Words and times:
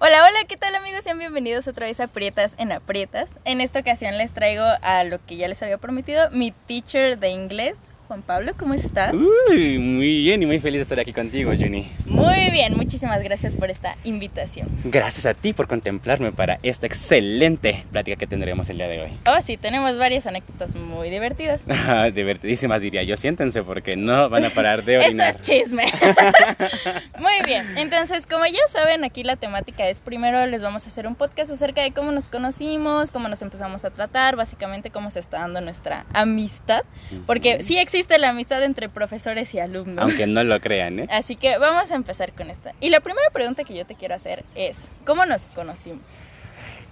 Hola, 0.00 0.24
hola, 0.24 0.44
¿qué 0.46 0.56
tal 0.56 0.76
amigos? 0.76 1.02
Sean 1.02 1.18
bienvenidos 1.18 1.66
otra 1.66 1.86
vez 1.86 1.98
a 1.98 2.06
Prietas 2.06 2.54
en 2.58 2.70
Aprietas. 2.70 3.28
En 3.44 3.60
esta 3.60 3.80
ocasión 3.80 4.16
les 4.16 4.30
traigo 4.30 4.62
a 4.82 5.02
lo 5.02 5.18
que 5.26 5.36
ya 5.36 5.48
les 5.48 5.60
había 5.60 5.78
prometido, 5.78 6.30
mi 6.30 6.52
teacher 6.52 7.18
de 7.18 7.30
inglés, 7.30 7.74
Juan 8.08 8.22
Pablo, 8.22 8.52
¿cómo 8.58 8.72
estás? 8.72 9.12
Uy, 9.12 9.76
muy 9.78 10.22
bien 10.22 10.42
y 10.42 10.46
muy 10.46 10.58
feliz 10.60 10.78
de 10.78 10.82
estar 10.84 10.98
aquí 10.98 11.12
contigo, 11.12 11.52
Juni. 11.54 11.86
Muy 12.06 12.50
bien, 12.50 12.74
muchísimas 12.74 13.22
gracias 13.22 13.54
por 13.54 13.68
esta 13.68 13.96
invitación. 14.02 14.66
Gracias 14.84 15.26
a 15.26 15.34
ti 15.34 15.52
por 15.52 15.68
contemplarme 15.68 16.32
para 16.32 16.58
esta 16.62 16.86
excelente 16.86 17.84
plática 17.92 18.16
que 18.16 18.26
tendremos 18.26 18.70
el 18.70 18.78
día 18.78 18.88
de 18.88 19.02
hoy. 19.02 19.10
Oh, 19.26 19.42
sí, 19.42 19.58
tenemos 19.58 19.98
varias 19.98 20.26
anécdotas 20.26 20.74
muy 20.74 21.10
divertidas. 21.10 21.66
Divertidísimas 22.14 22.80
diría 22.80 23.02
yo, 23.02 23.14
siéntense 23.18 23.62
porque 23.62 23.94
no 23.94 24.30
van 24.30 24.46
a 24.46 24.48
parar 24.48 24.84
de 24.84 24.94
Esto 24.94 25.06
orinar. 25.08 25.36
es 25.38 25.40
chisme. 25.42 25.84
muy 27.18 27.34
bien, 27.44 27.76
entonces 27.76 28.26
como 28.26 28.46
ya 28.46 28.66
saben, 28.72 29.04
aquí 29.04 29.22
la 29.22 29.36
temática 29.36 29.86
es 29.86 30.00
primero 30.00 30.46
les 30.46 30.62
vamos 30.62 30.86
a 30.86 30.88
hacer 30.88 31.06
un 31.06 31.14
podcast 31.14 31.50
acerca 31.50 31.82
de 31.82 31.92
cómo 31.92 32.10
nos 32.10 32.26
conocimos, 32.26 33.10
cómo 33.10 33.28
nos 33.28 33.42
empezamos 33.42 33.84
a 33.84 33.90
tratar, 33.90 34.34
básicamente 34.34 34.88
cómo 34.88 35.10
se 35.10 35.20
está 35.20 35.40
dando 35.40 35.60
nuestra 35.60 36.06
amistad, 36.14 36.84
porque 37.26 37.62
sí 37.62 37.76
existe 37.76 37.97
la 38.18 38.30
amistad 38.30 38.62
entre 38.62 38.88
profesores 38.88 39.52
y 39.54 39.60
alumnos. 39.60 40.02
Aunque 40.02 40.26
no 40.26 40.44
lo 40.44 40.60
crean, 40.60 41.00
¿eh? 41.00 41.08
Así 41.10 41.36
que 41.36 41.58
vamos 41.58 41.90
a 41.90 41.94
empezar 41.94 42.32
con 42.32 42.50
esta. 42.50 42.72
Y 42.80 42.90
la 42.90 43.00
primera 43.00 43.28
pregunta 43.30 43.64
que 43.64 43.74
yo 43.74 43.84
te 43.84 43.94
quiero 43.94 44.14
hacer 44.14 44.44
es, 44.54 44.88
¿cómo 45.04 45.26
nos 45.26 45.48
conocimos? 45.48 46.02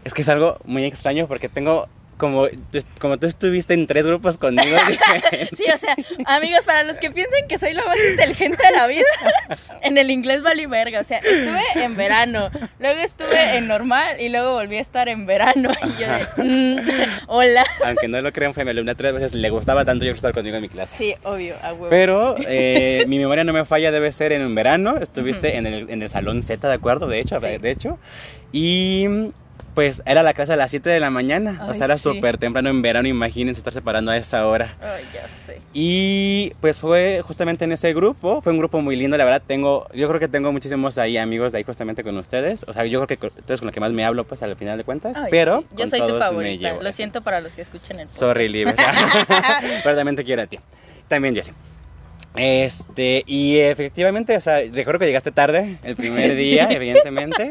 Es 0.05 0.15
que 0.15 0.23
es 0.23 0.29
algo 0.29 0.59
muy 0.65 0.85
extraño 0.85 1.27
porque 1.27 1.49
tengo 1.49 1.89
como, 2.17 2.49
tú- 2.49 2.79
como 3.01 3.19
tú 3.19 3.27
estuviste 3.27 3.75
en 3.75 3.87
tres 3.87 4.07
grupos 4.07 4.39
conmigo. 4.39 4.77
Sí, 5.57 5.65
o 5.73 5.79
sea, 5.79 5.95
amigos, 6.27 6.65
para 6.65 6.83
los 6.83 6.97
que 6.99 7.11
piensan 7.11 7.47
que 7.49 7.59
soy 7.59 7.73
la 7.75 7.85
más 7.85 7.97
inteligente 8.11 8.57
de 8.65 8.77
la 8.77 8.87
vida, 8.87 9.05
en 9.83 9.99
el 9.99 10.11
inglés 10.11 10.43
valí 10.43 10.67
verga. 10.67 11.01
O 11.01 11.05
sea, 11.05 11.19
estuve 11.19 11.61
en 11.85 11.97
verano, 11.97 12.51
luego 12.79 13.01
estuve 13.01 13.57
en 13.57 13.67
normal 13.67 14.21
y 14.21 14.29
luego 14.29 14.53
volví 14.55 14.77
a 14.77 14.81
estar 14.81 15.09
en 15.09 15.27
verano. 15.27 15.71
Y 15.83 16.01
yo 16.01 16.09
de, 16.09 16.45
mm, 16.45 16.79
hola. 17.29 17.65
Aunque 17.85 18.09
no 18.09 18.21
lo 18.21 18.33
crean, 18.33 18.55
fue 18.55 18.65
mi 18.65 18.71
alumna 18.71 18.95
tres 18.95 19.13
veces. 19.13 19.35
Le 19.35 19.51
gustaba 19.51 19.85
tanto 19.85 20.05
yo 20.05 20.13
estar 20.13 20.33
conmigo 20.33 20.57
en 20.57 20.63
mi 20.63 20.69
clase. 20.69 20.97
Sí, 20.97 21.15
obvio, 21.25 21.57
a 21.63 21.73
huevo. 21.73 21.89
Pero 21.91 22.37
eh, 22.47 23.05
mi 23.09 23.19
memoria 23.19 23.45
no 23.45 23.53
me 23.53 23.65
falla, 23.65 23.91
debe 23.91 24.11
ser 24.13 24.33
en 24.33 24.43
un 24.43 24.55
verano. 24.55 24.97
Estuviste 24.99 25.49
Ujú. 25.49 25.57
en, 25.59 25.67
el, 25.67 25.91
en 25.91 26.03
el 26.03 26.11
salón 26.11 26.43
Z, 26.43 26.67
¿de 26.69 26.75
acuerdo? 26.75 27.07
De 27.09 27.21
hecho, 27.21 27.41
Sí. 27.41 27.59
de 27.59 27.71
hecho. 27.71 27.99
Y 28.53 29.07
pues 29.77 30.03
era 30.07 30.23
la 30.23 30.33
clase 30.33 30.55
a 30.55 30.57
las 30.57 30.71
7 30.71 30.89
de 30.89 30.99
la 30.99 31.11
mañana. 31.11 31.61
o 31.67 31.71
Ay, 31.71 31.77
sea, 31.77 31.85
era 31.85 31.99
sí. 31.99 32.05
súper 32.05 32.39
temprano 32.39 32.71
en 32.71 32.81
verano, 32.81 33.07
imagínense 33.09 33.59
estar 33.61 33.75
separando 33.75 34.11
a 34.11 34.17
esa 34.17 34.49
hora. 34.49 34.75
Ay, 34.81 35.05
ya 35.13 35.29
sé. 35.29 35.61
Y 35.75 36.51
pues 36.63 36.81
fue 36.81 37.21
justamente 37.23 37.67
en 37.67 37.73
ese 37.73 37.93
grupo, 37.93 38.41
fue 38.41 38.53
un 38.53 38.59
grupo 38.59 38.81
muy 38.81 38.97
lindo, 38.97 39.19
la 39.19 39.27
verdad 39.27 39.43
tengo, 39.47 39.87
yo 39.93 40.09
creo 40.09 40.19
que 40.19 40.29
tengo 40.29 40.51
muchísimos 40.51 40.97
ahí 40.97 41.19
amigos 41.19 41.53
de 41.53 41.59
ahí 41.59 41.65
justamente 41.65 42.03
con 42.03 42.17
ustedes, 42.17 42.65
o 42.67 42.73
sea, 42.73 42.87
yo 42.87 43.05
creo 43.05 43.07
que 43.07 43.29
tú 43.29 43.45
eres 43.49 43.61
con 43.61 43.67
los 43.67 43.75
que 43.75 43.81
más 43.81 43.93
me 43.93 44.03
hablo 44.03 44.25
pues 44.25 44.43
al 44.43 44.57
final 44.57 44.79
de 44.79 44.85
cuentas, 44.85 45.19
Ay, 45.19 45.29
pero 45.31 45.61
sí. 45.61 45.67
Yo 45.77 45.89
soy 45.89 46.01
su 46.01 46.19
favorita. 46.19 46.79
Lo 46.81 46.91
siento 46.91 47.21
para 47.21 47.43
los 47.43 47.55
que 47.55 47.61
escuchen 47.61 48.01
el 48.01 48.07
podcast. 48.07 48.19
Sorry, 48.19 48.49
Libre. 48.49 48.75
Pero 49.85 49.95
también 49.95 50.17
te 50.17 50.25
quiero 50.25 50.41
a 50.43 50.47
ti. 50.47 50.59
También, 51.07 51.35
Jessie. 51.35 51.53
Este, 52.37 53.25
y 53.27 53.59
efectivamente, 53.59 54.37
o 54.37 54.41
sea, 54.41 54.61
recuerdo 54.73 55.01
que 55.01 55.07
llegaste 55.07 55.33
tarde 55.33 55.79
el 55.83 55.97
primer 55.97 56.37
día, 56.37 56.67
evidentemente. 56.71 57.49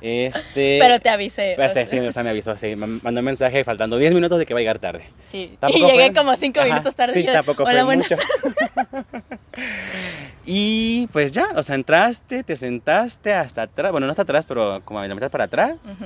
Este. 0.00 0.78
Pero 0.80 1.00
te 1.00 1.08
avisé. 1.08 1.54
pues, 1.56 1.70
o 1.70 1.72
sea, 1.72 1.86
sí, 1.86 1.98
o 1.98 2.12
sea, 2.12 2.22
me 2.22 2.30
avisó, 2.30 2.56
sí, 2.56 2.76
me 2.76 2.86
mandó 2.86 3.20
un 3.20 3.24
mensaje 3.24 3.64
faltando 3.64 3.98
10 3.98 4.14
minutos 4.14 4.38
de 4.38 4.46
que 4.46 4.54
va 4.54 4.60
a 4.60 4.62
llegar 4.62 4.78
tarde. 4.78 5.04
sí. 5.26 5.56
Y 5.68 5.72
llegué 5.80 6.06
fue- 6.06 6.12
como 6.14 6.36
cinco 6.36 6.60
Ajá, 6.60 6.68
minutos 6.68 6.94
tarde. 6.94 7.14
Sí, 7.14 7.24
yo 7.24 7.32
tampoco 7.32 7.64
Hola, 7.64 7.84
fue 7.84 7.96
mucho. 7.96 8.16
y 10.46 11.06
pues 11.08 11.32
ya, 11.32 11.48
o 11.56 11.62
sea, 11.62 11.74
entraste, 11.74 12.42
te 12.44 12.56
sentaste 12.56 13.32
hasta 13.32 13.62
atrás, 13.62 13.92
bueno, 13.92 14.06
no 14.06 14.12
hasta 14.12 14.22
atrás, 14.22 14.46
pero 14.46 14.80
como 14.84 15.00
a 15.00 15.06
la 15.06 15.14
mitad 15.14 15.30
para 15.30 15.44
atrás. 15.44 15.72
Ujú. 15.84 16.04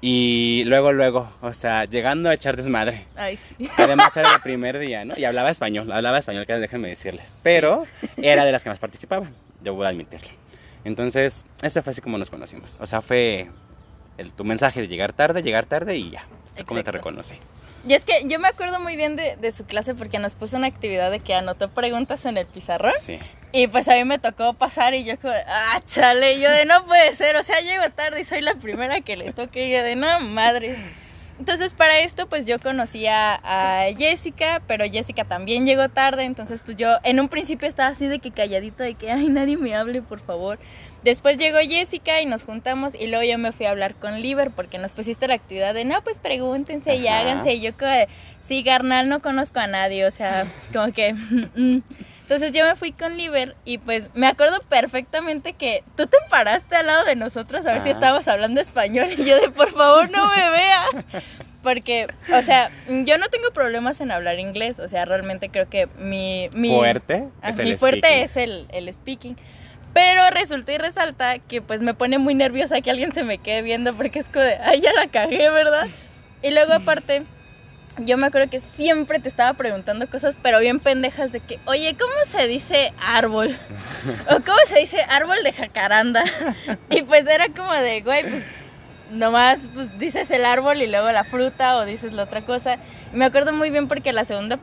Y 0.00 0.62
luego, 0.66 0.92
luego, 0.92 1.32
o 1.40 1.52
sea, 1.52 1.84
llegando 1.86 2.28
a 2.28 2.34
echar 2.34 2.56
desmadre. 2.56 3.06
Ay, 3.16 3.36
sí. 3.36 3.56
Además 3.78 4.16
era 4.16 4.34
el 4.34 4.40
primer 4.42 4.78
día, 4.78 5.04
¿no? 5.04 5.14
Y 5.16 5.24
hablaba 5.24 5.50
español, 5.50 5.90
hablaba 5.90 6.18
español, 6.18 6.46
que 6.46 6.52
déjenme 6.54 6.88
decirles. 6.88 7.38
Pero 7.42 7.84
era 8.18 8.44
de 8.44 8.52
las 8.52 8.62
que 8.62 8.68
más 8.68 8.78
participaba, 8.78 9.26
yo 9.62 9.74
voy 9.74 9.86
a 9.86 9.88
admitirlo. 9.88 10.28
Entonces, 10.84 11.44
ese 11.62 11.82
fue 11.82 11.92
así 11.92 12.00
como 12.00 12.18
nos 12.18 12.30
conocimos. 12.30 12.76
O 12.80 12.86
sea, 12.86 13.00
fue 13.02 13.48
el- 14.18 14.30
tu 14.32 14.44
mensaje 14.44 14.80
de 14.82 14.88
llegar 14.88 15.12
tarde, 15.12 15.42
llegar 15.42 15.64
tarde 15.66 15.96
y 15.96 16.10
ya. 16.10 16.22
¿Cómo 16.66 16.78
te 16.82 16.90
Exacto. 16.90 16.92
reconocí? 16.92 17.34
Y 17.88 17.94
es 17.94 18.04
que 18.04 18.24
yo 18.26 18.38
me 18.38 18.48
acuerdo 18.48 18.80
muy 18.80 18.96
bien 18.96 19.16
de, 19.16 19.36
de 19.36 19.52
su 19.52 19.64
clase 19.64 19.94
porque 19.94 20.18
nos 20.18 20.34
puso 20.34 20.56
una 20.56 20.66
actividad 20.66 21.10
de 21.10 21.20
que 21.20 21.34
anotó 21.34 21.68
preguntas 21.70 22.24
en 22.26 22.36
el 22.36 22.46
pizarrón. 22.46 22.92
Sí. 23.00 23.18
Y 23.56 23.68
pues 23.68 23.88
a 23.88 23.94
mí 23.94 24.04
me 24.04 24.18
tocó 24.18 24.52
pasar 24.52 24.94
y 24.94 25.04
yo 25.04 25.18
como, 25.18 25.32
ah, 25.32 25.80
chale, 25.86 26.38
yo 26.38 26.50
de 26.50 26.66
no 26.66 26.84
puede 26.84 27.14
ser, 27.14 27.36
o 27.36 27.42
sea, 27.42 27.58
llego 27.62 27.88
tarde 27.88 28.20
y 28.20 28.24
soy 28.24 28.42
la 28.42 28.54
primera 28.56 29.00
que 29.00 29.16
le 29.16 29.32
toque, 29.32 29.68
y 29.68 29.72
yo 29.72 29.82
de 29.82 29.96
no, 29.96 30.20
madre. 30.20 30.76
Entonces 31.38 31.72
para 31.72 32.00
esto 32.00 32.28
pues 32.28 32.44
yo 32.44 32.58
conocí 32.58 33.06
a, 33.06 33.86
Jessica, 33.96 34.60
pero 34.66 34.84
Jessica 34.84 35.24
también 35.24 35.64
llegó 35.64 35.88
tarde, 35.88 36.24
entonces 36.24 36.60
pues 36.62 36.76
yo 36.76 36.98
en 37.02 37.18
un 37.18 37.30
principio 37.30 37.66
estaba 37.66 37.88
así 37.88 38.08
de 38.08 38.18
que 38.18 38.30
calladita, 38.30 38.84
de 38.84 38.92
que, 38.92 39.10
ay, 39.10 39.30
nadie 39.30 39.56
me 39.56 39.74
hable, 39.74 40.02
por 40.02 40.20
favor. 40.20 40.58
Después 41.02 41.38
llegó 41.38 41.56
Jessica 41.58 42.20
y 42.20 42.26
nos 42.26 42.44
juntamos 42.44 42.94
y 42.94 43.06
luego 43.06 43.24
yo 43.24 43.38
me 43.38 43.52
fui 43.52 43.64
a 43.64 43.70
hablar 43.70 43.94
con 43.94 44.20
Liber 44.20 44.50
porque 44.50 44.76
nos 44.76 44.92
pusiste 44.92 45.28
la 45.28 45.34
actividad 45.34 45.72
de, 45.72 45.86
no, 45.86 46.04
pues 46.04 46.18
pregúntense 46.18 46.96
y 46.96 47.08
háganse. 47.08 47.54
Y 47.54 47.62
yo 47.62 47.74
como 47.74 47.90
de, 47.90 48.06
sí, 48.46 48.62
carnal, 48.62 49.08
no 49.08 49.22
conozco 49.22 49.60
a 49.60 49.66
nadie, 49.66 50.04
o 50.04 50.10
sea, 50.10 50.46
como 50.74 50.92
que... 50.92 51.14
Entonces 52.26 52.50
yo 52.50 52.64
me 52.64 52.74
fui 52.74 52.90
con 52.90 53.16
Liber 53.16 53.54
y 53.64 53.78
pues 53.78 54.08
me 54.14 54.26
acuerdo 54.26 54.58
perfectamente 54.68 55.52
que 55.52 55.84
tú 55.96 56.08
te 56.08 56.16
paraste 56.28 56.74
al 56.74 56.86
lado 56.88 57.04
de 57.04 57.14
nosotros 57.14 57.64
a 57.64 57.74
ver 57.74 57.82
si 57.82 57.90
estábamos 57.90 58.26
hablando 58.26 58.60
español 58.60 59.10
y 59.16 59.24
yo 59.24 59.40
de 59.40 59.48
por 59.48 59.70
favor 59.70 60.10
no 60.10 60.28
me 60.34 60.50
veas. 60.50 61.22
Porque, 61.62 62.08
o 62.32 62.42
sea, 62.42 62.72
yo 62.88 63.18
no 63.18 63.28
tengo 63.28 63.52
problemas 63.52 64.00
en 64.00 64.10
hablar 64.10 64.40
inglés, 64.40 64.80
o 64.80 64.88
sea, 64.88 65.04
realmente 65.04 65.50
creo 65.50 65.68
que 65.68 65.86
mi... 65.98 66.48
mi 66.52 66.70
Fuerte. 66.70 67.28
Ah, 67.42 67.50
es 67.50 67.58
mi 67.58 67.70
el 67.70 67.78
fuerte 67.78 68.08
speaking. 68.08 68.24
es 68.24 68.36
el, 68.36 68.66
el 68.72 68.92
speaking. 68.92 69.36
Pero 69.92 70.28
resulta 70.30 70.72
y 70.72 70.78
resalta 70.78 71.38
que 71.38 71.62
pues 71.62 71.80
me 71.80 71.94
pone 71.94 72.18
muy 72.18 72.34
nerviosa 72.34 72.80
que 72.80 72.90
alguien 72.90 73.12
se 73.12 73.22
me 73.22 73.38
quede 73.38 73.62
viendo 73.62 73.94
porque 73.94 74.18
es 74.18 74.26
como 74.26 74.44
de, 74.44 74.56
ay, 74.56 74.80
ya 74.80 74.92
la 74.92 75.06
cagué, 75.06 75.48
¿verdad? 75.48 75.86
Y 76.42 76.50
luego 76.50 76.72
aparte, 76.72 77.22
yo 77.98 78.16
me 78.18 78.26
acuerdo 78.26 78.50
que 78.50 78.60
siempre 78.76 79.18
te 79.18 79.28
estaba 79.28 79.54
preguntando 79.54 80.08
cosas, 80.08 80.36
pero 80.42 80.58
bien 80.60 80.80
pendejas 80.80 81.32
de 81.32 81.40
que, 81.40 81.58
oye, 81.66 81.96
¿cómo 81.98 82.12
se 82.30 82.46
dice 82.46 82.92
árbol? 83.00 83.56
o 84.30 84.40
¿cómo 84.40 84.58
se 84.68 84.80
dice 84.80 85.00
árbol 85.08 85.36
de 85.42 85.52
jacaranda? 85.52 86.24
y 86.90 87.02
pues 87.02 87.26
era 87.26 87.48
como 87.48 87.72
de, 87.72 88.02
güey, 88.02 88.22
pues 88.22 88.42
nomás 89.10 89.60
pues 89.72 89.98
dices 89.98 90.30
el 90.30 90.44
árbol 90.44 90.82
y 90.82 90.86
luego 90.88 91.10
la 91.12 91.24
fruta 91.24 91.76
o 91.76 91.84
dices 91.84 92.12
la 92.12 92.24
otra 92.24 92.42
cosa. 92.42 92.76
Y 93.12 93.16
me 93.16 93.24
acuerdo 93.24 93.52
muy 93.52 93.70
bien 93.70 93.88
porque 93.88 94.12
la 94.12 94.24
segunda 94.24 94.58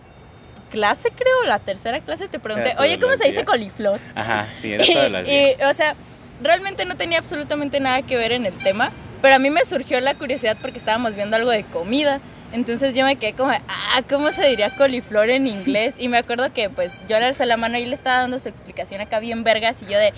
clase, 0.69 1.09
creo, 1.09 1.43
la 1.45 1.59
tercera 1.59 1.99
clase 1.99 2.27
te 2.27 2.39
pregunté, 2.39 2.75
oye, 2.79 2.99
¿cómo 2.99 3.15
se 3.15 3.25
dice 3.25 3.45
coliflor? 3.45 3.99
Ajá, 4.15 4.47
sí, 4.55 4.73
era 4.73 4.83
todos 4.85 5.11
los 5.11 5.21
Y, 5.27 5.31
días. 5.31 5.61
o 5.69 5.73
sea, 5.73 5.93
realmente 6.41 6.85
no 6.85 6.95
tenía 6.95 7.19
absolutamente 7.19 7.79
nada 7.79 8.01
que 8.01 8.17
ver 8.17 8.31
en 8.31 8.45
el 8.45 8.53
tema, 8.57 8.91
pero 9.21 9.35
a 9.35 9.39
mí 9.39 9.49
me 9.49 9.63
surgió 9.65 9.99
la 10.01 10.15
curiosidad 10.15 10.57
porque 10.61 10.77
estábamos 10.77 11.15
viendo 11.15 11.35
algo 11.35 11.51
de 11.51 11.63
comida. 11.63 12.19
Entonces 12.53 12.93
yo 12.93 13.03
me 13.03 13.15
quedé 13.15 13.33
como, 13.33 13.51
ah, 13.51 14.01
¿cómo 14.07 14.31
se 14.31 14.47
diría 14.47 14.69
coliflor 14.75 15.29
en 15.31 15.47
inglés? 15.47 15.95
Y 15.97 16.07
me 16.07 16.19
acuerdo 16.19 16.53
que 16.53 16.69
pues 16.69 17.01
yo 17.09 17.19
le 17.19 17.25
alcé 17.25 17.47
la 17.47 17.57
mano 17.57 17.79
y 17.79 17.85
le 17.85 17.95
estaba 17.95 18.21
dando 18.21 18.37
su 18.37 18.47
explicación 18.47 19.01
acá 19.01 19.19
bien 19.19 19.43
vergas 19.43 19.81
y 19.81 19.87
yo 19.87 19.97
de, 19.97 20.13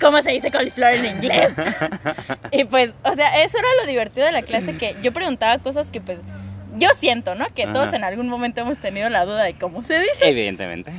¿cómo 0.00 0.20
se 0.20 0.32
dice 0.32 0.50
coliflor 0.50 0.94
en 0.94 1.06
inglés? 1.06 1.52
y 2.50 2.64
pues, 2.64 2.92
o 3.04 3.14
sea, 3.14 3.42
eso 3.42 3.56
era 3.56 3.68
lo 3.80 3.86
divertido 3.86 4.26
de 4.26 4.32
la 4.32 4.42
clase, 4.42 4.76
que 4.76 4.96
yo 5.00 5.12
preguntaba 5.12 5.58
cosas 5.58 5.92
que 5.92 6.00
pues 6.00 6.18
yo 6.76 6.88
siento, 6.96 7.36
¿no? 7.36 7.46
Que 7.54 7.66
todos 7.66 7.92
en 7.92 8.02
algún 8.02 8.28
momento 8.28 8.60
hemos 8.60 8.78
tenido 8.78 9.08
la 9.08 9.24
duda 9.24 9.44
de 9.44 9.54
cómo 9.54 9.84
se 9.84 10.00
dice. 10.00 10.28
Evidentemente. 10.28 10.92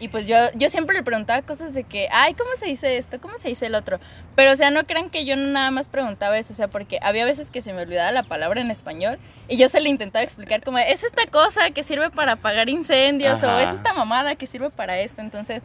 Y 0.00 0.08
pues 0.08 0.26
yo, 0.26 0.36
yo 0.54 0.68
siempre 0.68 0.96
le 0.96 1.02
preguntaba 1.02 1.42
cosas 1.42 1.74
de 1.74 1.84
que, 1.84 2.08
ay, 2.12 2.34
¿cómo 2.34 2.50
se 2.58 2.66
dice 2.66 2.98
esto? 2.98 3.20
¿Cómo 3.20 3.36
se 3.38 3.48
dice 3.48 3.66
el 3.66 3.74
otro? 3.74 3.98
Pero, 4.36 4.52
o 4.52 4.56
sea, 4.56 4.70
no 4.70 4.84
crean 4.84 5.10
que 5.10 5.24
yo 5.24 5.36
nada 5.36 5.70
más 5.70 5.88
preguntaba 5.88 6.38
eso, 6.38 6.52
o 6.52 6.56
sea, 6.56 6.68
porque 6.68 6.98
había 7.02 7.24
veces 7.24 7.50
que 7.50 7.62
se 7.62 7.72
me 7.72 7.82
olvidaba 7.82 8.12
la 8.12 8.22
palabra 8.22 8.60
en 8.60 8.70
español 8.70 9.18
y 9.48 9.56
yo 9.56 9.68
se 9.68 9.80
le 9.80 9.88
intentaba 9.88 10.22
explicar 10.22 10.62
como, 10.62 10.78
es 10.78 11.02
esta 11.02 11.26
cosa 11.26 11.70
que 11.70 11.82
sirve 11.82 12.10
para 12.10 12.32
apagar 12.32 12.68
incendios 12.68 13.42
o 13.42 13.58
es 13.58 13.70
esta 13.70 13.92
mamada 13.92 14.36
que 14.36 14.46
sirve 14.46 14.70
para 14.70 14.98
esto. 15.00 15.20
Entonces, 15.20 15.62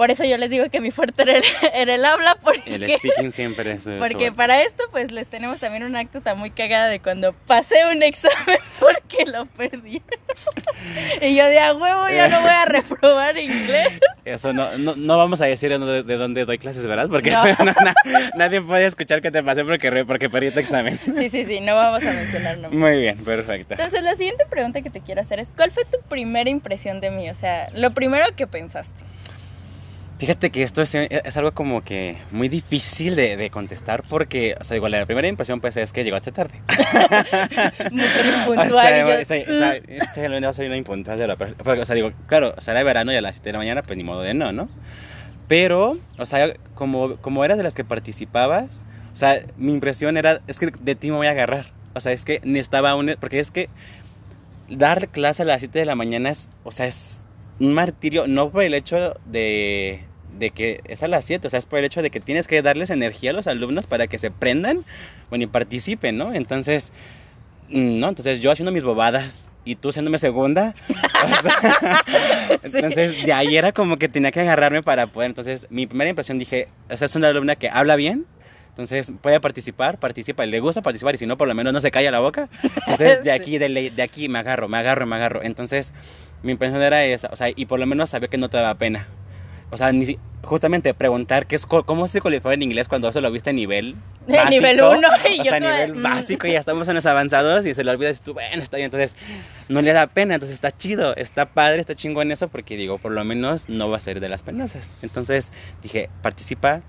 por 0.00 0.10
eso 0.10 0.24
yo 0.24 0.38
les 0.38 0.48
digo 0.48 0.70
que 0.70 0.80
mi 0.80 0.90
fuerte 0.90 1.20
era 1.24 1.36
el, 1.36 1.44
era 1.74 1.94
el 1.94 2.02
habla, 2.06 2.38
porque... 2.42 2.74
El 2.74 2.90
speaking 2.90 3.32
siempre 3.32 3.72
es. 3.72 3.86
Porque 3.98 4.32
para 4.32 4.62
esto, 4.62 4.84
pues 4.90 5.12
les 5.12 5.26
tenemos 5.26 5.60
también 5.60 5.82
una 5.82 5.98
anécdota 5.98 6.34
muy 6.34 6.48
cagada 6.50 6.88
de 6.88 7.00
cuando 7.00 7.34
pasé 7.34 7.74
un 7.94 8.02
examen 8.02 8.56
porque 8.80 9.26
lo 9.30 9.44
perdí. 9.44 10.00
y 11.20 11.36
yo 11.36 11.44
de 11.44 11.58
a 11.58 11.74
huevo 11.74 12.08
ya 12.16 12.28
no 12.28 12.40
voy 12.40 12.48
a 12.48 12.64
reprobar 12.64 13.36
inglés. 13.36 13.90
Eso 14.24 14.54
no, 14.54 14.78
no, 14.78 14.96
no 14.96 15.18
vamos 15.18 15.42
a 15.42 15.44
decir 15.44 15.68
de 15.68 15.76
dónde, 15.76 16.02
de 16.02 16.16
dónde 16.16 16.46
doy 16.46 16.56
clases, 16.56 16.86
¿verdad? 16.86 17.10
Porque 17.10 17.30
No. 17.30 17.44
no, 17.44 17.64
na- 17.84 17.94
nadie 18.36 18.62
puede 18.62 18.86
escuchar 18.86 19.20
que 19.20 19.30
te 19.30 19.42
pasé 19.42 19.66
porque, 19.66 20.06
porque 20.06 20.30
perdí 20.30 20.50
tu 20.50 20.60
examen. 20.60 20.98
Sí, 21.14 21.28
sí, 21.28 21.44
sí, 21.44 21.60
no 21.60 21.76
vamos 21.76 22.02
a 22.04 22.12
mencionar 22.14 22.56
nombres. 22.56 22.80
Muy 22.80 23.02
bien, 23.02 23.18
perfecto. 23.18 23.74
Entonces, 23.74 24.02
la 24.02 24.14
siguiente 24.14 24.46
pregunta 24.48 24.80
que 24.80 24.88
te 24.88 25.02
quiero 25.02 25.20
hacer 25.20 25.40
es, 25.40 25.48
¿cuál 25.54 25.70
fue 25.70 25.84
tu 25.84 26.00
primera 26.08 26.48
impresión 26.48 27.02
de 27.02 27.10
mí? 27.10 27.28
O 27.28 27.34
sea, 27.34 27.68
lo 27.74 27.90
primero 27.92 28.24
que 28.34 28.46
pensaste. 28.46 29.02
Fíjate 30.20 30.50
que 30.50 30.62
esto 30.62 30.82
es, 30.82 30.94
es 30.94 31.36
algo 31.38 31.52
como 31.52 31.82
que 31.82 32.18
muy 32.30 32.50
difícil 32.50 33.16
de, 33.16 33.38
de, 33.38 33.48
contestar 33.48 34.02
porque, 34.06 34.54
o 34.60 34.64
sea, 34.64 34.74
digo, 34.74 34.86
la 34.90 35.06
primera 35.06 35.26
impresión 35.28 35.62
pues 35.62 35.78
es 35.78 35.94
que 35.94 36.04
llegaste 36.04 36.30
tarde. 36.30 36.60
Muy 37.90 38.04
impuntual. 38.04 38.68
O 38.70 38.70
sea, 38.70 39.20
este, 39.20 39.42
o 39.44 39.56
sea, 39.56 39.76
este 39.76 40.28
va 40.28 40.74
a 40.74 40.76
impuntual 40.76 41.16
de 41.16 41.26
la 41.26 41.36
porque, 41.36 41.80
O 41.80 41.86
sea, 41.86 41.94
digo, 41.94 42.12
claro, 42.26 42.52
o 42.54 42.60
sea, 42.60 42.72
era 42.72 42.82
verano 42.82 43.12
y 43.12 43.16
a 43.16 43.22
las 43.22 43.36
7 43.36 43.48
de 43.48 43.52
la 43.54 43.58
mañana, 43.60 43.82
pues 43.82 43.96
ni 43.96 44.04
modo 44.04 44.20
de 44.20 44.34
no, 44.34 44.52
¿no? 44.52 44.68
Pero, 45.48 45.96
o 46.18 46.26
sea, 46.26 46.52
como, 46.74 47.16
como 47.16 47.42
eras 47.42 47.56
de 47.56 47.62
las 47.62 47.72
que 47.72 47.84
participabas, 47.84 48.84
o 49.14 49.16
sea, 49.16 49.42
mi 49.56 49.72
impresión 49.72 50.18
era, 50.18 50.42
es 50.48 50.58
que 50.58 50.70
de 50.82 50.94
ti 50.96 51.10
me 51.10 51.16
voy 51.16 51.28
a 51.28 51.30
agarrar. 51.30 51.72
O 51.94 52.00
sea, 52.00 52.12
es 52.12 52.26
que 52.26 52.42
necesitaba 52.44 52.94
un... 52.94 53.16
Porque 53.18 53.40
es 53.40 53.50
que 53.50 53.70
dar 54.68 55.08
clase 55.08 55.44
a 55.44 55.46
las 55.46 55.60
7 55.60 55.78
de 55.78 55.86
la 55.86 55.94
mañana 55.94 56.28
es, 56.28 56.50
o 56.62 56.72
sea, 56.72 56.86
es 56.86 57.24
un 57.58 57.72
martirio, 57.72 58.26
no 58.26 58.50
por 58.50 58.62
el 58.62 58.74
hecho 58.74 59.14
de, 59.24 60.04
de 60.38 60.50
que 60.50 60.80
es 60.84 61.02
a 61.02 61.08
las 61.08 61.24
7, 61.24 61.46
o 61.46 61.50
sea, 61.50 61.58
es 61.58 61.66
por 61.66 61.78
el 61.78 61.84
hecho 61.84 62.02
de 62.02 62.10
que 62.10 62.20
tienes 62.20 62.46
que 62.46 62.62
darles 62.62 62.90
energía 62.90 63.30
a 63.30 63.34
los 63.34 63.46
alumnos 63.46 63.86
para 63.86 64.06
que 64.06 64.18
se 64.18 64.30
prendan, 64.30 64.84
bueno, 65.28 65.44
y 65.44 65.46
participen, 65.46 66.16
¿no? 66.16 66.32
Entonces, 66.32 66.92
¿no? 67.68 68.08
Entonces 68.08 68.40
yo 68.40 68.50
haciendo 68.50 68.72
mis 68.72 68.82
bobadas 68.82 69.48
y 69.64 69.76
tú 69.76 69.92
siéndome 69.92 70.18
segunda. 70.18 70.74
O 70.88 71.42
sea, 71.42 72.04
entonces, 72.62 73.24
de 73.24 73.32
ahí 73.32 73.56
era 73.56 73.72
como 73.72 73.98
que 73.98 74.08
tenía 74.08 74.32
que 74.32 74.40
agarrarme 74.40 74.82
para 74.82 75.08
poder. 75.08 75.28
Entonces, 75.28 75.66
mi 75.70 75.86
primera 75.86 76.10
impresión 76.10 76.38
dije, 76.38 76.68
esa 76.88 77.04
es 77.04 77.14
una 77.14 77.28
alumna 77.28 77.56
que 77.56 77.68
habla 77.68 77.96
bien, 77.96 78.26
entonces 78.70 79.12
puede 79.20 79.40
participar, 79.40 79.98
participa, 79.98 80.46
le 80.46 80.60
gusta 80.60 80.80
participar 80.80 81.14
y 81.14 81.18
si 81.18 81.26
no, 81.26 81.36
por 81.36 81.48
lo 81.48 81.54
menos 81.54 81.72
no 81.72 81.80
se 81.80 81.90
calla 81.90 82.10
la 82.10 82.20
boca. 82.20 82.48
Entonces 82.62 83.22
de 83.22 83.32
aquí, 83.32 83.58
de, 83.58 83.68
de 83.90 84.02
aquí 84.02 84.28
me 84.28 84.38
agarro, 84.38 84.68
me 84.68 84.78
agarro, 84.78 85.06
me 85.06 85.16
agarro. 85.16 85.42
Entonces 85.42 85.92
mi 86.42 86.52
impresión 86.52 86.80
era 86.80 87.04
esa, 87.04 87.28
o 87.32 87.36
sea, 87.36 87.48
y 87.54 87.66
por 87.66 87.78
lo 87.78 87.86
menos 87.86 88.10
sabía 88.10 88.28
que 88.28 88.38
no 88.38 88.48
te 88.48 88.56
daba 88.56 88.74
pena. 88.76 89.08
O 89.70 89.76
sea, 89.76 89.92
ni, 89.92 90.18
justamente 90.42 90.94
preguntar 90.94 91.46
qué 91.46 91.56
es, 91.56 91.66
cómo 91.66 92.08
se 92.08 92.20
cualifica 92.20 92.52
en 92.52 92.62
inglés 92.62 92.88
cuando 92.88 93.08
eso 93.08 93.20
lo 93.20 93.30
viste 93.30 93.50
a 93.50 93.52
nivel 93.52 93.94
básico. 94.28 94.50
nivel 94.50 94.80
1 94.80 95.08
y 95.36 95.40
o 95.40 95.44
sea, 95.44 95.56
a 95.56 95.60
nivel 95.60 95.94
mm. 95.94 96.02
básico 96.02 96.46
y 96.46 96.52
ya 96.52 96.58
estamos 96.58 96.88
en 96.88 96.94
los 96.94 97.06
avanzados 97.06 97.66
y 97.66 97.74
se 97.74 97.84
lo 97.84 97.92
olvidas 97.92 98.18
y 98.18 98.22
tú, 98.22 98.34
bueno, 98.34 98.62
está 98.62 98.76
bien. 98.76 98.86
Entonces, 98.86 99.16
no 99.68 99.82
le 99.82 99.92
da 99.92 100.06
pena, 100.06 100.34
entonces 100.34 100.54
está 100.54 100.76
chido, 100.76 101.14
está 101.16 101.46
padre, 101.46 101.80
está 101.80 101.94
chingón 101.94 102.32
eso 102.32 102.48
porque 102.48 102.76
digo, 102.76 102.98
por 102.98 103.12
lo 103.12 103.24
menos 103.24 103.68
no 103.68 103.90
va 103.90 103.98
a 103.98 104.00
ser 104.00 104.20
de 104.20 104.28
las 104.28 104.42
penosas. 104.42 104.90
Entonces 105.02 105.52
dije, 105.82 106.10
participa, 106.22 106.82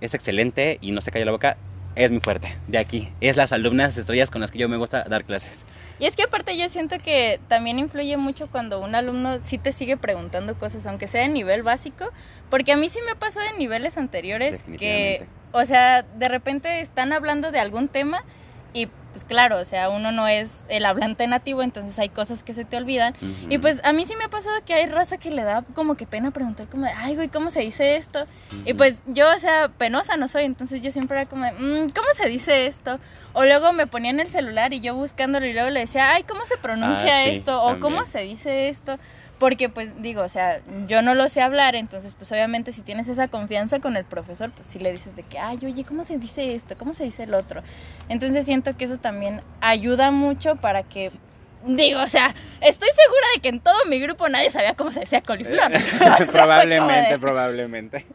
es 0.00 0.14
excelente 0.14 0.78
y 0.80 0.92
no 0.92 1.00
se 1.00 1.10
calla 1.10 1.24
la 1.24 1.32
boca, 1.32 1.56
es 1.98 2.12
muy 2.12 2.20
fuerte. 2.20 2.56
De 2.68 2.78
aquí, 2.78 3.10
es 3.20 3.36
las 3.36 3.52
alumnas 3.52 3.98
estrellas 3.98 4.30
con 4.30 4.40
las 4.40 4.52
que 4.52 4.58
yo 4.58 4.68
me 4.68 4.76
gusta 4.76 5.02
dar 5.04 5.24
clases. 5.24 5.64
Y 5.98 6.06
es 6.06 6.14
que 6.14 6.22
aparte 6.22 6.56
yo 6.56 6.68
siento 6.68 6.98
que 7.00 7.40
también 7.48 7.80
influye 7.80 8.16
mucho 8.16 8.46
cuando 8.46 8.80
un 8.80 8.94
alumno 8.94 9.40
sí 9.40 9.58
te 9.58 9.72
sigue 9.72 9.96
preguntando 9.96 10.56
cosas, 10.56 10.86
aunque 10.86 11.08
sea 11.08 11.22
de 11.22 11.28
nivel 11.28 11.64
básico, 11.64 12.08
porque 12.50 12.72
a 12.72 12.76
mí 12.76 12.88
sí 12.88 13.00
me 13.04 13.10
ha 13.10 13.14
pasado 13.16 13.46
en 13.50 13.58
niveles 13.58 13.98
anteriores 13.98 14.62
que, 14.78 15.26
o 15.50 15.64
sea, 15.64 16.02
de 16.02 16.28
repente 16.28 16.80
están 16.80 17.12
hablando 17.12 17.50
de 17.50 17.58
algún 17.58 17.88
tema 17.88 18.24
y 18.82 18.90
pues 19.12 19.24
claro, 19.24 19.58
o 19.58 19.64
sea, 19.64 19.88
uno 19.88 20.12
no 20.12 20.28
es 20.28 20.64
el 20.68 20.84
hablante 20.84 21.26
nativo, 21.26 21.62
entonces 21.62 21.98
hay 21.98 22.08
cosas 22.08 22.42
que 22.42 22.54
se 22.54 22.64
te 22.64 22.76
olvidan. 22.76 23.14
Y 23.48 23.58
pues 23.58 23.80
a 23.84 23.92
mí 23.92 24.04
sí 24.04 24.14
me 24.16 24.24
ha 24.24 24.28
pasado 24.28 24.54
que 24.64 24.74
hay 24.74 24.86
raza 24.86 25.16
que 25.16 25.30
le 25.30 25.42
da 25.42 25.64
como 25.74 25.96
que 25.96 26.06
pena 26.06 26.30
preguntar 26.30 26.68
como, 26.68 26.86
ay, 26.94 27.16
güey, 27.16 27.28
¿cómo 27.28 27.50
se 27.50 27.60
dice 27.60 27.96
esto? 27.96 28.26
Y 28.64 28.74
pues 28.74 29.00
yo, 29.06 29.26
o 29.34 29.38
sea, 29.38 29.70
penosa 29.76 30.16
no 30.16 30.28
soy, 30.28 30.44
entonces 30.44 30.82
yo 30.82 30.92
siempre 30.92 31.20
era 31.20 31.28
como, 31.28 31.46
mm, 31.46 31.88
¿cómo 31.94 32.08
se 32.14 32.28
dice 32.28 32.66
esto? 32.66 33.00
O 33.32 33.44
luego 33.44 33.72
me 33.72 33.86
ponía 33.86 34.10
en 34.10 34.20
el 34.20 34.28
celular 34.28 34.72
y 34.72 34.80
yo 34.80 34.94
buscándolo 34.94 35.46
y 35.46 35.52
luego 35.52 35.70
le 35.70 35.80
decía, 35.80 36.12
ay, 36.12 36.22
¿cómo 36.22 36.44
se 36.46 36.58
pronuncia 36.58 37.16
ah, 37.16 37.24
esto? 37.24 37.62
O 37.64 37.80
¿cómo 37.80 38.06
se 38.06 38.20
dice 38.20 38.68
esto? 38.68 38.98
Porque 39.38 39.68
pues 39.68 40.02
digo, 40.02 40.22
o 40.22 40.28
sea, 40.28 40.60
yo 40.88 41.00
no 41.00 41.14
lo 41.14 41.28
sé 41.28 41.40
hablar, 41.40 41.76
entonces 41.76 42.14
pues 42.14 42.32
obviamente 42.32 42.72
si 42.72 42.82
tienes 42.82 43.08
esa 43.08 43.28
confianza 43.28 43.78
con 43.78 43.96
el 43.96 44.04
profesor, 44.04 44.50
pues 44.50 44.66
sí 44.66 44.78
le 44.80 44.90
dices 44.90 45.14
de 45.14 45.22
que, 45.22 45.38
ay, 45.38 45.58
oye, 45.62 45.84
¿cómo 45.84 46.02
se 46.02 46.18
dice 46.18 46.54
esto? 46.54 46.76
¿Cómo 46.76 46.92
se 46.92 47.04
dice 47.04 47.22
el 47.22 47.34
otro? 47.34 47.62
Entonces 48.08 48.44
siento 48.44 48.76
que 48.76 48.84
eso 48.84 48.96
también 48.96 49.42
ayuda 49.60 50.10
mucho 50.10 50.56
para 50.56 50.82
que, 50.82 51.12
digo, 51.64 52.00
o 52.00 52.06
sea, 52.08 52.34
estoy 52.60 52.88
segura 52.88 53.26
de 53.34 53.40
que 53.40 53.48
en 53.50 53.60
todo 53.60 53.76
mi 53.88 54.00
grupo 54.00 54.28
nadie 54.28 54.50
sabía 54.50 54.74
cómo 54.74 54.90
se 54.90 55.00
decía 55.00 55.20
coliflor. 55.20 55.70
probablemente, 56.32 57.18
probablemente. 57.20 58.06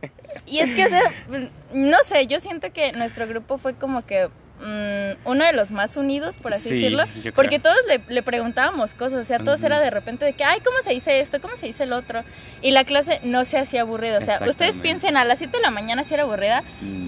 Y 0.45 0.59
es 0.59 0.73
que, 0.73 0.85
o 0.85 0.89
sea, 0.89 1.03
pues, 1.27 1.49
no 1.71 1.97
sé, 2.05 2.27
yo 2.27 2.41
siento 2.41 2.73
que 2.73 2.91
nuestro 2.91 3.27
grupo 3.27 3.57
fue 3.57 3.75
como 3.75 4.03
que 4.03 4.29
Mm, 4.63 5.17
uno 5.25 5.43
de 5.43 5.51
los 5.51 5.71
más 5.71 5.97
unidos, 5.97 6.37
por 6.37 6.53
así 6.53 6.69
decirlo, 6.69 7.03
porque 7.35 7.59
todos 7.59 7.77
le, 8.07 8.23
preguntábamos 8.23 8.93
cosas, 8.93 9.19
o 9.19 9.23
sea, 9.25 9.39
todos 9.39 9.61
era 9.61 9.81
de 9.81 9.89
repente 9.89 10.23
de 10.23 10.31
que, 10.31 10.45
ay, 10.45 10.61
¿cómo 10.61 10.77
se 10.81 10.91
dice 10.91 11.19
esto? 11.19 11.41
¿Cómo 11.41 11.57
se 11.57 11.65
dice 11.65 11.83
el 11.83 11.91
otro? 11.91 12.23
Y 12.61 12.71
la 12.71 12.85
clase 12.85 13.19
no 13.23 13.43
se 13.43 13.57
hacía 13.57 13.81
aburrida, 13.81 14.19
o 14.19 14.21
sea, 14.21 14.39
ustedes 14.47 14.77
piensen, 14.77 15.17
a 15.17 15.25
las 15.25 15.39
7 15.39 15.57
de 15.57 15.61
la 15.61 15.69
mañana 15.69 16.05
si 16.05 16.13
era 16.13 16.23
aburrida, 16.23 16.63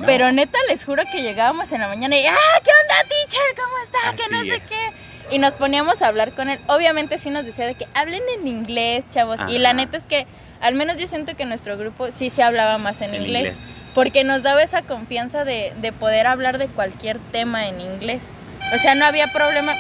pero 0.06 0.34
neta 0.34 0.58
les 0.68 0.84
juro 0.84 1.04
que 1.10 1.22
llegábamos 1.22 1.72
en 1.72 1.80
la 1.80 1.88
mañana 1.88 2.18
y, 2.18 2.26
ah, 2.26 2.36
¿qué 2.62 2.72
onda, 2.72 3.10
teacher? 3.10 3.42
¿Cómo 3.56 3.78
está? 3.84 4.24
que 4.24 4.34
no 4.34 4.44
sé 4.44 4.62
qué. 4.68 5.36
Y 5.36 5.40
nos 5.40 5.56
poníamos 5.56 6.02
a 6.02 6.08
hablar 6.08 6.34
con 6.34 6.50
él. 6.50 6.60
Obviamente 6.68 7.18
sí 7.18 7.30
nos 7.30 7.46
decía 7.46 7.66
de 7.66 7.74
que 7.74 7.88
hablen 7.94 8.22
en 8.38 8.48
inglés, 8.48 9.06
chavos. 9.10 9.40
Y 9.48 9.58
la 9.58 9.74
neta 9.74 9.98
es 9.98 10.06
que, 10.06 10.28
al 10.62 10.76
menos 10.76 10.98
yo 10.98 11.08
siento 11.08 11.36
que 11.36 11.46
nuestro 11.46 11.78
grupo 11.78 12.12
sí 12.12 12.30
se 12.30 12.44
hablaba 12.44 12.78
más 12.78 13.02
en, 13.02 13.16
inglés 13.16 13.85
porque 13.96 14.26
nos 14.26 14.44
daba 14.44 14.62
esa 14.62 14.84
confianza 14.84 15.46
de, 15.46 15.74
de 15.82 15.92
poder 15.94 16.28
hablar 16.28 16.60
de 16.60 16.68
cualquier 16.68 17.20
tema 17.20 17.68
en 17.68 17.80
inglés. 17.80 18.28
O 18.76 18.78
sea, 18.78 18.94
no 18.94 19.06
había 19.06 19.28
problema. 19.28 19.74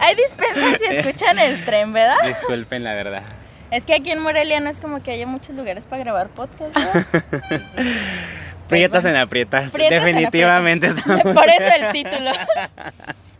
Hay 0.00 0.16
dispensas 0.16 0.78
si 0.78 0.84
escuchan 0.96 1.38
el 1.38 1.64
tren, 1.64 1.92
¿verdad? 1.92 2.16
Disculpen, 2.26 2.82
la 2.82 2.94
verdad. 2.94 3.22
Es 3.70 3.84
que 3.84 3.94
aquí 3.94 4.10
en 4.10 4.20
Morelia 4.20 4.58
no 4.60 4.70
es 4.70 4.80
como 4.80 5.02
que 5.02 5.10
haya 5.10 5.26
muchos 5.26 5.54
lugares 5.54 5.86
para 5.86 6.02
grabar 6.02 6.28
podcast, 6.28 6.74
¿verdad? 6.74 7.06
Prietas 8.68 9.04
en 9.04 9.16
aprietas. 9.16 9.72
Definitivamente 9.72 10.88
Por 11.04 11.48
eso 11.48 11.74
el 11.80 11.92
título. 11.92 12.30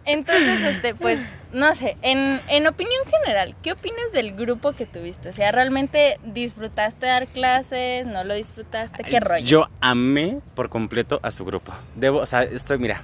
Entonces, 0.04 0.60
este, 0.60 0.94
pues, 0.94 1.18
no 1.54 1.74
sé, 1.74 1.96
en, 2.02 2.40
en 2.48 2.66
opinión 2.66 3.00
general, 3.06 3.54
¿qué 3.62 3.72
opinas 3.72 4.12
del 4.12 4.34
grupo 4.34 4.72
que 4.72 4.86
tuviste? 4.86 5.28
O 5.28 5.32
sea, 5.32 5.52
¿realmente 5.52 6.18
disfrutaste 6.24 7.06
dar 7.06 7.28
clases? 7.28 8.06
¿No 8.06 8.24
lo 8.24 8.34
disfrutaste? 8.34 9.04
¿Qué 9.04 9.20
rollo? 9.20 9.46
Yo 9.46 9.68
amé 9.80 10.40
por 10.54 10.68
completo 10.68 11.20
a 11.22 11.30
su 11.30 11.44
grupo. 11.44 11.72
Debo, 11.94 12.18
o 12.18 12.26
sea, 12.26 12.42
estoy, 12.42 12.78
mira, 12.78 13.02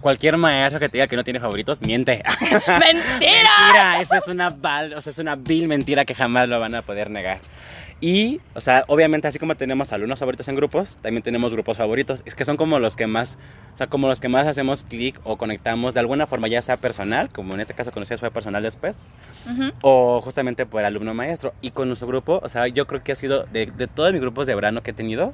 cualquier 0.00 0.38
maestro 0.38 0.80
que 0.80 0.88
te 0.88 0.96
diga 0.96 1.08
que 1.08 1.16
no 1.16 1.24
tiene 1.24 1.40
favoritos, 1.40 1.82
miente. 1.82 2.22
¡Mentira! 2.40 2.80
mentira, 3.20 4.00
eso 4.00 4.14
es 4.14 4.28
una 4.28 4.48
o 4.48 5.00
sea, 5.00 5.10
es 5.10 5.18
una 5.18 5.36
vil 5.36 5.68
mentira 5.68 6.06
que 6.06 6.14
jamás 6.14 6.48
lo 6.48 6.58
van 6.58 6.74
a 6.74 6.82
poder 6.82 7.10
negar. 7.10 7.38
Y, 8.04 8.42
o 8.52 8.60
sea, 8.60 8.84
obviamente 8.88 9.28
así 9.28 9.38
como 9.38 9.54
tenemos 9.54 9.90
alumnos 9.90 10.18
favoritos 10.18 10.46
en 10.48 10.56
grupos, 10.56 10.98
también 11.00 11.22
tenemos 11.22 11.54
grupos 11.54 11.78
favoritos. 11.78 12.22
Es 12.26 12.34
que 12.34 12.44
son 12.44 12.58
como 12.58 12.78
los 12.78 12.96
que 12.96 13.06
más, 13.06 13.38
o 13.72 13.78
sea, 13.78 13.86
como 13.86 14.08
los 14.08 14.20
que 14.20 14.28
más 14.28 14.46
hacemos 14.46 14.84
clic 14.84 15.18
o 15.24 15.38
conectamos 15.38 15.94
de 15.94 16.00
alguna 16.00 16.26
forma, 16.26 16.46
ya 16.48 16.60
sea 16.60 16.76
personal, 16.76 17.30
como 17.30 17.54
en 17.54 17.60
este 17.60 17.72
caso 17.72 17.92
conocías 17.92 18.20
fue 18.20 18.30
personal 18.30 18.62
después, 18.62 18.94
o 19.80 20.20
justamente 20.20 20.66
por 20.66 20.84
alumno 20.84 21.14
maestro. 21.14 21.54
Y 21.62 21.70
con 21.70 21.88
nuestro 21.88 22.06
grupo, 22.06 22.40
o 22.42 22.48
sea, 22.50 22.68
yo 22.68 22.86
creo 22.86 23.02
que 23.02 23.12
ha 23.12 23.16
sido 23.16 23.44
de, 23.44 23.72
de 23.74 23.86
todos 23.86 24.12
mis 24.12 24.20
grupos 24.20 24.46
de 24.46 24.54
verano 24.54 24.82
que 24.82 24.90
he 24.90 24.94
tenido, 24.94 25.32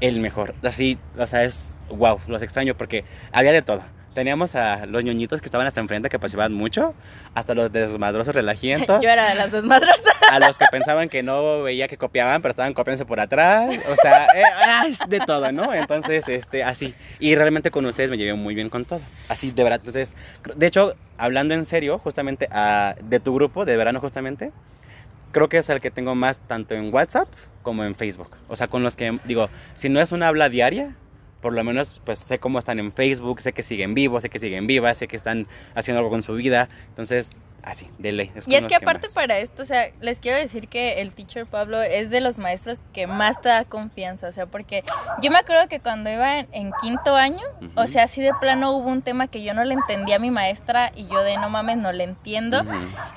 el 0.00 0.18
mejor. 0.18 0.56
Así, 0.64 0.98
o 1.16 1.28
sea, 1.28 1.44
es 1.44 1.74
wow, 1.90 2.18
los 2.26 2.42
extraño 2.42 2.74
porque 2.76 3.04
había 3.30 3.52
de 3.52 3.62
todo. 3.62 3.84
Teníamos 4.14 4.56
a 4.56 4.86
los 4.86 5.04
ñoñitos 5.04 5.40
que 5.40 5.46
estaban 5.46 5.66
hasta 5.66 5.80
enfrente 5.80 6.08
que 6.08 6.18
participaban 6.18 6.52
mucho, 6.52 6.94
hasta 7.34 7.54
los 7.54 7.70
desmadrosos 7.70 8.34
relajientos. 8.34 9.00
Yo 9.02 9.08
era 9.08 9.28
de 9.28 9.36
las 9.36 9.52
desmadrosas. 9.52 10.14
A 10.30 10.40
los 10.40 10.58
que 10.58 10.66
pensaban 10.70 11.08
que 11.08 11.22
no 11.22 11.62
veía 11.62 11.86
que 11.86 11.96
copiaban, 11.96 12.42
pero 12.42 12.50
estaban 12.50 12.74
copiándose 12.74 13.04
por 13.04 13.20
atrás. 13.20 13.78
O 13.88 13.96
sea, 13.96 14.26
eh, 14.34 14.42
ah, 14.66 14.84
es 14.88 14.98
de 15.08 15.20
todo, 15.20 15.52
¿no? 15.52 15.72
Entonces, 15.72 16.28
este, 16.28 16.64
así. 16.64 16.94
Y 17.20 17.34
realmente 17.36 17.70
con 17.70 17.86
ustedes 17.86 18.10
me 18.10 18.18
llevé 18.18 18.34
muy 18.34 18.54
bien 18.54 18.68
con 18.68 18.84
todo. 18.84 19.00
Así, 19.28 19.52
de 19.52 19.62
verdad. 19.62 19.78
Entonces, 19.78 20.14
de 20.56 20.66
hecho, 20.66 20.94
hablando 21.16 21.54
en 21.54 21.64
serio, 21.64 21.98
justamente 21.98 22.48
a, 22.50 22.96
de 23.02 23.20
tu 23.20 23.34
grupo 23.34 23.64
de 23.64 23.76
verano, 23.76 24.00
justamente, 24.00 24.50
creo 25.32 25.48
que 25.48 25.58
es 25.58 25.68
el 25.68 25.80
que 25.80 25.90
tengo 25.90 26.14
más 26.14 26.38
tanto 26.38 26.74
en 26.74 26.92
WhatsApp 26.92 27.28
como 27.62 27.84
en 27.84 27.94
Facebook. 27.94 28.36
O 28.48 28.56
sea, 28.56 28.68
con 28.68 28.82
los 28.82 28.96
que, 28.96 29.18
digo, 29.24 29.48
si 29.74 29.88
no 29.88 30.00
es 30.00 30.12
una 30.12 30.28
habla 30.28 30.48
diaria, 30.48 30.94
por 31.40 31.52
lo 31.54 31.64
menos 31.64 32.00
pues 32.04 32.18
sé 32.20 32.38
cómo 32.38 32.58
están 32.58 32.78
en 32.78 32.92
Facebook, 32.92 33.40
sé 33.40 33.52
que 33.52 33.62
siguen 33.62 33.94
vivos, 33.94 34.22
sé 34.22 34.30
que 34.30 34.38
siguen 34.38 34.66
vivas, 34.66 34.98
sé 34.98 35.08
que 35.08 35.16
están 35.16 35.46
haciendo 35.74 35.98
algo 35.98 36.10
con 36.10 36.22
su 36.22 36.34
vida. 36.34 36.68
Entonces, 36.88 37.30
así, 37.62 37.88
de 37.98 38.12
ley. 38.12 38.32
y 38.46 38.54
es 38.54 38.66
que 38.66 38.74
aparte 38.74 39.08
para 39.14 39.38
esto, 39.38 39.62
o 39.62 39.64
sea, 39.64 39.90
les 40.00 40.20
quiero 40.20 40.38
decir 40.38 40.68
que 40.68 41.00
el 41.00 41.12
teacher 41.12 41.46
Pablo 41.46 41.80
es 41.80 42.10
de 42.10 42.20
los 42.20 42.38
maestros 42.38 42.78
que 42.92 43.06
más 43.06 43.40
te 43.40 43.48
da 43.48 43.64
confianza, 43.64 44.28
o 44.28 44.32
sea, 44.32 44.46
porque 44.46 44.84
yo 45.22 45.30
me 45.30 45.38
acuerdo 45.38 45.68
que 45.68 45.80
cuando 45.80 46.10
iba 46.10 46.40
en, 46.40 46.72
quinto 46.80 47.16
año, 47.16 47.42
o 47.74 47.86
sea, 47.86 48.04
así 48.04 48.22
de 48.22 48.32
plano 48.40 48.72
hubo 48.72 48.88
un 48.88 49.02
tema 49.02 49.26
que 49.26 49.42
yo 49.42 49.54
no 49.54 49.64
le 49.64 49.74
entendía 49.74 50.16
a 50.16 50.18
mi 50.18 50.30
maestra 50.30 50.92
y 50.94 51.06
yo 51.08 51.22
de 51.22 51.36
no 51.36 51.50
mames 51.50 51.76
no 51.76 51.92
le 51.92 52.04
entiendo. 52.04 52.64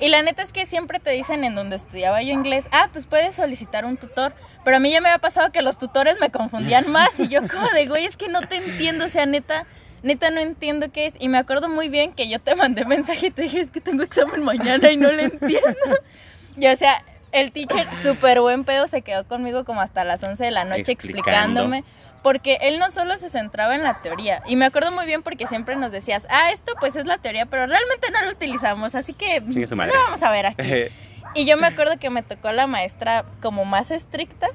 Y 0.00 0.08
la 0.08 0.22
neta 0.22 0.42
es 0.42 0.52
que 0.52 0.66
siempre 0.66 0.98
te 0.98 1.10
dicen 1.10 1.44
en 1.44 1.54
donde 1.54 1.76
estudiaba 1.76 2.22
yo 2.22 2.32
inglés, 2.32 2.68
ah, 2.72 2.88
pues 2.92 3.06
puedes 3.06 3.34
solicitar 3.34 3.84
un 3.84 3.96
tutor. 3.96 4.34
Pero 4.64 4.78
a 4.78 4.80
mí 4.80 4.90
ya 4.90 5.00
me 5.00 5.08
había 5.08 5.20
pasado 5.20 5.52
que 5.52 5.62
los 5.62 5.78
tutores 5.78 6.16
me 6.20 6.30
confundían 6.30 6.88
más 6.90 7.18
y 7.20 7.28
yo 7.28 7.46
como 7.46 7.68
de, 7.68 7.86
güey, 7.86 8.06
es 8.06 8.16
que 8.16 8.28
no 8.28 8.40
te 8.42 8.56
entiendo, 8.56 9.04
o 9.04 9.08
sea, 9.08 9.26
neta, 9.26 9.66
neta 10.04 10.30
no 10.30 10.40
entiendo 10.40 10.92
qué 10.92 11.06
es. 11.06 11.14
Y 11.18 11.28
me 11.28 11.38
acuerdo 11.38 11.68
muy 11.68 11.88
bien 11.88 12.12
que 12.12 12.28
yo 12.28 12.38
te 12.38 12.54
mandé 12.54 12.84
mensaje 12.86 13.26
y 13.26 13.30
te 13.30 13.42
dije, 13.42 13.60
es 13.60 13.70
que 13.70 13.80
tengo 13.80 14.02
examen 14.02 14.44
mañana 14.44 14.90
y 14.90 14.96
no 14.96 15.10
le 15.10 15.24
entiendo. 15.24 15.98
y 16.56 16.66
o 16.66 16.76
sea, 16.76 17.02
el 17.32 17.50
teacher, 17.50 17.88
súper 18.02 18.40
buen 18.40 18.64
pedo, 18.64 18.86
se 18.86 19.02
quedó 19.02 19.26
conmigo 19.26 19.64
como 19.64 19.80
hasta 19.80 20.04
las 20.04 20.22
11 20.22 20.44
de 20.44 20.50
la 20.52 20.64
noche 20.64 20.92
Explicando. 20.92 21.30
explicándome. 21.62 21.84
Porque 22.22 22.58
él 22.62 22.78
no 22.78 22.90
solo 22.90 23.18
se 23.18 23.28
centraba 23.28 23.74
en 23.74 23.82
la 23.82 24.00
teoría. 24.00 24.42
Y 24.46 24.56
me 24.56 24.64
acuerdo 24.64 24.92
muy 24.92 25.04
bien 25.04 25.22
porque 25.22 25.46
siempre 25.46 25.76
nos 25.76 25.92
decías, 25.92 26.26
ah, 26.30 26.52
esto 26.52 26.72
pues 26.80 26.96
es 26.96 27.04
la 27.04 27.18
teoría, 27.18 27.44
pero 27.44 27.66
realmente 27.66 28.10
no 28.10 28.22
lo 28.22 28.30
utilizamos. 28.30 28.94
Así 28.94 29.12
que 29.12 29.42
no 29.42 29.76
vamos 29.76 30.22
a 30.22 30.30
ver 30.30 30.46
aquí. 30.46 30.84
Y 31.36 31.46
yo 31.46 31.56
me 31.56 31.66
acuerdo 31.66 31.98
que 31.98 32.10
me 32.10 32.22
tocó 32.22 32.52
la 32.52 32.68
maestra 32.68 33.24
como 33.42 33.64
más 33.64 33.90
estricta. 33.90 34.48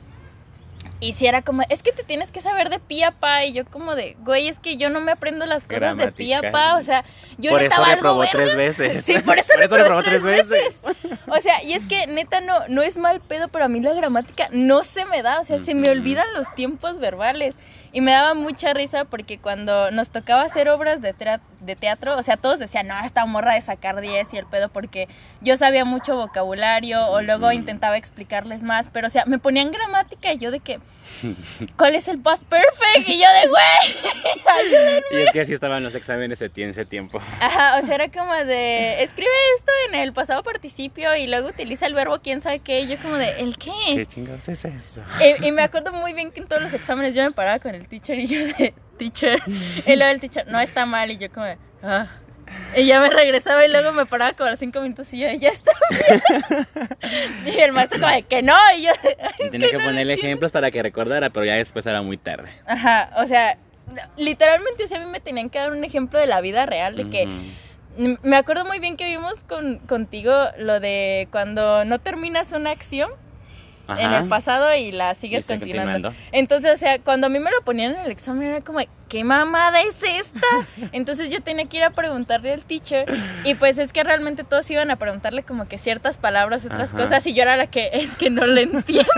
Y 1.02 1.14
si 1.14 1.28
era 1.28 1.42
como, 1.42 1.64
es 1.70 1.82
que 1.82 1.94
te 1.94 2.04
tienes 2.04 2.32
que 2.32 2.42
saber 2.42 2.70
de 2.70 2.80
pie 2.80 3.06
a 3.06 3.12
pa. 3.12 3.46
Y 3.46 3.54
yo 3.54 3.66
como 3.66 3.96
de, 3.96 4.18
güey, 4.20 4.50
es 4.50 4.60
que 4.60 4.76
yo 4.76 4.90
no 4.90 5.00
me 5.00 5.14
aprendo 5.14 5.46
las 5.46 5.66
cosas 5.66 5.96
de 5.96 6.12
pie 6.12 6.36
a 6.36 6.52
pa. 6.52 6.76
O 6.76 6.84
sea, 6.84 7.06
yo 7.38 7.52
Por 7.52 7.62
neta 7.62 7.76
eso 7.76 7.82
valgo 7.82 8.26
tres 8.30 8.56
veces. 8.56 9.06
Sí, 9.06 9.18
por 9.20 9.38
eso, 9.40 9.54
reprobó 9.58 10.04
tres 10.04 10.24
veces. 10.24 10.78
O 11.28 11.38
sea, 11.38 11.64
y 11.64 11.74
es 11.74 11.86
que 11.86 12.08
neta 12.08 12.42
no, 12.42 12.68
no 12.68 12.82
es 12.82 12.98
mal 12.98 13.22
pedo, 13.22 13.48
pero 13.48 13.66
a 13.66 13.68
mí 13.70 13.80
la 13.80 13.94
gramática 13.94 14.48
no 14.52 14.84
se 14.84 15.06
me 15.06 15.22
da. 15.22 15.40
O 15.40 15.44
sea, 15.44 15.58
se 15.58 15.74
me 15.74 15.90
olvidan 15.90 16.28
los 16.34 16.54
tiempos 16.56 17.00
verbales. 17.00 17.56
Y 17.92 18.02
me 18.02 18.12
daba 18.12 18.34
mucha 18.34 18.74
risa 18.74 19.06
porque 19.06 19.40
cuando 19.40 19.92
nos 19.92 20.10
tocaba 20.10 20.44
hacer 20.44 20.70
obras 20.70 21.02
de, 21.02 21.14
teatro, 21.76 22.18
o 22.18 22.24
sea, 22.24 22.38
todos 22.38 22.60
decían, 22.60 22.88
no, 22.88 23.00
esta 23.04 23.26
morra 23.26 23.54
de 23.54 23.62
sacar 23.62 24.00
10 24.00 24.34
y 24.34 24.38
el 24.38 24.46
pedo, 24.46 24.70
porque 24.70 25.08
yo 25.42 25.58
sabía 25.58 25.86
mucho 25.86 26.16
vocabulario 26.16 27.08
o 27.08 27.22
luego 27.22 27.52
intentaba 27.52 27.98
explicarles 27.98 28.64
más, 28.64 28.90
pero 28.90 29.08
o 29.08 29.10
sea, 29.10 29.26
me 29.26 29.40
ponían 29.40 29.72
gramática 29.72 30.34
y 30.34 30.38
yo 30.38 30.52
de 30.52 30.60
que, 30.60 30.80
¿cuál 31.78 31.96
es 31.96 32.08
el 32.08 32.20
past 32.22 32.44
perfect? 32.44 33.08
Y 33.08 33.20
yo 33.20 33.28
de, 33.42 33.48
güey, 33.48 33.64
Y 35.12 35.16
es 35.22 35.32
que 35.32 35.42
así 35.42 35.54
estaban 35.54 35.84
los 35.84 35.96
exámenes 35.96 36.42
ese 36.42 36.86
tiempo. 36.86 37.20
Ajá, 37.40 37.80
o 37.82 37.86
sea, 37.86 37.96
era 37.96 38.10
como 38.10 38.34
de, 38.34 39.04
escribe 39.04 39.30
esto 39.58 39.72
en 39.88 39.96
el 39.96 40.14
pasado 40.14 40.44
participio 40.44 41.16
y 41.16 41.28
luego 41.28 41.50
utiliza 41.50 41.86
el 41.86 41.94
verbo 41.94 42.20
quién 42.20 42.42
sabe 42.42 42.60
qué. 42.60 42.82
Y 42.82 42.88
yo 42.88 42.98
como 43.02 43.16
de, 43.16 43.40
¿el 43.40 43.58
¿Qué 43.58 43.72
qué? 43.96 44.06
chingados 44.06 44.48
es 44.50 44.66
eso? 44.66 45.02
Y, 45.20 45.48
y 45.48 45.52
me 45.52 45.62
acuerdo 45.62 45.92
muy 45.92 46.14
bien 46.14 46.32
que 46.32 46.42
en 46.42 46.48
todos 46.48 46.62
los 46.62 46.74
exámenes 46.74 47.14
yo 47.16 47.24
me 47.24 47.32
paraba 47.32 47.60
con 47.60 47.76
el 47.76 47.79
teacher 47.88 48.20
y 48.20 48.28
yo 48.28 48.40
de, 48.46 48.74
teacher. 48.98 49.42
Y 49.86 49.96
luego 49.96 50.12
el 50.12 50.20
teacher, 50.20 50.48
no 50.48 50.60
está 50.60 50.86
mal. 50.86 51.12
Y 51.12 51.18
yo 51.18 51.32
como 51.32 51.46
ah. 51.84 52.08
Y 52.76 52.86
ya 52.86 53.00
me 53.00 53.10
regresaba 53.10 53.66
y 53.66 53.70
luego 53.70 53.92
me 53.92 54.06
paraba 54.06 54.34
como 54.34 54.48
a 54.48 54.52
los 54.52 54.60
cinco 54.60 54.82
minutos 54.82 55.14
y 55.14 55.20
yo 55.20 55.28
ya 55.32 55.50
está 55.50 55.72
bien. 55.90 57.56
Y 57.56 57.60
el 57.60 57.72
maestro 57.72 58.00
como 58.00 58.12
de, 58.12 58.24
que 58.24 58.42
no. 58.42 58.56
Y 58.78 58.84
yo 58.84 58.92
Y 59.46 59.50
tenía 59.50 59.72
que 59.72 59.80
ponerle 59.80 60.14
ejemplos 60.14 60.52
para 60.52 60.72
que 60.72 60.82
recordara, 60.82 61.30
pero 61.30 61.46
ya 61.46 61.56
después 61.56 61.86
era 61.86 62.02
muy 62.02 62.18
tarde. 62.18 62.50
ajá, 62.66 63.12
o 63.18 63.26
sea, 63.26 63.58
literalmente, 64.18 64.84
o 64.84 64.88
sea, 64.88 65.02
a 65.02 65.06
mí 65.06 65.12
me 65.12 65.20
tenían 65.20 65.50
que 65.50 65.60
dar 65.60 65.72
un 65.72 65.84
ejemplo 65.84 66.20
de 66.20 66.28
la 66.28 66.42
vida 66.42 66.66
real, 66.66 66.96
de 66.96 67.10
que... 67.10 67.28
Me 67.98 68.38
acuerdo 68.38 68.64
muy 68.64 68.80
bien 68.80 68.96
que 68.96 69.10
vimos 69.10 69.44
con, 69.44 69.80
contigo 69.80 70.32
lo 70.58 70.80
de 70.80 71.28
cuando 71.32 71.84
no 71.84 72.00
terminas 72.00 72.54
una 72.54 72.72
acción 72.72 73.12
en 73.98 74.08
Ajá. 74.08 74.18
el 74.20 74.28
pasado 74.28 74.74
y 74.76 74.92
la 74.92 75.12
Y 75.12 75.16
sigues 75.16 75.42
estoy 75.42 75.60
continuando. 75.60 76.14
Entonces, 76.32 76.74
o 76.74 76.78
sea, 76.78 77.00
cuando 77.00 77.28
a 77.28 77.30
mí 77.30 77.40
me 77.40 77.52
lo 77.52 77.62
ponían 77.64 77.96
en 77.96 78.02
el 78.02 78.12
examen 78.12 78.48
era 78.50 78.62
como, 78.62 78.80
¿qué 79.08 79.24
mamada 79.24 79.82
es 79.82 79.96
esta? 80.04 80.48
Entonces 80.92 81.30
yo 81.30 81.42
tenía 81.42 81.66
que 81.66 81.78
ir 81.78 81.84
a 81.84 81.90
preguntarle 81.92 82.54
al 82.54 82.64
teacher 82.64 83.06
y 83.44 83.56
pues 83.56 83.78
es 83.78 83.92
que 83.92 84.04
realmente 84.04 84.44
todos 84.44 84.70
iban 84.72 84.92
a 84.92 84.96
preguntarle 84.98 85.44
como 85.44 85.68
que 85.68 85.78
ciertas 85.78 86.18
palabras, 86.18 86.66
otras 86.66 86.94
Ajá. 86.94 87.04
cosas 87.04 87.26
y 87.28 87.34
yo 87.34 87.44
era 87.44 87.58
la 87.58 87.68
que 87.68 87.90
es 87.94 88.16
que 88.16 88.30
no 88.30 88.46
le 88.46 88.64
entiendo. 88.64 89.10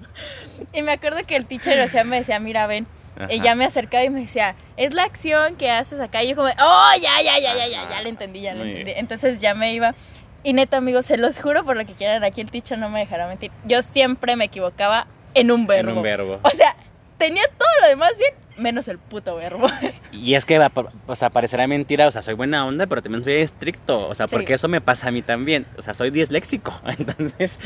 y 0.72 0.82
me 0.82 0.92
acuerdo 0.92 1.18
que 1.26 1.36
el 1.36 1.46
teacher, 1.46 1.80
o 1.80 1.88
sea, 1.88 2.04
me 2.04 2.16
decía, 2.16 2.38
mira, 2.38 2.66
ven. 2.66 2.86
Ajá. 3.16 3.32
Y 3.32 3.40
ya 3.40 3.54
me 3.54 3.64
acercaba 3.66 4.04
y 4.04 4.10
me 4.10 4.20
decía, 4.20 4.54
es 4.76 4.94
la 4.94 5.02
acción 5.02 5.56
que 5.56 5.70
haces 5.70 6.00
acá. 6.00 6.22
Y 6.22 6.30
yo 6.30 6.36
como, 6.36 6.48
oh, 6.48 6.90
ya, 7.00 7.22
ya, 7.22 7.38
ya, 7.38 7.54
ya, 7.54 7.66
ya, 7.66 7.90
ya 7.90 8.00
le 8.00 8.08
entendí, 8.08 8.40
ya 8.40 8.54
le 8.54 8.62
entendí. 8.62 8.92
Entonces 8.96 9.40
ya 9.40 9.54
me 9.54 9.74
iba. 9.74 9.94
Y 10.42 10.52
neta, 10.54 10.78
amigos, 10.78 11.06
se 11.06 11.16
los 11.18 11.40
juro 11.40 11.64
por 11.64 11.76
lo 11.76 11.84
que 11.84 11.92
quieran, 11.94 12.24
aquí 12.24 12.40
el 12.40 12.50
teacher 12.50 12.78
no 12.78 12.88
me 12.88 13.00
dejará 13.00 13.28
mentir. 13.28 13.50
Yo 13.66 13.82
siempre 13.82 14.36
me 14.36 14.46
equivocaba 14.46 15.06
en 15.34 15.50
un 15.50 15.60
En 15.62 15.66
verbo. 15.66 15.92
un 15.96 16.02
verbo. 16.02 16.40
O 16.42 16.50
sea, 16.50 16.74
tenía 17.18 17.42
todo 17.58 17.68
lo 17.82 17.88
demás 17.88 18.12
bien, 18.18 18.32
menos 18.60 18.86
el 18.88 18.98
puto 18.98 19.34
verbo. 19.36 19.66
Y 20.12 20.34
es 20.34 20.44
que, 20.44 20.58
o 21.06 21.16
sea, 21.16 21.30
parecerá 21.30 21.66
mentira, 21.68 22.08
o 22.08 22.10
sea, 22.10 22.20
soy 22.20 22.34
buena 22.34 22.66
onda, 22.66 22.86
pero 22.88 23.00
también 23.00 23.22
soy 23.22 23.34
estricto, 23.34 24.08
o 24.08 24.14
sea, 24.14 24.26
Sí. 24.26 24.34
porque 24.34 24.54
eso 24.54 24.66
me 24.68 24.80
pasa 24.80 25.06
a 25.08 25.10
mí 25.12 25.22
también, 25.22 25.66
o 25.78 25.82
sea, 25.82 25.94
soy 25.94 26.10
disléxico, 26.10 26.74
entonces, 26.98 27.58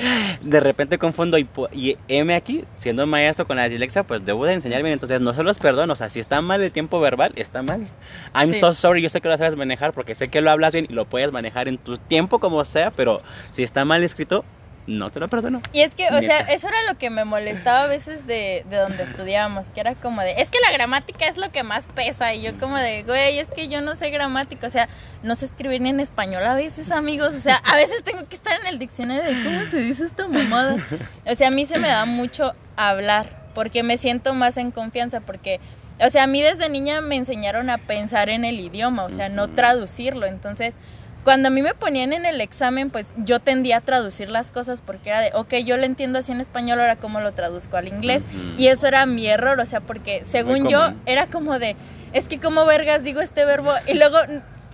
de 0.43 0.61
repente 0.61 0.99
confundo 0.99 1.39
y, 1.39 1.49
y 1.73 1.97
M 2.09 2.35
aquí, 2.35 2.65
siendo 2.77 3.07
maestro 3.07 3.47
con 3.47 3.57
la 3.57 3.69
dislexia, 3.69 4.03
pues 4.05 4.25
debo 4.27 4.45
de 4.45 4.53
enseñar 4.55 4.83
bien, 4.83 4.93
entonces 4.93 5.21
no 5.23 5.33
se 5.35 5.43
los 5.43 5.59
perdono, 5.59 5.95
o 5.95 5.97
sea, 5.97 6.11
si 6.11 6.21
está 6.21 6.43
mal 6.43 6.63
el 6.63 6.71
tiempo 6.71 7.01
verbal, 7.01 7.33
está 7.37 7.63
mal. 7.63 7.89
I'm 8.35 8.53
Sí. 8.53 8.61
so 8.61 8.73
sorry, 8.75 9.01
yo 9.03 9.09
sé 9.09 9.21
que 9.23 9.29
lo 9.29 9.39
sabes 9.39 9.57
manejar, 9.57 9.93
porque 9.95 10.15
sé 10.15 10.29
que 10.29 10.43
lo 10.43 10.51
hablas 10.51 10.75
bien 10.75 10.87
y 10.89 10.93
lo 10.93 11.07
puedes 11.07 11.33
manejar 11.33 11.67
en 11.69 11.79
tu 11.79 11.97
tiempo 11.97 12.39
como 12.41 12.63
sea, 12.67 12.91
pero 12.91 13.23
si 13.53 13.63
está 13.63 13.85
mal 13.87 14.05
escrito, 14.05 14.45
no 14.87 15.11
te 15.11 15.21
lo 15.21 15.29
perdono. 15.29 15.63
Y 15.73 15.81
es 15.81 15.95
que, 15.95 16.09
o 16.09 16.21
sea, 16.21 16.41
eso 16.41 16.69
era 16.69 16.83
lo 16.87 16.99
que 16.99 17.11
me 17.11 17.25
molestaba 17.25 17.83
a 17.83 17.87
veces 17.87 18.27
de, 18.27 18.65
de 18.69 18.77
donde 18.77 19.05
estudiábamos, 19.05 19.67
que 19.69 19.81
era 19.81 19.95
como 19.95 20.21
de, 20.21 20.33
es 20.33 20.51
que 20.51 20.59
la 20.61 20.73
gramática 20.73 21.27
es 21.27 21.37
lo 21.37 21.51
que 21.51 21.63
más 21.63 21.87
pesa. 21.87 22.35
Y 22.35 22.43
yo 22.43 22.59
como 22.59 22.77
de, 22.77 23.03
güey, 23.03 23.39
es 23.39 23.49
que 23.49 23.69
yo 23.69 23.81
no 23.81 23.95
sé 23.95 24.11
gramática, 24.11 24.67
o 24.67 24.71
sea, 24.71 24.89
no 25.23 25.35
sé 25.35 25.47
escribir 25.47 25.81
ni 25.81 25.91
en 25.91 26.01
español 26.01 26.45
a 26.45 26.55
veces, 26.55 26.91
amigos. 26.91 27.35
O 27.35 27.41
sea, 27.41 27.57
a 27.65 27.77
veces 27.77 28.03
tengo 28.05 28.29
que 28.29 28.37
estar 28.37 28.61
en 28.61 28.67
el 28.67 28.79
diccionario 28.79 29.23
de 29.23 29.43
cómo 29.43 29.65
se 29.67 29.79
dice 29.79 30.05
esta 30.05 30.29
mamada. 30.29 30.77
O 31.27 31.35
sea, 31.35 31.49
a 31.49 31.51
mí 31.51 31.65
se 31.65 31.79
me 31.79 31.89
da 31.89 32.05
mucho 32.05 32.55
hablar, 32.77 33.51
porque 33.55 33.83
me 33.83 33.97
siento 33.97 34.35
más 34.35 34.57
en 34.57 34.71
confianza, 34.71 35.21
porque... 35.21 35.61
O 36.05 36.11
sea, 36.11 36.25
a 36.25 36.27
mí 36.27 36.43
desde 36.43 36.69
niña 36.69 37.01
me 37.01 37.15
enseñaron 37.15 37.71
a 37.71 37.79
pensar 37.79 38.29
en 38.29 38.45
el 38.45 38.59
idioma, 38.59 39.05
o 39.05 39.13
sea, 39.13 39.29
no 39.29 39.51
traducirlo. 39.51 40.27
Entonces, 40.27 40.75
cuando 41.25 41.49
a 41.49 41.51
mí 41.51 41.63
me 41.63 41.75
ponían 41.75 42.13
en 42.13 42.27
el 42.27 42.41
examen, 42.41 42.91
pues 42.91 43.15
yo 43.17 43.41
tendía 43.41 43.79
a 43.79 43.81
traducir 43.81 44.31
las 44.31 44.51
cosas 44.51 44.81
porque 44.81 45.09
era 45.09 45.21
de, 45.21 45.31
ok, 45.35 45.55
yo 45.65 45.77
lo 45.77 45.85
entiendo 45.85 46.19
así 46.19 46.33
en 46.33 46.41
español, 46.41 46.81
ahora 46.81 46.97
cómo 46.97 47.21
lo 47.21 47.33
traduzco 47.33 47.77
al 47.77 47.89
inglés. 47.89 48.25
Y 48.57 48.69
eso 48.69 48.87
era 48.87 49.07
mi 49.07 49.27
error, 49.27 49.59
o 49.59 49.67
sea, 49.67 49.81
porque 49.81 50.25
según 50.25 50.69
yo 50.69 50.93
era 51.07 51.27
como 51.27 51.59
de, 51.59 51.77
es 52.13 52.29
que 52.29 52.39
como 52.39 52.65
vergas 52.67 53.03
digo 53.03 53.21
este 53.21 53.45
verbo 53.45 53.73
y 53.87 53.95
luego 53.95 54.19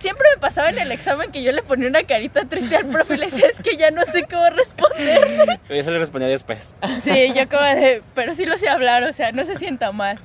siempre 0.01 0.27
me 0.35 0.41
pasaba 0.41 0.69
en 0.69 0.79
el 0.79 0.91
examen 0.91 1.31
que 1.31 1.43
yo 1.43 1.51
le 1.51 1.61
ponía 1.61 1.87
una 1.87 2.03
carita 2.03 2.45
triste 2.45 2.75
al 2.75 2.87
profe 2.87 3.13
y 3.13 3.17
le 3.17 3.25
decía, 3.27 3.47
es 3.47 3.59
que 3.59 3.77
ya 3.77 3.91
no 3.91 4.03
sé 4.03 4.25
cómo 4.29 4.49
responder. 4.49 5.59
Eso 5.69 5.91
le 5.91 5.99
respondía 5.99 6.27
después. 6.27 6.73
Sí, 7.01 7.33
yo 7.35 7.47
como 7.47 7.63
de, 7.63 8.01
pero 8.15 8.33
sí 8.33 8.45
lo 8.45 8.57
sé 8.57 8.67
hablar, 8.67 9.03
o 9.03 9.13
sea, 9.13 9.31
no 9.31 9.45
se 9.45 9.55
sienta 9.55 9.91
mal. 9.91 10.19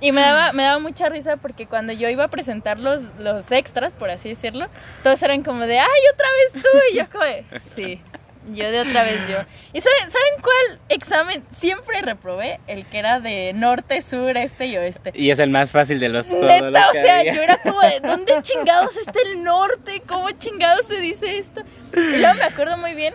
Y 0.00 0.12
me 0.12 0.20
daba, 0.20 0.52
me 0.52 0.62
daba 0.62 0.78
mucha 0.78 1.08
risa 1.08 1.36
porque 1.38 1.66
cuando 1.66 1.92
yo 1.92 2.08
iba 2.08 2.24
a 2.24 2.28
presentar 2.28 2.78
los, 2.78 3.10
los 3.18 3.50
extras, 3.50 3.92
por 3.92 4.10
así 4.10 4.28
decirlo, 4.28 4.68
todos 5.02 5.22
eran 5.22 5.42
como 5.42 5.66
de, 5.66 5.80
ay, 5.80 6.00
otra 6.12 6.28
vez 6.52 6.62
tú. 6.62 6.78
Y 6.92 6.96
yo 6.96 7.10
como 7.10 7.24
de, 7.24 7.44
sí, 7.74 8.00
yo 8.46 8.70
de 8.70 8.80
otra 8.80 9.02
vez 9.02 9.26
yo. 9.28 9.38
¿Y 9.72 9.80
saben, 9.80 10.10
¿saben 10.10 10.40
cuál 10.40 10.80
examen 10.88 11.44
siempre 11.58 12.00
reprobé? 12.00 12.60
El 12.68 12.86
que 12.86 12.98
era 12.98 13.18
de 13.18 13.52
norte, 13.54 14.00
sur, 14.02 14.36
este 14.36 14.66
y 14.66 14.76
oeste. 14.76 15.12
Y 15.14 15.30
es 15.30 15.40
el 15.40 15.50
más 15.50 15.72
fácil 15.72 15.98
de 15.98 16.08
los 16.08 16.28
todos 16.28 16.44
Neta, 16.44 16.70
los 16.70 16.88
o 16.88 16.92
sea, 16.92 17.18
había. 17.20 17.34
yo 17.34 17.42
era 17.42 17.58
como 17.62 17.80
de, 17.80 18.00
¿dónde 18.04 18.34
chingados 18.42 18.96
está 18.96 19.18
el 19.32 19.42
norte? 19.42 20.02
¿Cómo 20.06 20.30
chingados 20.30 20.86
se 20.86 21.00
dice 21.00 21.38
esto? 21.38 21.62
Y 21.92 22.18
luego 22.18 22.34
me 22.34 22.44
acuerdo 22.44 22.76
muy 22.76 22.94
bien 22.94 23.14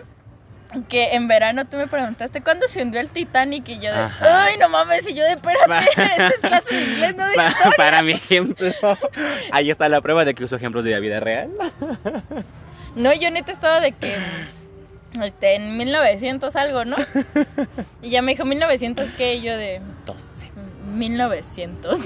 que 0.88 1.14
en 1.14 1.28
verano 1.28 1.64
tú 1.66 1.76
me 1.76 1.86
preguntaste 1.86 2.42
cuándo 2.42 2.66
se 2.68 2.82
hundió 2.82 3.00
el 3.00 3.10
Titanic 3.10 3.68
y 3.68 3.74
yo 3.76 3.92
de, 3.92 3.98
Ajá. 4.00 4.44
ay, 4.46 4.54
no 4.60 4.68
mames, 4.68 5.08
y 5.08 5.14
yo 5.14 5.22
de, 5.24 5.32
espérate, 5.32 5.88
esta 5.96 6.26
es 6.28 6.40
clase 6.40 6.74
de 6.74 6.82
inglés, 6.84 7.14
no 7.16 7.26
de 7.26 7.34
Pa- 7.34 7.48
historia. 7.48 7.70
para 7.76 8.02
mi 8.02 8.12
ejemplo. 8.12 8.72
Ahí 9.52 9.70
está 9.70 9.88
la 9.88 10.00
prueba 10.00 10.24
de 10.24 10.34
que 10.34 10.44
uso 10.44 10.56
ejemplos 10.56 10.84
de 10.84 10.90
la 10.92 10.98
vida 11.00 11.20
real. 11.20 11.50
No, 12.96 13.12
yo 13.12 13.28
neta 13.32 13.50
estaba 13.50 13.80
de 13.80 13.90
que, 13.90 14.16
este, 15.20 15.56
en 15.56 15.76
1900 15.76 16.54
algo, 16.54 16.84
¿no? 16.84 16.94
Y 18.00 18.10
ya 18.10 18.22
me 18.22 18.30
dijo, 18.32 18.44
¿1900 18.44 19.10
qué? 19.16 19.34
Y 19.34 19.42
yo 19.42 19.56
de, 19.56 19.80
12. 20.06 20.48
1900. 20.94 22.00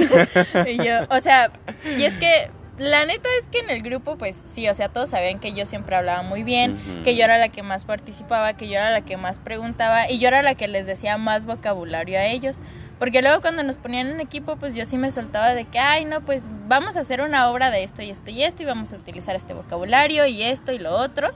y 0.67 0.77
yo, 0.79 1.01
o 1.11 1.21
sea, 1.21 1.51
y 1.85 2.05
es 2.05 2.17
que 2.17 2.51
la 2.79 3.05
neta 3.07 3.29
es 3.41 3.49
que 3.49 3.59
en 3.59 3.71
el 3.71 3.83
grupo, 3.83 4.17
pues 4.17 4.45
sí, 4.49 4.69
o 4.69 4.75
sea, 4.75 4.89
todos 4.89 5.11
sabían 5.11 5.41
que 5.41 5.53
yo 5.53 5.67
siempre 5.67 5.97
hablaba 5.97 6.23
muy 6.23 6.43
bien, 6.43 6.79
que 7.03 7.17
yo 7.17 7.25
era 7.25 7.39
la 7.39 7.49
que 7.49 7.63
más 7.63 7.85
participaba, 7.85 8.55
que 8.57 8.69
yo 8.69 8.75
era 8.75 8.91
la 8.91 9.01
que 9.01 9.17
más 9.17 9.39
preguntaba 9.39 10.11
y 10.11 10.19
yo 10.19 10.29
era 10.29 10.43
la 10.43 10.55
que 10.55 10.69
les 10.69 10.87
decía 10.87 11.19
más 11.19 11.45
vocabulario 11.45 12.19
a 12.19 12.25
ellos. 12.25 12.61
Porque 12.99 13.23
luego 13.23 13.41
cuando 13.41 13.63
nos 13.63 13.79
ponían 13.79 14.09
en 14.09 14.21
equipo, 14.21 14.57
pues 14.57 14.75
yo 14.75 14.85
sí 14.85 14.99
me 14.99 15.11
soltaba 15.11 15.55
de 15.55 15.65
que, 15.65 15.79
ay, 15.79 16.05
no, 16.05 16.21
pues 16.25 16.49
vamos 16.67 16.97
a 16.97 17.01
hacer 17.01 17.21
una 17.21 17.51
obra 17.51 17.71
de 17.71 17.85
esto 17.85 18.03
y 18.03 18.11
esto 18.11 18.31
y 18.31 18.43
esto 18.43 18.63
y 18.63 18.67
vamos 18.67 18.93
a 18.93 18.97
utilizar 18.97 19.37
este 19.37 19.55
vocabulario 19.55 20.27
y 20.27 20.43
esto 20.43 20.73
y 20.73 20.79
lo 20.79 20.97
otro. 20.97 21.33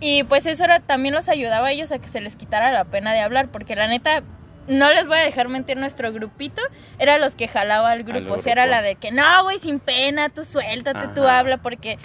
Y 0.00 0.22
pues 0.24 0.46
eso 0.46 0.64
era, 0.64 0.80
también 0.80 1.14
los 1.14 1.28
ayudaba 1.28 1.68
a 1.68 1.72
ellos 1.72 1.92
a 1.92 1.98
que 1.98 2.08
se 2.08 2.20
les 2.20 2.36
quitara 2.36 2.72
la 2.72 2.84
pena 2.84 3.12
de 3.12 3.20
hablar, 3.20 3.50
porque 3.50 3.74
la 3.74 3.86
neta, 3.86 4.22
no 4.68 4.92
les 4.92 5.06
voy 5.08 5.18
a 5.18 5.22
dejar 5.22 5.48
mentir, 5.48 5.76
nuestro 5.76 6.12
grupito 6.12 6.62
era 6.98 7.18
los 7.18 7.34
que 7.34 7.48
jalaba 7.48 7.90
al 7.90 8.04
grupo. 8.04 8.34
O 8.34 8.38
sea, 8.38 8.52
era 8.52 8.66
la 8.66 8.82
de 8.82 8.94
que, 8.94 9.10
no, 9.10 9.42
güey, 9.42 9.58
sin 9.58 9.80
pena, 9.80 10.28
tú 10.28 10.44
suéltate, 10.44 11.08
tú 11.14 11.24
habla, 11.24 11.58
porque 11.58 11.98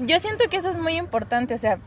yo 0.00 0.18
siento 0.18 0.44
que 0.50 0.56
eso 0.56 0.70
es 0.70 0.78
muy 0.78 0.94
importante, 0.96 1.54
o 1.54 1.58
sea, 1.58 1.78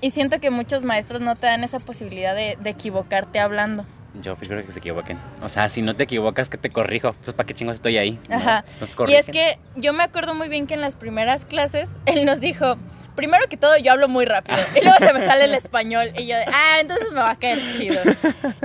y 0.00 0.10
siento 0.10 0.40
que 0.40 0.50
muchos 0.50 0.82
maestros 0.82 1.20
no 1.20 1.36
te 1.36 1.46
dan 1.46 1.64
esa 1.64 1.80
posibilidad 1.80 2.34
de, 2.34 2.58
de 2.60 2.70
equivocarte 2.70 3.40
hablando. 3.40 3.86
Yo 4.22 4.36
prefiero 4.36 4.64
que 4.64 4.70
se 4.70 4.78
equivoquen. 4.78 5.18
O 5.42 5.48
sea, 5.48 5.68
si 5.68 5.82
no 5.82 5.94
te 5.96 6.04
equivocas, 6.04 6.48
que 6.48 6.56
te 6.56 6.70
corrijo. 6.70 7.08
Entonces, 7.08 7.34
¿para 7.34 7.46
qué 7.46 7.54
chingos 7.54 7.74
estoy 7.74 7.98
ahí? 7.98 8.18
No, 8.28 8.36
Ajá. 8.36 8.64
entonces 8.74 8.96
Y 9.08 9.14
es 9.14 9.26
que 9.26 9.58
yo 9.74 9.92
me 9.92 10.04
acuerdo 10.04 10.34
muy 10.34 10.48
bien 10.48 10.66
que 10.66 10.74
en 10.74 10.80
las 10.80 10.94
primeras 10.94 11.44
clases 11.44 11.90
él 12.06 12.24
nos 12.24 12.40
dijo, 12.40 12.76
primero 13.14 13.46
que 13.48 13.56
todo 13.56 13.76
yo 13.76 13.92
hablo 13.92 14.08
muy 14.08 14.24
rápido 14.24 14.58
y 14.74 14.82
luego 14.82 14.98
se 14.98 15.12
me 15.12 15.20
sale 15.20 15.44
el 15.44 15.54
español 15.54 16.12
y 16.16 16.26
yo 16.26 16.36
de, 16.36 16.44
ah, 16.46 16.78
entonces 16.80 17.10
me 17.12 17.20
va 17.20 17.30
a 17.30 17.38
caer 17.38 17.60
chido. 17.72 18.00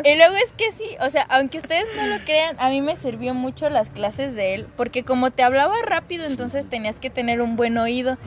Y 0.03 0.15
luego 0.15 0.36
es 0.36 0.51
que 0.58 0.72
sí, 0.72 0.96
o 1.01 1.10
sea, 1.10 1.24
aunque 1.29 1.58
ustedes 1.58 1.86
no 1.96 2.08
lo 2.08 2.24
crean, 2.25 2.56
a 2.60 2.70
mí 2.70 2.82
me 2.82 2.96
sirvió 2.96 3.34
mucho 3.34 3.70
las 3.70 3.89
clases 3.89 4.36
de 4.36 4.53
él, 4.56 4.68
porque 4.75 5.03
como 5.03 5.32
te 5.32 5.44
hablaba 5.44 5.75
rápido, 5.86 6.25
entonces 6.25 6.68
tenías 6.68 7.00
que 7.00 7.10
tener 7.10 7.41
un 7.41 7.56
buen 7.56 7.77
oído. 7.77 8.18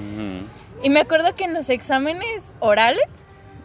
Y 0.83 0.91
me 0.91 1.01
acuerdo 1.01 1.35
que 1.35 1.45
en 1.45 1.55
los 1.55 1.71
exámenes 1.71 2.43
orales, 2.59 3.05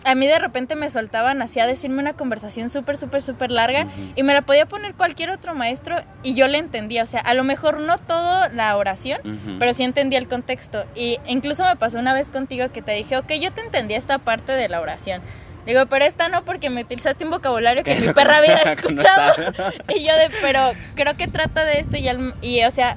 a 0.08 0.16
mí 0.16 0.26
de 0.26 0.40
repente 0.40 0.76
me 0.76 0.90
soltaban 0.90 1.42
así 1.42 1.60
a 1.60 1.68
decirme 1.68 2.00
una 2.02 2.14
conversación 2.14 2.70
súper, 2.70 2.98
súper, 2.98 3.22
súper 3.22 3.52
larga 3.52 3.88
y 4.16 4.24
me 4.24 4.34
la 4.34 4.42
podía 4.42 4.66
poner 4.66 4.94
cualquier 4.94 5.30
otro 5.32 5.54
maestro 5.54 5.98
y 6.24 6.34
yo 6.34 6.48
le 6.48 6.58
entendía. 6.58 7.04
O 7.04 7.06
sea, 7.06 7.20
a 7.20 7.34
lo 7.34 7.44
mejor 7.44 7.80
no 7.80 7.98
todo 7.98 8.48
la 8.50 8.76
oración, 8.78 9.20
pero 9.60 9.74
sí 9.74 9.84
entendía 9.84 10.20
el 10.20 10.28
contexto. 10.28 10.86
Y 10.96 11.18
incluso 11.28 11.64
me 11.66 11.76
pasó 11.76 12.00
una 12.00 12.14
vez 12.14 12.30
contigo 12.30 12.72
que 12.72 12.82
te 12.82 12.94
dije, 12.94 13.18
ok, 13.18 13.32
yo 13.42 13.52
te 13.52 13.62
entendí 13.62 13.94
esta 13.96 14.18
parte 14.18 14.54
de 14.54 14.70
la 14.70 14.80
oración. 14.82 15.22
Digo, 15.66 15.86
pero 15.88 16.06
esta 16.06 16.30
no 16.30 16.46
porque 16.46 16.70
me 16.70 16.82
utilizaste 16.84 17.26
un 17.26 17.32
vocabulario 17.32 17.84
que 17.84 17.96
mi 17.96 18.08
perra 18.14 18.40
no 18.66 18.72
escuchado. 18.72 19.34
Y 19.94 20.06
yo 20.06 20.14
de, 20.16 20.30
pero 20.42 20.72
creo 20.96 21.18
que 21.18 21.28
trata 21.28 21.66
de 21.66 21.80
esto 21.80 21.98
y, 21.98 22.08
al- 22.08 22.34
y 22.42 22.64
o 22.64 22.72
sea, 22.72 22.96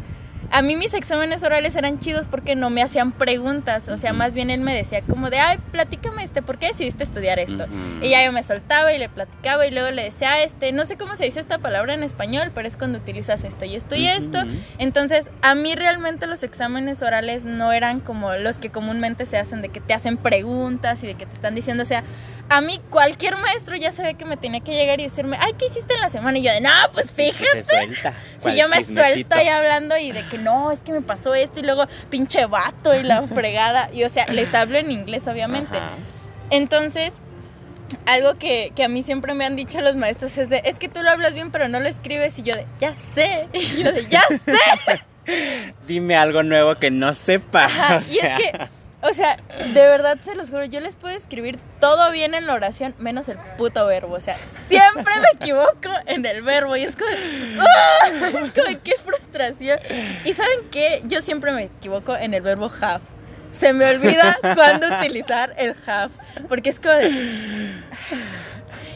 a 0.50 0.62
mí 0.62 0.76
mis 0.76 0.94
exámenes 0.94 1.42
orales 1.42 1.76
eran 1.76 1.98
chidos 1.98 2.26
porque 2.26 2.56
no 2.56 2.70
me 2.70 2.82
hacían 2.82 3.12
preguntas, 3.12 3.88
o 3.88 3.96
sea, 3.96 4.12
más 4.12 4.34
bien 4.34 4.50
él 4.50 4.60
me 4.60 4.74
decía 4.74 5.02
como 5.02 5.30
de, 5.30 5.38
ay, 5.38 5.58
platícame 5.70 6.24
este, 6.24 6.42
¿por 6.42 6.58
qué 6.58 6.68
decidiste 6.68 7.04
estudiar 7.04 7.38
esto? 7.38 7.66
Y 8.02 8.10
ya 8.10 8.24
yo 8.24 8.32
me 8.32 8.42
soltaba 8.42 8.92
y 8.92 8.98
le 8.98 9.08
platicaba 9.08 9.66
y 9.66 9.70
luego 9.70 9.90
le 9.90 10.02
decía, 10.02 10.32
"Ah, 10.32 10.42
este, 10.42 10.72
no 10.72 10.84
sé 10.84 10.96
cómo 10.96 11.16
se 11.16 11.24
dice 11.24 11.40
esta 11.40 11.58
palabra 11.58 11.94
en 11.94 12.02
español, 12.02 12.50
pero 12.54 12.66
es 12.66 12.76
cuando 12.76 12.98
utilizas 12.98 13.44
esto 13.44 13.64
y 13.64 13.76
esto 13.76 13.94
y 13.94 14.06
esto. 14.08 14.42
Entonces, 14.78 15.30
a 15.42 15.54
mí 15.54 15.74
realmente 15.74 16.26
los 16.26 16.42
exámenes 16.42 17.02
orales 17.02 17.44
no 17.44 17.72
eran 17.72 18.00
como 18.00 18.32
los 18.34 18.58
que 18.58 18.70
comúnmente 18.70 19.26
se 19.26 19.38
hacen, 19.38 19.62
de 19.62 19.68
que 19.68 19.80
te 19.80 19.94
hacen 19.94 20.16
preguntas 20.16 21.02
y 21.04 21.06
de 21.06 21.14
que 21.14 21.26
te 21.26 21.34
están 21.34 21.54
diciendo, 21.54 21.82
o 21.82 21.86
sea, 21.86 22.02
a 22.48 22.60
mí 22.60 22.80
cualquier 22.90 23.36
maestro 23.36 23.76
ya 23.76 23.92
sabía 23.92 24.14
que 24.14 24.24
me 24.24 24.36
tenía 24.36 24.60
que 24.60 24.72
llegar 24.72 24.98
y 24.98 25.04
decirme, 25.04 25.36
ay, 25.40 25.52
¿qué 25.56 25.66
hiciste 25.66 25.94
en 25.94 26.00
la 26.00 26.08
semana? 26.08 26.36
Y 26.38 26.42
yo 26.42 26.52
de, 26.52 26.60
no, 26.60 26.70
pues 26.92 27.10
fíjate. 27.10 27.62
Se 27.62 27.76
suelta. 27.76 28.12
Si 28.38 28.42
¿Cuál 28.42 28.56
yo 28.56 28.68
me 28.68 28.84
suelto 28.84 29.36
ahí 29.36 29.48
hablando 29.48 29.96
y 29.96 30.10
de 30.10 30.26
que 30.26 30.38
no, 30.40 30.72
es 30.72 30.80
que 30.80 30.92
me 30.92 31.02
pasó 31.02 31.34
esto 31.34 31.60
y 31.60 31.62
luego 31.62 31.86
pinche 32.08 32.46
vato 32.46 32.94
y 32.94 33.02
la 33.02 33.22
fregada. 33.26 33.90
Y 33.92 34.04
o 34.04 34.08
sea, 34.08 34.26
les 34.26 34.54
hablo 34.54 34.78
en 34.78 34.90
inglés, 34.90 35.26
obviamente. 35.26 35.76
Ajá. 35.76 35.92
Entonces, 36.50 37.14
algo 38.06 38.34
que, 38.34 38.72
que 38.74 38.84
a 38.84 38.88
mí 38.88 39.02
siempre 39.02 39.34
me 39.34 39.44
han 39.44 39.56
dicho 39.56 39.80
los 39.80 39.96
maestros 39.96 40.36
es 40.38 40.48
de, 40.48 40.62
es 40.64 40.78
que 40.78 40.88
tú 40.88 41.02
lo 41.02 41.10
hablas 41.10 41.34
bien, 41.34 41.50
pero 41.50 41.68
no 41.68 41.80
lo 41.80 41.88
escribes. 41.88 42.38
Y 42.38 42.42
yo 42.42 42.54
de, 42.54 42.66
ya 42.80 42.94
sé. 43.14 43.48
Y 43.52 43.82
yo 43.82 43.92
de, 43.92 44.06
ya 44.08 44.22
sé. 44.44 45.02
Dime 45.86 46.16
algo 46.16 46.42
nuevo 46.42 46.74
que 46.74 46.90
no 46.90 47.14
sepa. 47.14 47.64
Ajá, 47.64 47.98
o 47.98 48.12
y 48.12 48.18
es 48.18 48.34
que, 48.34 48.68
o 49.02 49.14
sea, 49.14 49.38
de 49.58 49.72
verdad 49.86 50.18
se 50.20 50.34
los 50.34 50.50
juro, 50.50 50.64
yo 50.64 50.80
les 50.80 50.96
puedo 50.96 51.14
escribir 51.14 51.58
todo 51.80 52.10
bien 52.10 52.34
en 52.34 52.46
la 52.46 52.54
oración, 52.54 52.94
menos 52.98 53.28
el 53.28 53.38
puto 53.56 53.86
verbo. 53.86 54.14
O 54.14 54.20
sea, 54.20 54.36
siempre 54.68 55.14
me 55.20 55.28
equivoco 55.34 55.88
en 56.06 56.26
el 56.26 56.42
verbo 56.42 56.76
y 56.76 56.82
es 56.82 56.96
como, 56.96 57.10
¡ah! 57.60 58.08
es 58.08 58.52
como, 58.52 58.82
qué 58.82 58.94
frustración. 59.02 59.78
Y 60.24 60.34
¿saben 60.34 60.68
qué? 60.70 61.02
Yo 61.06 61.22
siempre 61.22 61.52
me 61.52 61.64
equivoco 61.64 62.14
en 62.16 62.34
el 62.34 62.42
verbo 62.42 62.70
have. 62.80 63.02
Se 63.50 63.72
me 63.72 63.86
olvida 63.86 64.38
cuándo 64.54 64.86
utilizar 64.98 65.54
el 65.56 65.74
have, 65.86 66.12
porque 66.48 66.70
es 66.70 66.78
como 66.78 66.94
de... 66.94 67.82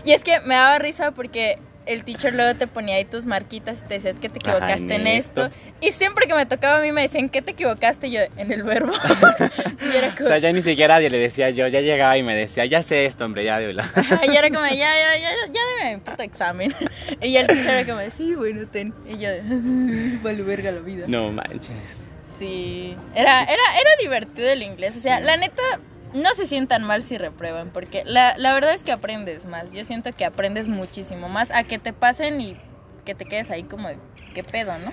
Y 0.05 0.13
es 0.13 0.23
que 0.23 0.41
me 0.41 0.55
daba 0.55 0.79
risa 0.79 1.13
porque 1.13 1.59
el 1.87 2.05
teacher 2.05 2.35
luego 2.35 2.57
te 2.57 2.67
ponía 2.67 2.97
ahí 2.97 3.05
tus 3.05 3.27
marquitas 3.27 3.83
y 3.85 3.89
te 3.89 3.95
decías 3.95 4.17
que 4.19 4.29
te 4.29 4.39
Ajá, 4.39 4.57
equivocaste 4.57 4.95
en 4.95 5.07
en 5.07 5.07
esto. 5.07 5.45
esto. 5.47 5.57
Y 5.81 5.91
siempre 5.93 6.27
que 6.27 6.35
me 6.35 6.47
tocaba 6.47 6.79
a 6.79 6.81
mí 6.81 6.93
me 6.93 7.03
decían, 7.03 7.29
¿qué 7.29 7.43
te 7.43 7.53
equivocaste? 7.53 8.09
Y 8.09 8.13
yo, 8.13 8.21
en 8.37 8.53
el 8.53 8.63
verbo. 8.63 8.93
y 9.93 9.97
era 9.97 10.09
O 10.09 10.17
como, 10.17 10.29
sea, 10.29 10.39
ya 10.39 10.53
ni 10.53 10.63
siquiera 10.63 10.99
le 11.01 11.19
decía 11.19 11.51
yo, 11.51 11.67
ya 11.69 11.81
llegaba 11.81 12.17
y 12.17 12.23
me 12.23 12.35
decía, 12.35 12.65
ya 12.65 12.83
sé 12.83 13.07
esto, 13.07 13.25
hombre, 13.25 13.45
ya 13.45 13.59
de 13.59 13.73
y 13.73 14.37
era 14.37 14.49
como, 14.51 14.67
ya, 14.67 14.77
ya, 14.77 15.17
ya, 15.19 15.31
ya 15.53 15.61
deme 15.79 15.97
mi 15.97 16.01
puto 16.01 16.23
examen. 16.23 16.75
y 17.21 17.33
ya 17.33 17.41
el 17.41 17.47
teacher 17.47 17.71
era 17.75 17.87
como, 17.87 18.11
sí, 18.11 18.35
bueno, 18.35 18.67
ten. 18.67 18.95
Y 19.09 19.19
yo, 19.19 19.29
vale 20.23 20.43
verga 20.43 20.71
la 20.71 20.81
vida. 20.81 21.05
No 21.09 21.31
manches. 21.31 22.01
Sí, 22.39 22.97
era, 23.15 23.43
era, 23.45 23.63
era 23.81 23.91
divertido 24.01 24.51
el 24.51 24.63
inglés. 24.63 24.97
O 24.97 25.01
sea, 25.01 25.21
la 25.21 25.37
neta, 25.37 25.63
no 26.15 26.33
se 26.35 26.47
sientan 26.47 26.85
mal 26.85 27.03
si 27.03 27.19
reprueban, 27.19 27.71
porque 27.71 28.03
la, 28.07 28.35
la 28.39 28.55
verdad 28.55 28.73
es 28.73 28.83
que 28.83 28.93
aprendes 28.93 29.45
más. 29.47 29.73
Yo 29.73 29.85
siento 29.85 30.15
que 30.15 30.25
aprendes 30.25 30.69
muchísimo 30.69 31.29
más 31.29 31.51
a 31.51 31.65
que 31.65 31.79
te 31.79 31.93
pasen 31.93 32.41
y 32.41 32.57
que 33.05 33.15
te 33.15 33.27
quedes 33.27 33.51
ahí 33.51 33.65
como 33.65 33.89
de, 33.89 33.99
¿qué 34.33 34.43
pedo, 34.43 34.79
no? 34.79 34.93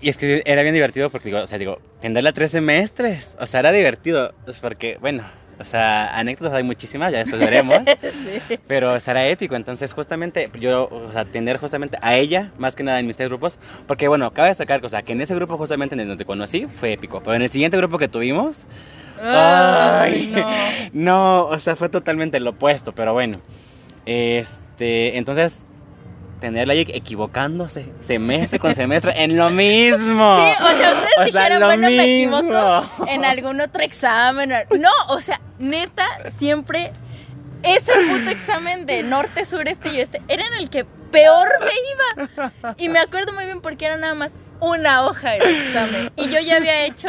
Y 0.00 0.08
es 0.08 0.18
que 0.18 0.42
era 0.44 0.62
bien 0.62 0.74
divertido 0.74 1.10
porque, 1.10 1.28
digo, 1.28 1.40
o 1.40 1.46
sea, 1.46 1.58
digo, 1.58 1.80
tenerla 2.00 2.32
tres 2.32 2.50
semestres. 2.50 3.36
O 3.40 3.46
sea, 3.46 3.60
era 3.60 3.72
divertido. 3.72 4.34
pues, 4.44 4.58
Porque, 4.58 4.98
bueno, 5.00 5.24
o 5.58 5.64
sea, 5.64 6.18
anécdotas 6.18 6.54
hay 6.54 6.62
muchísimas, 6.62 7.12
ya 7.12 7.18
después 7.18 7.40
veremos. 7.40 7.78
sí. 8.02 8.58
pero 8.66 8.92
o 8.92 9.00
sea, 9.00 9.12
era 9.12 9.26
épico. 9.26 9.56
Entonces, 9.56 9.92
justamente, 9.94 10.50
yo, 10.60 10.88
o 10.90 11.10
sea, 11.12 11.22
atender 11.22 11.56
justamente 11.56 11.98
a 12.02 12.14
ella, 12.14 12.52
más 12.58 12.76
que 12.76 12.82
nada 12.82 13.00
en 13.00 13.06
mis 13.06 13.16
tres 13.16 13.28
grupos. 13.28 13.58
Porque, 13.86 14.08
bueno, 14.08 14.32
cabe 14.32 14.48
destacar, 14.48 14.84
o 14.84 14.88
sea, 14.88 15.02
que 15.02 15.12
en 15.12 15.20
ese 15.22 15.34
grupo 15.34 15.56
justamente 15.56 15.94
en 15.94 16.00
donde 16.00 16.16
te 16.16 16.26
conocí 16.26 16.66
fue 16.66 16.92
épico. 16.92 17.22
Pero 17.22 17.34
en 17.34 17.42
el 17.42 17.50
siguiente 17.50 17.78
grupo 17.78 17.96
que 17.96 18.08
tuvimos, 18.08 18.66
Ay, 19.20 20.32
Ay. 20.34 20.90
no. 20.92 21.44
no, 21.46 21.46
o 21.46 21.58
sea, 21.58 21.76
fue 21.76 21.88
totalmente 21.88 22.40
lo 22.40 22.50
opuesto. 22.50 22.92
Pero 22.94 23.12
bueno, 23.12 23.38
este, 24.04 25.16
entonces, 25.18 25.64
tenerla 26.40 26.74
ahí 26.74 26.86
equivocándose 26.88 27.86
semestre 28.00 28.58
con 28.58 28.74
semestre 28.74 29.22
en 29.22 29.36
lo 29.36 29.50
mismo. 29.50 30.38
Sí, 30.38 30.52
o 30.62 30.76
sea, 30.76 30.92
ustedes 30.92 31.18
O 31.18 31.24
dijeron, 31.24 31.62
bueno, 31.62 31.88
me 31.90 32.06
mismo. 32.06 32.38
equivoco 32.38 33.06
en 33.08 33.24
algún 33.24 33.60
otro 33.60 33.82
examen. 33.82 34.52
No, 34.78 34.90
o 35.08 35.20
sea, 35.20 35.40
neta, 35.58 36.06
siempre 36.38 36.92
ese 37.62 37.92
puto 38.10 38.30
examen 38.30 38.86
de 38.86 39.02
norte, 39.02 39.44
sur, 39.44 39.66
este 39.66 39.88
y 39.92 39.98
oeste 39.98 40.22
era 40.28 40.46
en 40.46 40.52
el 40.54 40.70
que 40.70 40.84
peor 41.10 41.48
me 41.60 41.72
iba. 42.26 42.74
Y 42.76 42.88
me 42.88 42.98
acuerdo 42.98 43.32
muy 43.32 43.44
bien 43.44 43.60
porque 43.60 43.86
era 43.86 43.96
nada 43.96 44.14
más 44.14 44.32
una 44.60 45.04
hoja 45.06 45.36
el 45.36 45.42
examen. 45.66 46.12
Y 46.16 46.28
yo 46.28 46.38
ya 46.40 46.56
había 46.56 46.84
hecho 46.84 47.08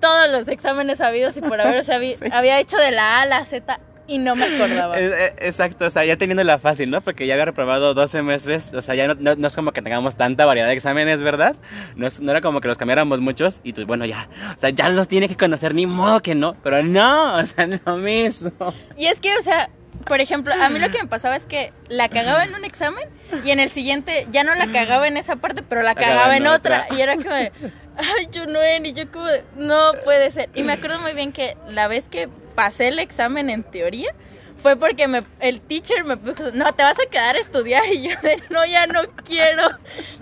todos 0.00 0.30
los 0.30 0.48
exámenes 0.48 1.00
habidos 1.00 1.36
y 1.36 1.40
por 1.40 1.60
haber, 1.60 1.78
o 1.80 1.82
sea, 1.82 1.96
había, 1.96 2.16
había 2.32 2.58
hecho 2.60 2.76
de 2.78 2.90
la 2.92 3.18
A 3.18 3.22
a 3.22 3.26
la 3.26 3.44
Z 3.44 3.80
y 4.08 4.18
no 4.18 4.36
me 4.36 4.44
acordaba. 4.44 4.96
Es- 4.98 5.34
Exacto, 5.38 5.86
o 5.86 5.90
sea, 5.90 6.04
ya 6.04 6.16
teniéndola 6.16 6.58
fácil, 6.60 6.90
¿no? 6.90 7.00
Porque 7.00 7.26
ya 7.26 7.34
había 7.34 7.46
reprobado 7.46 7.92
dos 7.92 8.10
semestres, 8.12 8.72
o 8.72 8.80
sea, 8.80 8.94
ya 8.94 9.08
no, 9.08 9.14
no- 9.18 9.34
no 9.34 9.46
es 9.48 9.56
como 9.56 9.72
que 9.72 9.82
tengamos 9.82 10.16
tanta 10.16 10.44
variedad 10.46 10.68
de 10.68 10.74
exámenes, 10.74 11.20
¿verdad? 11.22 11.56
No, 11.96 12.06
es- 12.06 12.20
no 12.20 12.30
era 12.30 12.40
como 12.40 12.60
que 12.60 12.68
los 12.68 12.78
cambiáramos 12.78 13.20
muchos 13.20 13.60
y 13.64 13.72
tú, 13.72 13.84
bueno, 13.84 14.04
ya, 14.06 14.28
o 14.56 14.60
sea, 14.60 14.70
ya 14.70 14.88
los 14.90 15.08
tiene 15.08 15.28
que 15.28 15.36
conocer, 15.36 15.74
ni 15.74 15.86
modo 15.86 16.20
que 16.22 16.34
no, 16.36 16.54
pero 16.62 16.82
no, 16.84 17.34
o 17.38 17.46
sea, 17.46 17.66
lo 17.66 17.96
mismo. 17.96 18.52
Y 18.96 19.06
es 19.06 19.18
que, 19.18 19.34
o 19.36 19.42
sea, 19.42 19.70
por 20.06 20.20
ejemplo, 20.20 20.54
a 20.54 20.68
mí 20.68 20.78
lo 20.78 20.88
que 20.90 21.02
me 21.02 21.08
pasaba 21.08 21.34
es 21.34 21.46
que 21.46 21.72
la 21.88 22.08
cagaba 22.08 22.44
en 22.44 22.54
un 22.54 22.64
examen 22.64 23.02
y 23.44 23.50
en 23.50 23.58
el 23.58 23.70
siguiente 23.70 24.26
ya 24.30 24.44
no 24.44 24.54
la 24.54 24.70
cagaba 24.70 25.08
en 25.08 25.16
esa 25.16 25.34
parte, 25.36 25.62
pero 25.68 25.82
la 25.82 25.96
cagaba 25.96 26.36
en 26.36 26.46
otra. 26.46 26.86
Y 26.96 27.00
era 27.00 27.16
como 27.16 27.30
de, 27.34 27.50
ay, 27.96 28.28
Junuen, 28.34 28.86
y 28.86 28.92
yo 28.92 29.10
como 29.10 29.26
de, 29.26 29.44
no 29.56 29.92
puede 30.04 30.30
ser. 30.30 30.48
Y 30.54 30.62
me 30.62 30.72
acuerdo 30.74 31.00
muy 31.00 31.12
bien 31.12 31.32
que 31.32 31.56
la 31.68 31.88
vez 31.88 32.08
que 32.08 32.28
pasé 32.54 32.88
el 32.88 32.98
examen 32.98 33.50
en 33.50 33.62
teoría, 33.62 34.14
fue 34.62 34.76
porque 34.76 35.06
me, 35.06 35.22
el 35.40 35.60
teacher 35.60 36.04
me 36.04 36.16
puso, 36.16 36.50
no, 36.52 36.72
te 36.72 36.82
vas 36.82 36.98
a 36.98 37.08
quedar 37.10 37.36
a 37.36 37.38
estudiar. 37.38 37.84
Y 37.92 38.08
yo 38.08 38.20
de, 38.22 38.42
no, 38.50 38.64
ya 38.66 38.86
no 38.86 39.02
quiero. 39.24 39.68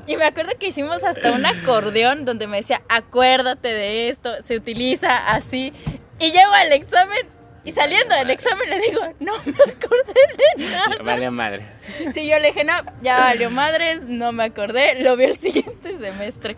Y 0.06 0.16
me 0.16 0.24
acuerdo 0.24 0.52
que 0.58 0.68
hicimos 0.68 1.02
hasta 1.04 1.32
un 1.32 1.46
acordeón 1.46 2.24
donde 2.24 2.46
me 2.46 2.58
decía, 2.58 2.82
acuérdate 2.88 3.68
de 3.68 4.08
esto, 4.08 4.30
se 4.46 4.56
utiliza 4.56 5.30
así. 5.30 5.72
Y 6.18 6.30
llego 6.30 6.52
al 6.52 6.72
examen 6.72 7.26
y 7.64 7.72
saliendo 7.72 8.14
del 8.14 8.30
examen 8.30 8.68
le 8.68 8.78
digo, 8.80 9.00
no 9.20 9.32
me 9.44 9.72
acordé 9.72 10.14
de 10.58 10.64
nada. 10.70 10.98
Vale 11.02 11.30
madre. 11.30 11.66
Sí, 12.12 12.28
yo 12.28 12.38
le 12.38 12.48
dije, 12.48 12.64
no, 12.64 12.74
ya 13.00 13.18
valió 13.18 13.50
madres, 13.50 14.02
no 14.02 14.32
me 14.32 14.44
acordé, 14.44 15.00
lo 15.00 15.16
vi 15.16 15.24
el 15.24 15.38
siguiente 15.38 15.96
semestre. 15.98 16.56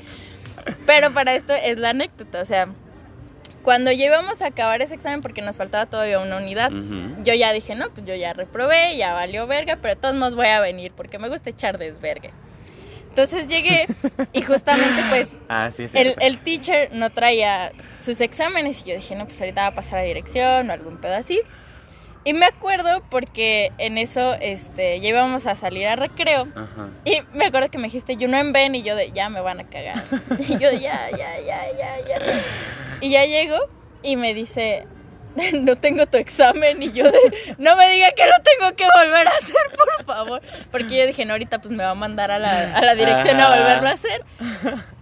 Pero 0.87 1.13
para 1.13 1.35
esto 1.35 1.53
es 1.55 1.79
la 1.79 1.91
anécdota, 1.91 2.41
o 2.41 2.45
sea, 2.45 2.69
cuando 3.63 3.91
ya 3.91 4.07
íbamos 4.07 4.43
a 4.43 4.47
acabar 4.47 4.81
ese 4.81 4.95
examen 4.95 5.21
porque 5.23 5.43
nos 5.43 5.57
faltaba 5.57 5.87
todavía 5.87 6.21
una 6.21 6.37
unidad, 6.37 6.71
yo 7.25 7.35
ya 7.35 7.53
dije, 7.53 7.75
no, 7.75 7.91
pues 7.91 8.07
yo 8.07 8.15
ya 8.15 8.33
reprobé, 8.33 8.97
ya 8.97 9.13
valió 9.13 9.47
verga, 9.47 9.79
pero 9.83 9.95
de 9.95 10.01
todos 10.01 10.15
modos 10.15 10.35
voy 10.37 10.47
a 10.47 10.61
venir 10.61 10.93
porque 10.97 11.19
me 11.19 11.29
gusta 11.29 11.51
echar 11.51 11.77
desvergue. 11.79 12.31
Entonces 13.09 13.49
llegué 13.49 13.87
y 14.33 14.43
justamente 14.43 15.03
pues 15.09 15.29
Ah, 15.49 15.71
sí, 15.73 15.89
sí. 15.89 15.97
el, 15.97 16.15
el 16.21 16.39
teacher 16.39 16.91
no 16.93 17.11
traía 17.11 17.73
sus 17.99 18.21
exámenes 18.21 18.83
y 18.85 18.91
yo 18.91 18.95
dije, 18.95 19.17
no, 19.17 19.25
pues 19.27 19.41
ahorita 19.41 19.63
va 19.63 19.67
a 19.69 19.75
pasar 19.75 20.01
a 20.01 20.03
dirección 20.03 20.69
o 20.69 20.73
algún 20.73 20.99
pedo 20.99 21.15
así. 21.17 21.41
Y 22.27 22.33
me 22.33 22.47
acuerdo 22.47 23.05
porque 23.09 23.71
en 23.79 23.99
eso 23.99 24.35
este, 24.41 24.99
ya 24.99 25.11
íbamos 25.11 25.47
a 25.47 25.55
salir 25.55 25.87
a 25.87 25.95
recreo 25.95 26.49
Ajá. 26.57 26.89
y 27.05 27.23
me 27.33 27.45
acuerdo 27.45 27.71
que 27.71 27.79
me 27.79 27.85
dijiste, 27.85 28.17
yo 28.17 28.27
no 28.27 28.37
en 28.37 28.53
ven 28.53 28.75
y 28.75 28.83
yo 28.83 28.97
de, 28.97 29.12
ya 29.12 29.29
me 29.29 29.41
van 29.41 29.61
a 29.61 29.69
cagar. 29.69 30.03
Y 30.41 30.59
yo 30.59 30.71
de, 30.71 30.81
ya, 30.81 31.09
ya, 31.12 31.39
ya, 31.39 31.71
ya, 31.79 31.99
ya. 32.05 32.41
Y 33.01 33.11
ya 33.11 33.25
llego 33.27 33.57
y 34.03 34.17
me 34.17 34.35
dice, 34.35 34.89
no 35.55 35.77
tengo 35.77 36.05
tu 36.07 36.17
examen 36.17 36.83
y 36.83 36.91
yo 36.91 37.05
de, 37.05 37.57
no 37.59 37.77
me 37.77 37.89
diga 37.91 38.11
que 38.11 38.27
lo 38.27 38.35
tengo 38.43 38.75
que 38.75 38.87
volver 38.93 39.29
a 39.29 39.31
hacer, 39.31 39.77
por 39.77 40.05
favor. 40.05 40.43
Porque 40.73 40.97
yo 40.99 41.07
dije, 41.07 41.25
no, 41.27 41.35
ahorita 41.35 41.61
pues 41.61 41.73
me 41.73 41.85
va 41.85 41.91
a 41.91 41.95
mandar 41.95 42.33
a 42.33 42.41
la, 42.41 42.77
a 42.77 42.83
la 42.83 42.97
dirección 42.97 43.39
a 43.39 43.51
volverlo 43.51 43.89
a 43.89 43.93
hacer. 43.93 44.25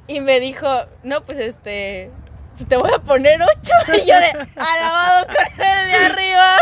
Y 0.09 0.21
me 0.21 0.41
dijo, 0.41 0.69
no, 1.03 1.23
pues 1.23 1.39
este, 1.39 2.11
te 2.69 2.77
voy 2.77 2.91
a 2.95 2.99
poner 2.99 3.41
ocho. 3.43 3.73
Y 3.95 4.07
yo 4.07 4.15
de, 4.19 4.49
alabado 4.57 5.27
con 5.27 5.65
el 5.67 5.89
de 5.89 5.95
arriba. 5.97 6.57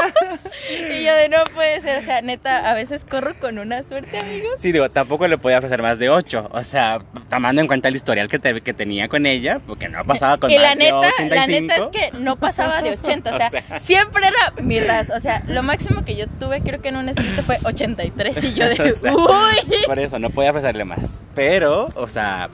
Y 0.98 1.04
yo 1.04 1.14
de, 1.14 1.28
no 1.28 1.38
puede 1.54 1.80
ser. 1.80 1.98
O 1.98 2.04
sea, 2.04 2.22
neta, 2.22 2.70
a 2.70 2.74
veces 2.74 3.04
corro 3.04 3.34
con 3.38 3.58
una 3.58 3.82
suerte, 3.82 4.18
amigos. 4.22 4.52
Sí, 4.58 4.72
digo, 4.72 4.90
tampoco 4.90 5.26
le 5.28 5.38
podía 5.38 5.58
ofrecer 5.58 5.82
más 5.82 5.98
de 5.98 6.08
8. 6.10 6.48
O 6.52 6.62
sea, 6.62 7.00
tomando 7.28 7.60
en 7.60 7.66
cuenta 7.66 7.88
el 7.88 7.96
historial 7.96 8.28
que, 8.28 8.38
te- 8.38 8.60
que 8.60 8.72
tenía 8.74 9.08
con 9.08 9.26
ella, 9.26 9.60
porque 9.66 9.88
no 9.88 10.04
pasaba 10.04 10.38
con 10.38 10.50
y 10.50 10.54
más 10.56 10.62
la 10.62 10.68
de 10.70 10.76
neta, 10.76 11.00
la 11.00 11.08
85. 11.08 11.60
neta 11.60 11.76
es 11.76 11.88
que 12.10 12.18
no 12.18 12.36
pasaba 12.36 12.82
de 12.82 12.90
80, 12.92 13.30
o 13.34 13.36
sea, 13.36 13.46
O 13.48 13.50
sea. 13.50 13.80
siempre 13.80 14.26
era 14.26 14.52
mi 14.62 14.80
ras, 14.80 15.10
o 15.10 15.20
sea, 15.20 15.42
lo 15.48 15.62
máximo 15.62 16.04
que 16.04 16.16
yo 16.16 16.26
tuve 16.38 16.60
creo 16.62 16.80
que 16.80 16.88
en 16.88 16.96
un 16.96 17.08
escrito 17.08 17.42
fue 17.42 17.58
83 17.64 18.44
y 18.44 18.54
yo 18.54 18.68
de, 18.68 18.72
O 18.92 18.94
sea, 18.94 19.12
uy, 19.14 19.84
Por 19.86 19.98
eso, 19.98 20.18
no 20.18 20.30
podía 20.30 20.50
ofrecerle 20.50 20.84
más. 20.84 21.22
Pero, 21.34 21.88
o 21.94 22.08
sea, 22.08 22.48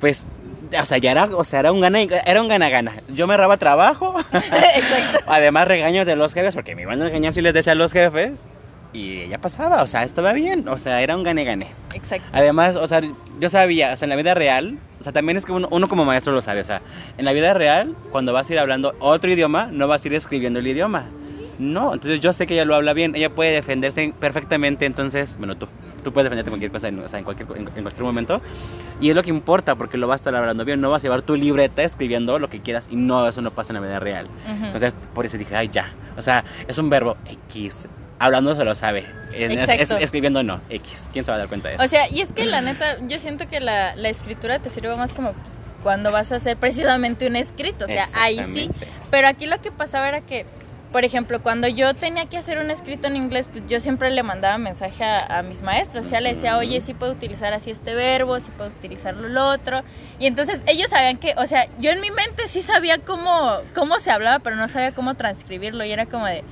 pues, 0.00 0.26
o 0.80 0.84
sea, 0.84 0.98
ya 0.98 1.12
era, 1.12 1.24
o 1.24 1.44
sea, 1.44 1.60
era 1.60 1.72
un 1.72 1.80
gana, 1.80 2.00
era 2.00 2.40
un 2.40 2.48
gana-gana. 2.48 2.92
Yo 3.08 3.26
me 3.26 3.36
raba 3.36 3.56
trabajo, 3.56 4.14
exacto, 4.32 5.24
además 5.26 5.68
regaños 5.68 6.06
de 6.06 6.16
los 6.16 6.32
jefes, 6.34 6.54
porque 6.54 6.74
me 6.74 6.82
iban 6.82 7.00
a 7.00 7.06
regañar 7.06 7.32
si 7.32 7.40
les 7.40 7.54
decía 7.54 7.72
a 7.72 7.76
los 7.76 7.92
jefes. 7.92 8.46
Y 8.94 9.26
ya 9.28 9.40
pasaba, 9.40 9.82
o 9.82 9.86
sea, 9.86 10.02
estaba 10.02 10.34
bien, 10.34 10.68
o 10.68 10.76
sea, 10.76 11.00
era 11.00 11.16
un 11.16 11.22
gane-gane. 11.22 11.66
exacto, 11.94 12.28
Además, 12.32 12.76
o 12.76 12.86
sea, 12.86 13.00
yo 13.40 13.48
sabía, 13.48 13.94
o 13.94 13.96
sea, 13.96 14.04
en 14.04 14.10
la 14.10 14.16
vida 14.16 14.34
real, 14.34 14.78
o 15.00 15.02
sea, 15.02 15.12
también 15.12 15.38
es 15.38 15.46
que 15.46 15.52
uno, 15.52 15.66
uno 15.70 15.88
como 15.88 16.04
maestro 16.04 16.34
lo 16.34 16.42
sabe, 16.42 16.60
o 16.60 16.64
sea, 16.64 16.82
en 17.16 17.24
la 17.24 17.32
vida 17.32 17.54
real, 17.54 17.96
cuando 18.10 18.34
vas 18.34 18.50
a 18.50 18.52
ir 18.52 18.58
hablando 18.58 18.94
otro 18.98 19.32
idioma, 19.32 19.68
no 19.72 19.88
vas 19.88 20.04
a 20.04 20.08
ir 20.08 20.14
escribiendo 20.14 20.58
el 20.58 20.66
idioma. 20.66 21.06
No, 21.58 21.94
entonces 21.94 22.20
yo 22.20 22.32
sé 22.34 22.46
que 22.46 22.54
ella 22.54 22.64
lo 22.64 22.74
habla 22.74 22.92
bien, 22.92 23.14
ella 23.14 23.30
puede 23.30 23.52
defenderse 23.52 24.12
perfectamente, 24.18 24.84
entonces, 24.84 25.36
bueno, 25.38 25.56
tú, 25.56 25.68
tú 26.02 26.12
puedes 26.12 26.24
defenderte 26.26 26.50
cualquier 26.50 26.70
cosa, 26.72 26.88
en, 26.88 26.98
o 27.00 27.08
sea, 27.08 27.18
en 27.18 27.24
cualquier, 27.24 27.48
en, 27.56 27.68
en 27.74 27.82
cualquier 27.82 28.02
momento, 28.04 28.40
y 29.00 29.10
es 29.10 29.14
lo 29.16 29.22
que 29.22 29.30
importa, 29.30 29.74
porque 29.76 29.96
lo 29.96 30.06
vas 30.08 30.16
a 30.16 30.22
estar 30.22 30.34
hablando 30.34 30.64
bien, 30.64 30.80
no 30.80 30.90
vas 30.90 31.00
a 31.00 31.04
llevar 31.04 31.22
tu 31.22 31.34
libreta 31.36 31.82
escribiendo 31.82 32.38
lo 32.38 32.48
que 32.50 32.60
quieras, 32.60 32.88
y 32.90 32.96
no, 32.96 33.28
eso 33.28 33.40
no 33.42 33.50
pasa 33.50 33.72
en 33.72 33.80
la 33.80 33.86
vida 33.86 34.00
real. 34.00 34.26
Entonces, 34.46 34.94
por 35.14 35.26
eso 35.26 35.38
dije, 35.38 35.54
ay, 35.56 35.68
ya, 35.72 35.92
o 36.16 36.22
sea, 36.22 36.44
es 36.68 36.78
un 36.78 36.90
verbo 36.90 37.16
X, 37.48 37.86
hablando 38.18 38.54
se 38.54 38.64
lo 38.64 38.74
sabe, 38.74 39.04
Es- 39.32 39.50
es- 39.52 39.68
Exacto. 39.70 39.96
escribiendo 40.04 40.42
no, 40.42 40.60
X, 40.70 41.08
¿quién 41.12 41.24
se 41.24 41.30
va 41.30 41.36
a 41.36 41.38
dar 41.38 41.48
cuenta 41.48 41.68
de 41.68 41.76
eso? 41.76 41.84
o 41.84 41.88
sea, 41.88 42.08
y 42.10 42.20
es 42.20 42.32
que 42.32 42.44
la 42.46 42.60
neta, 42.60 42.98
yo 43.08 43.18
siento 43.18 43.48
que 43.48 43.60
la, 43.60 43.96
la 43.96 44.08
escritura 44.10 44.58
te 44.58 44.70
sirve 44.70 44.94
más 44.96 45.12
como 45.12 45.32
cuando 45.82 46.12
vas 46.12 46.30
a 46.30 46.36
hacer 46.36 46.56
precisamente 46.56 47.26
un 47.26 47.34
escrito, 47.34 47.86
o 47.86 47.88
sea, 47.88 48.06
ahí 48.20 48.38
sí. 48.54 48.70
Pero 49.10 49.26
aquí 49.26 49.46
lo 49.46 49.60
que 49.60 49.72
pasaba 49.72 50.06
era 50.08 50.20
que, 50.20 50.46
por 50.92 51.04
ejemplo, 51.04 51.42
cuando 51.42 51.66
yo 51.68 51.94
tenía 51.94 52.26
que 52.26 52.36
hacer 52.36 52.58
un 52.58 52.70
escrito 52.70 53.06
en 53.06 53.16
inglés, 53.16 53.48
pues 53.50 53.64
yo 53.66 53.80
siempre 53.80 54.10
le 54.10 54.22
mandaba 54.22 54.58
mensaje 54.58 55.02
a, 55.02 55.42
mis 55.42 55.62
maestros. 55.62 56.06
O 56.06 56.08
sea, 56.08 56.20
le 56.20 56.34
decía, 56.34 56.58
oye, 56.58 56.80
sí 56.80 56.92
puedo 56.92 57.12
utilizar 57.12 57.52
así 57.54 57.70
este 57.70 57.94
verbo, 57.94 58.38
sí 58.40 58.50
puedo 58.56 58.70
utilizarlo 58.70 59.28
lo 59.28 59.48
otro. 59.48 59.82
Y 60.18 60.26
entonces 60.26 60.62
ellos 60.66 60.90
sabían 60.90 61.16
que, 61.16 61.34
o 61.38 61.46
sea, 61.46 61.66
yo 61.78 61.90
en 61.90 62.00
mi 62.00 62.10
mente 62.10 62.46
sí 62.46 62.60
sabía 62.60 62.98
cómo, 62.98 63.58
cómo 63.74 63.98
se 63.98 64.10
hablaba, 64.10 64.40
pero 64.40 64.56
no 64.56 64.68
sabía 64.68 64.92
cómo 64.92 65.14
transcribirlo. 65.14 65.84
Y 65.84 65.92
era 65.92 66.06
como 66.06 66.26
de. 66.26 66.44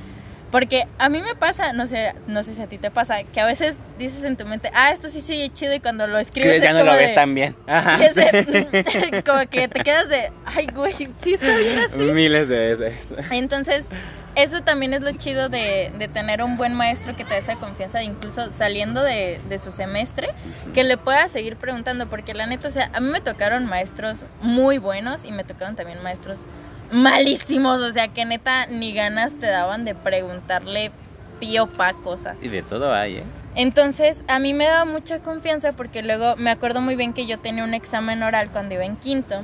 Porque 0.51 0.87
a 0.99 1.09
mí 1.09 1.21
me 1.21 1.35
pasa, 1.37 1.73
no 1.73 1.87
sé, 1.87 2.13
no 2.27 2.43
sé 2.43 2.55
si 2.55 2.63
a 2.63 2.67
ti 2.67 2.79
te 2.79 2.91
pasa, 2.91 3.23
que 3.23 3.41
a 3.41 3.47
veces 3.47 3.77
dices 3.99 4.25
en 4.25 4.37
tu 4.37 4.47
mente, 4.47 4.71
ah, 4.75 4.91
esto 4.91 5.09
sí 5.09 5.23
oye 5.29 5.51
chido, 5.51 5.75
y 5.75 5.81
cuando 5.81 6.07
lo 6.09 6.19
escribes. 6.19 6.57
Es 6.57 6.63
ya 6.63 6.73
no 6.73 6.81
como 6.81 6.93
lo 6.93 6.99
ves 6.99 7.15
tan 7.15 7.35
bien. 7.35 7.55
Ajá, 7.67 7.99
sí. 7.99 9.23
como 9.27 9.49
que 9.49 9.69
te 9.69 9.83
quedas 9.85 10.09
de, 10.09 10.31
ay, 10.47 10.67
güey, 10.75 10.93
sí 10.93 11.35
está 11.35 11.57
bien 11.57 11.79
así. 11.79 11.97
Miles 11.97 12.49
de 12.49 12.59
veces. 12.59 13.15
Entonces, 13.31 13.89
eso 14.35 14.61
también 14.63 14.93
es 14.93 15.03
lo 15.03 15.13
chido 15.13 15.49
de, 15.49 15.93
de 15.97 16.09
tener 16.09 16.43
un 16.43 16.57
buen 16.57 16.75
maestro 16.75 17.15
que 17.15 17.25
te 17.25 17.35
dé 17.35 17.41
esa 17.41 17.57
confianza, 17.57 17.99
de 17.99 18.05
incluso 18.05 18.51
saliendo 18.51 19.03
de, 19.03 19.41
de 19.49 19.59
su 19.59 19.71
semestre, 19.71 20.31
que 20.75 20.83
le 20.83 20.97
pueda 20.97 21.29
seguir 21.29 21.57
preguntando, 21.57 22.09
porque 22.09 22.35
la 22.35 22.47
neta, 22.47 22.69
o 22.69 22.71
sea, 22.73 22.91
a 22.93 23.01
mí 23.01 23.09
me 23.11 23.21
tocaron 23.21 23.67
maestros 23.67 24.27
muy 24.41 24.79
buenos 24.79 25.25
y 25.25 25.31
me 25.31 25.45
tocaron 25.45 25.77
también 25.77 26.03
maestros 26.03 26.41
malísimos, 26.90 27.81
o 27.81 27.92
sea, 27.92 28.09
que 28.09 28.24
neta 28.24 28.66
ni 28.66 28.92
ganas 28.92 29.33
te 29.38 29.46
daban 29.46 29.85
de 29.85 29.94
preguntarle 29.94 30.92
pío 31.38 31.66
pa 31.66 31.94
cosa. 31.94 32.37
Y 32.42 32.48
de 32.48 32.62
todo 32.62 32.92
hay, 32.92 33.18
¿eh? 33.18 33.24
Entonces, 33.57 34.24
a 34.29 34.38
mí 34.38 34.55
me 34.55 34.66
daba 34.66 34.85
mucha 34.85 35.18
confianza 35.20 35.72
porque 35.72 36.03
luego 36.03 36.37
me 36.37 36.50
acuerdo 36.50 36.81
muy 36.81 36.94
bien 36.94 37.12
que 37.12 37.26
yo 37.26 37.38
tenía 37.38 37.64
un 37.64 37.74
examen 37.74 38.22
oral 38.22 38.50
cuando 38.50 38.74
iba 38.74 38.85
en 38.85 38.96
quinto. 38.96 39.42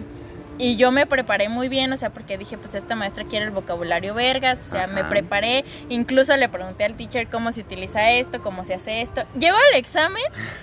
Y 0.59 0.77
yo 0.77 0.91
me 0.91 1.05
preparé 1.07 1.51
muy 1.51 1.69
bien, 1.69 1.93
o 1.93 1.97
sea, 1.99 2.11
porque 2.11 2.39
dije, 2.39 2.57
pues 2.57 2.75
esta 2.75 2.95
maestra 2.95 3.25
quiere 3.25 3.45
el 3.45 3.51
vocabulario 3.51 4.15
vergas, 4.15 4.61
o 4.67 4.71
sea, 4.71 4.87
me 4.87 5.05
preparé, 5.05 5.67
incluso 5.91 6.35
le 6.37 6.49
pregunté 6.49 6.85
al 6.85 6.95
teacher 6.95 7.29
cómo 7.29 7.53
se 7.53 7.61
utiliza 7.61 8.11
esto, 8.13 8.41
cómo 8.41 8.65
se 8.65 8.73
hace 8.73 9.03
esto. 9.03 9.25
Llego 9.39 9.57
al 9.57 9.79
examen 9.79 10.23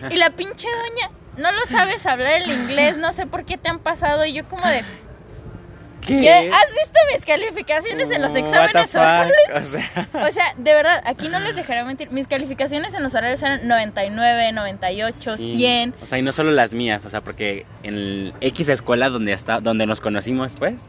y 0.10 0.16
la 0.16 0.32
pinche 0.32 0.68
doña, 0.68 1.12
no 1.38 1.52
lo 1.52 1.64
sabes 1.68 2.08
hablar 2.08 2.42
el 2.42 2.50
inglés, 2.50 2.98
no 2.98 3.14
sé 3.14 3.28
por 3.28 3.46
qué 3.46 3.58
te 3.58 3.70
han 3.70 3.78
pasado, 3.78 4.26
y 4.26 4.34
yo 4.34 4.46
como 4.46 4.68
de, 4.68 4.84
¿Qué? 6.06 6.22
"Ya, 6.22 6.40
¿has 6.40 6.72
visto 6.74 7.00
mis 7.14 7.26
calificaciones 7.26 8.12
en 8.12 8.22
los 8.22 8.36
exámenes 8.36 8.94
orales? 8.96 9.36
O 9.56 9.64
sea, 9.66 10.08
O 10.28 10.32
sea, 10.32 10.54
de 10.58 10.74
verdad, 10.74 11.02
aquí 11.06 11.28
no 11.30 11.40
les 11.40 11.56
dejaré 11.56 11.84
mentir. 11.84 12.12
Mis 12.12 12.28
calificaciones 12.28 12.94
en 12.94 13.04
los 13.04 13.14
horarios 13.16 13.42
eran 13.42 13.68
99, 13.68 14.52
98, 14.52 15.38
sí. 15.38 15.56
100. 15.56 15.96
O 16.02 16.06
sea, 16.06 16.18
y 16.18 16.22
no 16.22 16.32
solo 16.32 16.52
las 16.52 16.74
mías, 16.74 17.06
o 17.06 17.10
sea, 17.10 17.22
porque 17.22 17.66
en 17.84 17.94
el 17.96 18.34
X 18.42 18.68
escuela 18.70 19.10
donde 19.10 19.34
está, 19.34 19.60
donde 19.60 19.86
nos 19.86 20.02
conocimos, 20.02 20.56
pues, 20.58 20.88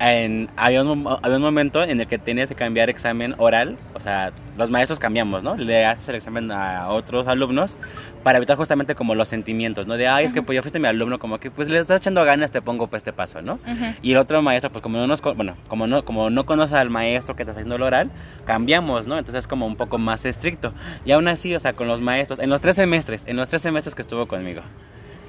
en, 0.00 0.48
había, 0.56 0.82
un, 0.82 1.06
había 1.22 1.36
un 1.36 1.42
momento 1.42 1.82
en 1.82 2.00
el 2.00 2.06
que 2.06 2.18
tenías 2.18 2.48
que 2.48 2.54
cambiar 2.54 2.90
examen 2.90 3.34
oral, 3.38 3.78
o 3.94 4.00
sea, 4.00 4.32
los 4.56 4.70
maestros 4.70 4.98
cambiamos, 4.98 5.42
¿no? 5.42 5.56
Le 5.56 5.84
haces 5.84 6.08
el 6.08 6.14
examen 6.16 6.50
a 6.52 6.88
otros 6.88 7.26
alumnos 7.26 7.76
para 8.24 8.38
evitar 8.38 8.56
justamente 8.56 8.94
como 8.94 9.14
los 9.14 9.28
sentimientos, 9.28 9.86
¿no? 9.86 9.96
De, 9.96 10.08
ay, 10.08 10.24
es 10.24 10.32
que 10.32 10.40
Ujú. 10.40 10.46
pues 10.46 10.56
yo 10.56 10.62
fuiste 10.62 10.80
mi 10.80 10.88
alumno, 10.88 11.18
como 11.18 11.38
que 11.38 11.50
pues 11.50 11.68
le 11.68 11.78
estás 11.78 12.00
echando 12.00 12.24
ganas, 12.24 12.50
te 12.50 12.62
pongo 12.62 12.88
pues 12.88 13.02
este 13.02 13.12
paso, 13.12 13.42
¿no? 13.42 13.54
Ujú. 13.54 13.94
Y 14.02 14.12
el 14.12 14.16
otro 14.16 14.40
maestro, 14.42 14.72
pues 14.72 14.82
como 14.82 14.96
no 14.96 15.06
nos, 15.06 15.20
bueno, 15.20 15.56
como 15.68 15.86
no, 15.86 16.04
como 16.04 16.30
no 16.30 16.46
conoce 16.46 16.74
al 16.74 16.88
maestro 16.90 17.36
que 17.36 17.42
está 17.42 17.52
haciendo 17.52 17.76
el 17.76 17.82
oral, 17.82 18.10
cambiamos, 18.46 19.06
¿no? 19.06 19.18
Entonces 19.18 19.40
es 19.40 19.46
como 19.46 19.66
un 19.66 19.76
poco 19.76 19.98
más 19.98 20.24
estricto. 20.24 20.72
Y 21.04 21.12
aún 21.12 21.28
así, 21.28 21.54
o 21.54 21.60
sea, 21.60 21.74
con 21.74 21.86
los 21.86 22.00
maestros, 22.00 22.38
en 22.38 22.48
los 22.48 22.62
tres 22.62 22.76
semestres, 22.76 23.24
en 23.26 23.36
los 23.36 23.48
tres 23.48 23.60
semestres 23.60 23.94
que 23.94 24.00
estuvo 24.02 24.26
conmigo, 24.26 24.62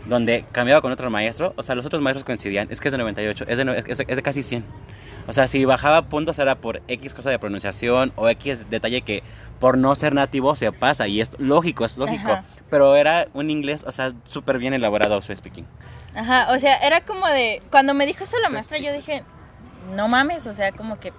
donde 0.06 0.46
cambiaba 0.54 0.82
con 0.82 0.92
otro 0.92 1.10
maestro, 1.10 1.54
o 1.58 1.64
sea, 1.64 1.76
los 1.76 1.86
otros 1.86 2.02
maestros 2.02 2.24
coincidían, 2.24 2.68
es 2.72 2.80
que 2.80 2.88
es 2.88 2.92
de 2.94 2.98
98, 2.98 3.46
es 3.48 3.58
de, 3.58 3.84
es, 3.88 4.00
es 4.00 4.16
de 4.16 4.22
casi 4.24 4.42
100. 4.42 4.64
O 5.28 5.34
sea, 5.34 5.48
si 5.48 5.66
bajaba 5.66 6.04
puntos 6.04 6.38
era 6.40 6.56
por 6.56 6.82
X 6.88 7.14
cosa 7.14 7.30
de 7.30 7.40
pronunciación 7.40 8.12
o 8.16 8.30
X 8.30 8.70
detalle 8.70 9.02
que 9.02 9.24
por 9.60 9.78
no 9.78 9.96
ser 9.96 10.14
nativo 10.14 10.56
se 10.56 10.72
pasa 10.72 11.08
y 11.08 11.22
es 11.22 11.32
lógico, 11.40 11.86
es 11.86 11.98
lógico. 11.98 12.32
Ajá. 12.32 12.44
Pero 12.70 12.96
era 12.96 13.28
un 13.34 13.50
inglés, 13.50 13.84
o 13.88 13.92
sea, 13.92 14.14
súper 14.24 14.58
bien 14.58 14.74
elaborado 14.74 15.22
su 15.22 15.36
speaking. 15.36 15.66
Ajá, 16.16 16.48
o 16.54 16.60
sea, 16.60 16.78
era 16.78 17.02
como 17.02 17.28
de. 17.28 17.62
Cuando 17.72 17.94
me 17.94 18.06
dijo 18.06 18.24
eso 18.24 18.38
la 18.40 18.50
maestra, 18.50 18.78
yo 18.78 18.94
dije, 18.94 19.24
no 19.96 20.08
mames, 20.08 20.48
o 20.48 20.54
sea, 20.54 20.72
como 20.72 21.00
que. 21.00 21.14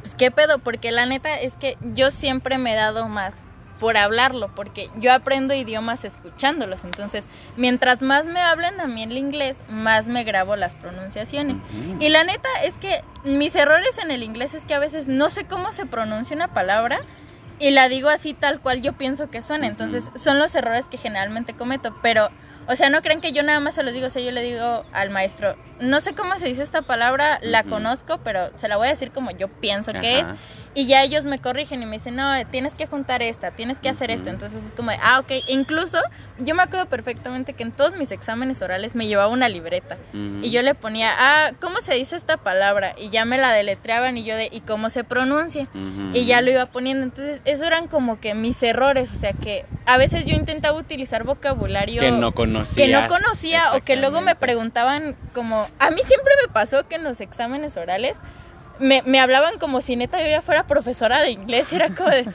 Pues 0.00 0.14
qué 0.14 0.30
pedo, 0.30 0.58
porque 0.58 0.90
la 0.90 1.06
neta 1.06 1.40
es 1.40 1.56
que 1.56 1.76
yo 1.94 2.10
siempre 2.10 2.58
me 2.58 2.72
he 2.72 2.76
dado 2.76 3.08
más 3.08 3.34
por 3.82 3.96
hablarlo, 3.96 4.46
porque 4.54 4.90
yo 4.94 5.12
aprendo 5.12 5.54
idiomas 5.54 6.04
escuchándolos. 6.04 6.84
Entonces, 6.84 7.26
mientras 7.56 8.00
más 8.00 8.26
me 8.26 8.40
hablan 8.40 8.80
a 8.80 8.86
mí 8.86 9.02
el 9.02 9.18
inglés, 9.18 9.64
más 9.68 10.06
me 10.06 10.22
grabo 10.22 10.54
las 10.54 10.76
pronunciaciones. 10.76 11.58
Y 11.98 12.08
la 12.10 12.22
neta 12.22 12.48
es 12.62 12.76
que 12.76 13.02
mis 13.24 13.56
errores 13.56 13.98
en 13.98 14.12
el 14.12 14.22
inglés 14.22 14.54
es 14.54 14.66
que 14.66 14.74
a 14.74 14.78
veces 14.78 15.08
no 15.08 15.28
sé 15.30 15.46
cómo 15.46 15.72
se 15.72 15.84
pronuncia 15.84 16.36
una 16.36 16.54
palabra 16.54 17.00
y 17.58 17.72
la 17.72 17.88
digo 17.88 18.08
así 18.08 18.34
tal 18.34 18.60
cual 18.60 18.82
yo 18.82 18.92
pienso 18.92 19.30
que 19.30 19.42
suena. 19.42 19.66
Entonces 19.66 20.10
son 20.14 20.38
los 20.38 20.54
errores 20.54 20.86
que 20.86 20.96
generalmente 20.96 21.54
cometo. 21.54 21.92
Pero, 22.02 22.28
o 22.68 22.76
sea, 22.76 22.88
no 22.88 23.02
crean 23.02 23.20
que 23.20 23.32
yo 23.32 23.42
nada 23.42 23.58
más 23.58 23.74
se 23.74 23.82
los 23.82 23.92
digo. 23.92 24.06
O 24.06 24.10
sea, 24.10 24.22
yo 24.22 24.30
le 24.30 24.42
digo 24.42 24.84
al 24.92 25.10
maestro, 25.10 25.56
no 25.80 26.00
sé 26.00 26.14
cómo 26.14 26.38
se 26.38 26.46
dice 26.46 26.62
esta 26.62 26.82
palabra, 26.82 27.40
la 27.42 27.64
conozco, 27.64 28.18
pero 28.22 28.56
se 28.56 28.68
la 28.68 28.76
voy 28.76 28.86
a 28.86 28.90
decir 28.90 29.10
como 29.10 29.32
yo 29.32 29.48
pienso 29.48 29.92
que 29.92 30.20
es. 30.20 30.28
Y 30.74 30.86
ya 30.86 31.02
ellos 31.02 31.26
me 31.26 31.38
corrigen 31.38 31.82
y 31.82 31.86
me 31.86 31.96
dicen, 31.96 32.16
no, 32.16 32.30
tienes 32.50 32.74
que 32.74 32.86
juntar 32.86 33.22
esta, 33.22 33.50
tienes 33.50 33.80
que 33.80 33.90
hacer 33.90 34.10
esto. 34.10 34.30
Entonces 34.30 34.64
es 34.64 34.72
como, 34.72 34.90
de, 34.90 34.96
ah, 35.02 35.20
ok. 35.20 35.30
Incluso 35.48 35.98
yo 36.38 36.54
me 36.54 36.62
acuerdo 36.62 36.86
perfectamente 36.86 37.52
que 37.52 37.62
en 37.62 37.72
todos 37.72 37.94
mis 37.94 38.10
exámenes 38.10 38.62
orales 38.62 38.94
me 38.94 39.06
llevaba 39.06 39.28
una 39.28 39.48
libreta. 39.48 39.98
Y 40.14 40.50
yo 40.50 40.62
le 40.62 40.74
ponía, 40.74 41.10
ah, 41.18 41.52
¿cómo 41.60 41.80
se 41.80 41.94
dice 41.94 42.16
esta 42.16 42.38
palabra? 42.38 42.94
Y 42.98 43.10
ya 43.10 43.24
me 43.24 43.36
la 43.36 43.52
deletreaban 43.52 44.16
y 44.16 44.24
yo 44.24 44.34
de, 44.34 44.48
¿y 44.50 44.60
cómo 44.60 44.88
se 44.88 45.04
pronuncia? 45.04 45.68
Y 46.14 46.24
ya 46.24 46.40
lo 46.40 46.50
iba 46.50 46.64
poniendo. 46.66 47.04
Entonces, 47.04 47.42
eso 47.44 47.64
eran 47.64 47.86
como 47.86 48.18
que 48.18 48.34
mis 48.34 48.62
errores. 48.62 49.12
O 49.12 49.16
sea, 49.16 49.34
que 49.34 49.66
a 49.84 49.98
veces 49.98 50.24
yo 50.24 50.34
intentaba 50.34 50.78
utilizar 50.78 51.24
vocabulario 51.24 52.00
que 52.00 52.10
no 52.12 52.32
conocía. 52.32 52.86
que 52.86 52.92
no 52.92 53.08
conocía 53.08 53.74
o 53.74 53.80
que 53.80 53.96
luego 53.96 54.22
me 54.22 54.34
preguntaban 54.36 55.16
como... 55.34 55.66
A 55.78 55.90
mí 55.90 56.00
siempre 56.06 56.32
me 56.46 56.52
pasó 56.52 56.88
que 56.88 56.96
en 56.96 57.04
los 57.04 57.20
exámenes 57.20 57.76
orales 57.76 58.18
me, 58.82 59.02
me 59.06 59.20
hablaban 59.20 59.58
como 59.58 59.80
si 59.80 59.96
neta 59.96 60.20
yo 60.20 60.26
ya 60.28 60.42
fuera 60.42 60.66
profesora 60.66 61.22
de 61.22 61.30
inglés. 61.30 61.72
Y 61.72 61.76
era 61.76 61.94
como 61.94 62.10
de... 62.10 62.28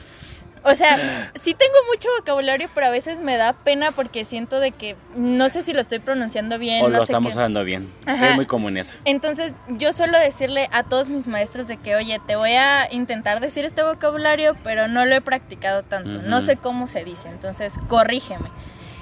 O 0.64 0.76
sea, 0.76 1.32
sí 1.36 1.54
tengo 1.54 1.76
mucho 1.90 2.10
vocabulario, 2.20 2.70
pero 2.76 2.88
a 2.88 2.90
veces 2.90 3.20
me 3.20 3.38
da 3.38 3.54
pena 3.54 3.94
porque 3.94 4.26
siento 4.26 4.60
de 4.60 4.72
que 4.72 4.98
no 5.16 5.48
sé 5.48 5.62
si 5.62 5.72
lo 5.72 5.80
estoy 5.80 6.00
pronunciando 6.00 6.58
bien. 6.60 6.84
O 6.84 6.90
no 6.90 6.96
lo 6.96 7.06
sé 7.06 7.14
estamos 7.14 7.34
qué. 7.34 7.40
usando 7.40 7.64
bien. 7.64 7.90
Ajá. 8.06 8.32
Es 8.32 8.36
muy 8.36 8.48
común 8.48 8.76
eso. 8.76 8.94
Entonces 9.06 9.54
yo 9.70 9.94
suelo 9.94 10.20
decirle 10.20 10.68
a 10.74 10.84
todos 10.84 11.08
mis 11.08 11.28
maestros 11.28 11.68
de 11.68 11.78
que, 11.78 11.96
oye, 11.96 12.20
te 12.28 12.36
voy 12.36 12.52
a 12.52 12.92
intentar 12.92 13.40
decir 13.40 13.64
este 13.64 13.82
vocabulario, 13.84 14.58
pero 14.64 14.90
no 14.90 15.06
lo 15.06 15.16
he 15.16 15.22
practicado 15.22 15.84
tanto, 15.84 16.22
no 16.24 16.42
sé 16.42 16.58
cómo 16.58 16.88
se 16.88 17.06
dice, 17.06 17.30
entonces 17.30 17.76
corrígeme. 17.88 18.50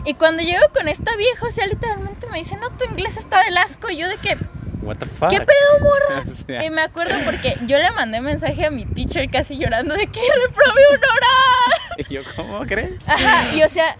Y 0.03 0.13
cuando 0.13 0.43
llego 0.43 0.65
con 0.71 0.87
esta 0.87 1.15
vieja, 1.15 1.47
o 1.47 1.51
sea, 1.51 1.65
literalmente 1.65 2.27
me 2.27 2.37
dice, 2.37 2.57
no, 2.57 2.69
tu 2.77 2.85
inglés 2.85 3.17
está 3.17 3.43
del 3.43 3.57
asco, 3.57 3.89
y 3.89 3.97
yo 3.97 4.07
de 4.07 4.17
que, 4.17 4.37
what 4.85 4.97
the 4.97 5.05
fuck. 5.05 5.29
¿Qué 5.29 5.39
pedo, 5.39 5.79
morra? 5.81 6.23
O 6.31 6.45
sea, 6.47 6.65
Y 6.65 6.69
me 6.69 6.81
acuerdo 6.81 7.15
porque 7.25 7.57
yo 7.65 7.77
le 7.77 7.91
mandé 7.91 8.21
mensaje 8.21 8.65
a 8.65 8.71
mi 8.71 8.85
teacher 8.85 9.29
casi 9.29 9.57
llorando 9.57 9.95
de 9.95 10.07
que 10.07 10.19
reprobé 10.47 10.81
un 10.91 10.97
oral. 10.97 11.97
y 12.09 12.13
yo, 12.13 12.21
¿cómo 12.35 12.61
crees? 12.61 13.07
Ajá, 13.07 13.53
y 13.55 13.63
o 13.63 13.69
sea, 13.69 13.97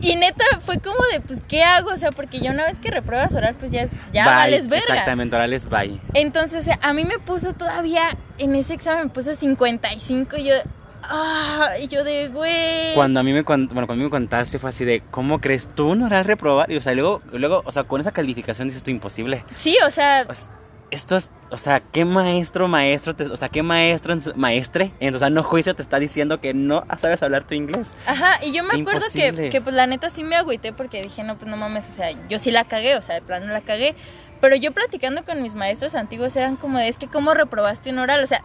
y 0.00 0.14
neta 0.16 0.44
fue 0.60 0.78
como 0.78 0.98
de, 1.12 1.20
pues, 1.20 1.42
¿qué 1.48 1.64
hago? 1.64 1.90
O 1.90 1.96
sea, 1.96 2.12
porque 2.12 2.38
ya 2.40 2.52
una 2.52 2.64
vez 2.66 2.78
que 2.78 2.90
repruebas 2.90 3.34
oral, 3.34 3.56
pues 3.56 3.72
ya, 3.72 3.82
es, 3.82 3.90
ya 4.12 4.24
Bye. 4.24 4.34
vales 4.34 4.68
verga. 4.68 4.84
Exactamente, 4.86 5.34
orales 5.34 5.68
bye. 5.68 6.00
Entonces, 6.14 6.60
o 6.60 6.62
sea, 6.62 6.78
a 6.82 6.92
mí 6.92 7.04
me 7.04 7.18
puso 7.18 7.52
todavía, 7.52 8.16
en 8.38 8.54
ese 8.54 8.74
examen 8.74 9.04
me 9.04 9.10
puso 9.10 9.34
55 9.34 10.36
y 10.36 10.44
yo, 10.44 10.54
ah, 11.02 11.70
y 11.80 11.88
yo 11.88 12.04
de, 12.04 12.28
güey. 12.28 12.94
Cuando 12.94 13.20
a 13.20 13.22
mí 13.22 13.32
me, 13.32 13.42
bueno, 13.42 13.68
cuando 13.68 13.92
a 13.92 13.96
mí 13.96 14.02
me 14.04 14.10
contaste 14.10 14.58
fue 14.58 14.70
así 14.70 14.84
de, 14.84 15.02
¿cómo 15.10 15.40
crees 15.40 15.68
tú 15.74 15.88
un 15.88 16.02
oral 16.02 16.24
reprobar? 16.24 16.70
Y 16.70 16.76
o 16.76 16.80
sea, 16.82 16.94
luego, 16.94 17.22
luego, 17.32 17.62
o 17.64 17.72
sea, 17.72 17.84
con 17.84 18.00
esa 18.00 18.12
calificación 18.12 18.68
dices 18.68 18.78
esto 18.78 18.90
imposible. 18.90 19.44
Sí, 19.54 19.76
o 19.86 19.90
sea, 19.90 20.26
O 20.28 20.34
sea, 20.34 20.50
esto 20.90 21.16
es, 21.16 21.28
o 21.50 21.58
sea, 21.58 21.80
¿qué 21.80 22.04
maestro, 22.06 22.66
maestro, 22.66 23.14
te- 23.14 23.24
o 23.26 23.36
sea, 23.36 23.48
qué 23.50 23.62
maestro, 23.62 24.16
maestre, 24.36 24.92
en 25.00 25.12
su 25.12 25.18
sano 25.18 25.42
juicio 25.42 25.74
te 25.74 25.82
está 25.82 25.98
diciendo 25.98 26.40
que 26.40 26.54
no 26.54 26.84
sabes 26.98 27.22
hablar 27.22 27.44
tu 27.44 27.54
inglés? 27.54 27.92
ajá, 28.06 28.40
y 28.42 28.52
yo 28.52 28.64
me 28.64 28.80
acuerdo 28.80 29.04
que, 29.12 29.50
que, 29.50 29.60
pues, 29.60 29.74
la 29.76 29.86
neta 29.86 30.08
sí 30.08 30.24
me 30.24 30.36
agüité 30.36 30.72
porque 30.72 31.02
dije, 31.02 31.22
no, 31.24 31.36
pues, 31.38 31.50
no 31.50 31.56
mames, 31.58 31.88
o 31.88 31.92
sea, 31.92 32.08
yo 32.28 32.38
sí 32.38 32.50
la 32.50 32.64
cagué, 32.64 32.96
o 32.96 33.02
sea, 33.02 33.16
de 33.16 33.22
plano 33.22 33.52
la 33.52 33.60
cagué. 33.60 33.94
Pero 34.40 34.54
yo 34.54 34.70
platicando 34.72 35.24
con 35.24 35.42
mis 35.42 35.54
maestros 35.56 35.96
antiguos 35.96 36.36
eran 36.36 36.54
como 36.56 36.78
de, 36.78 36.86
es 36.88 36.96
que, 36.96 37.08
¿cómo 37.08 37.34
reprobaste 37.34 37.90
un 37.90 37.98
oral? 37.98 38.22
O 38.22 38.26
sea, 38.26 38.44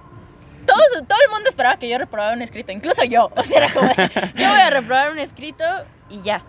todos, 0.65 1.07
todo 1.07 1.19
el 1.25 1.31
mundo 1.31 1.49
esperaba 1.49 1.77
que 1.77 1.89
yo 1.89 1.97
reprobara 1.97 2.33
un 2.33 2.41
escrito, 2.41 2.71
incluso 2.71 3.03
yo. 3.03 3.31
O 3.35 3.43
sea, 3.43 3.65
era 3.65 3.73
como 3.73 3.87
de, 3.87 4.09
yo 4.35 4.49
voy 4.49 4.61
a 4.61 4.69
reprobar 4.69 5.11
un 5.11 5.19
escrito 5.19 5.63
y 6.09 6.21
ya. 6.21 6.43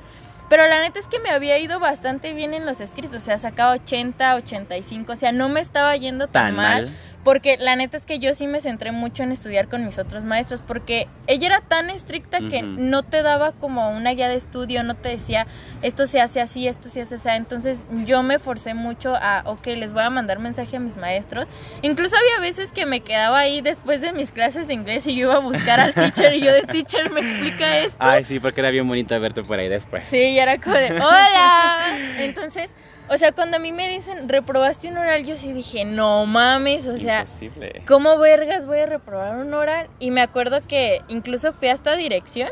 Pero 0.49 0.67
la 0.69 0.81
neta 0.81 0.99
es 0.99 1.09
que 1.09 1.19
me 1.19 1.31
había 1.31 1.59
ido 1.59 1.81
bastante 1.81 2.35
bien 2.35 2.55
en 2.55 2.67
los 2.67 2.81
escritos, 2.81 3.17
o 3.17 3.25
sea, 3.25 3.39
sacaba 3.39 3.73
80, 3.73 4.37
85, 4.37 5.13
o 5.13 5.17
sea, 5.17 5.33
no 5.33 5.49
me 5.49 5.61
estaba 5.61 5.97
yendo 5.97 6.29
tan, 6.29 6.47
Tan 6.49 6.57
mal, 6.57 6.85
mal. 6.85 6.95
Porque 7.25 7.57
la 7.59 7.75
neta 7.75 7.97
es 7.97 8.07
que 8.07 8.19
yo 8.19 8.35
sí 8.35 8.47
me 8.47 8.61
centré 8.61 8.93
mucho 8.93 9.23
en 9.23 9.33
estudiar 9.33 9.69
con 9.69 9.85
mis 9.85 9.99
otros 9.99 10.25
maestros, 10.25 10.63
porque 10.63 11.09
ella 11.27 11.47
era 11.47 11.61
tan 11.61 11.91
estricta 11.91 12.39
que 12.49 12.63
no 12.63 13.03
te 13.03 13.23
daba 13.23 13.53
como 13.53 13.91
una 13.91 14.11
guía 14.11 14.29
de 14.29 14.37
estudio, 14.37 14.83
no 14.83 14.95
te 14.95 15.09
decía 15.09 15.47
esto 15.83 16.07
se 16.07 16.21
hace 16.21 16.41
así, 16.41 16.69
esto 16.69 16.89
se 16.89 17.01
hace 17.01 17.17
así. 17.17 17.29
Entonces 17.31 17.87
yo 18.05 18.23
me 18.23 18.39
forcé 18.39 18.75
mucho 18.75 19.15
a, 19.17 19.43
ok, 19.47 19.67
les 19.69 19.93
voy 19.93 20.03
a 20.03 20.11
mandar 20.11 20.39
mensaje 20.39 20.77
a 20.77 20.81
mis 20.81 20.97
maestros. 20.97 21.47
Incluso 21.83 22.17
había 22.17 22.41
veces 22.41 22.73
que 22.73 22.87
me 22.87 23.01
quedaba 23.01 23.39
ahí 23.39 23.61
después 23.63 24.01
de 24.01 24.13
mis 24.13 24.31
clases 24.31 24.69
de 24.69 24.75
inglés 24.75 25.07
y 25.07 25.15
yo 25.15 25.29
iba 25.29 25.37
a 25.37 25.41
buscar 25.41 25.81
al 25.81 25.95
teacher 25.95 26.35
y 26.35 26.41
yo 26.41 26.53
de 26.53 26.63
teacher 26.63 27.11
me 27.11 27.21
explica 27.21 27.79
esto. 27.79 27.97
Ay, 27.99 28.25
sí, 28.25 28.39
porque 28.39 28.61
era 28.61 28.71
bien 28.71 28.87
bonito 28.87 29.19
verte 29.19 29.43
por 29.43 29.59
ahí 29.59 29.69
después. 29.69 30.05
Sí, 30.05 30.31
y 30.31 30.39
era 30.39 30.61
como 30.61 30.77
de, 30.77 30.93
hola. 30.93 31.99
Entonces, 32.19 32.75
o 33.09 33.19
sea, 33.19 33.33
cuando 33.33 33.57
a 33.57 33.61
mí 33.61 33.73
me 33.73 33.89
dicen, 33.89 34.29
reprobaste 34.29 34.89
un 34.89 34.99
oral, 34.99 35.25
yo 35.25 35.37
sí 35.37 35.53
dije, 35.53 35.85
no 35.85 36.27
mames, 36.27 36.87
o 36.87 36.99
sea, 36.99 37.21
Imposible. 37.21 37.83
¿cómo 37.87 38.19
vergas 38.19 38.67
voy 38.67 38.79
a 38.79 38.87
reprobar 38.87 39.37
un 39.37 39.53
oral? 39.55 39.89
Y 39.99 40.11
me 40.11 40.21
acuerdo 40.21 40.67
que 40.67 41.03
incluso 41.09 41.53
fui 41.53 41.69
hasta 41.69 41.97
dirección 41.97 42.51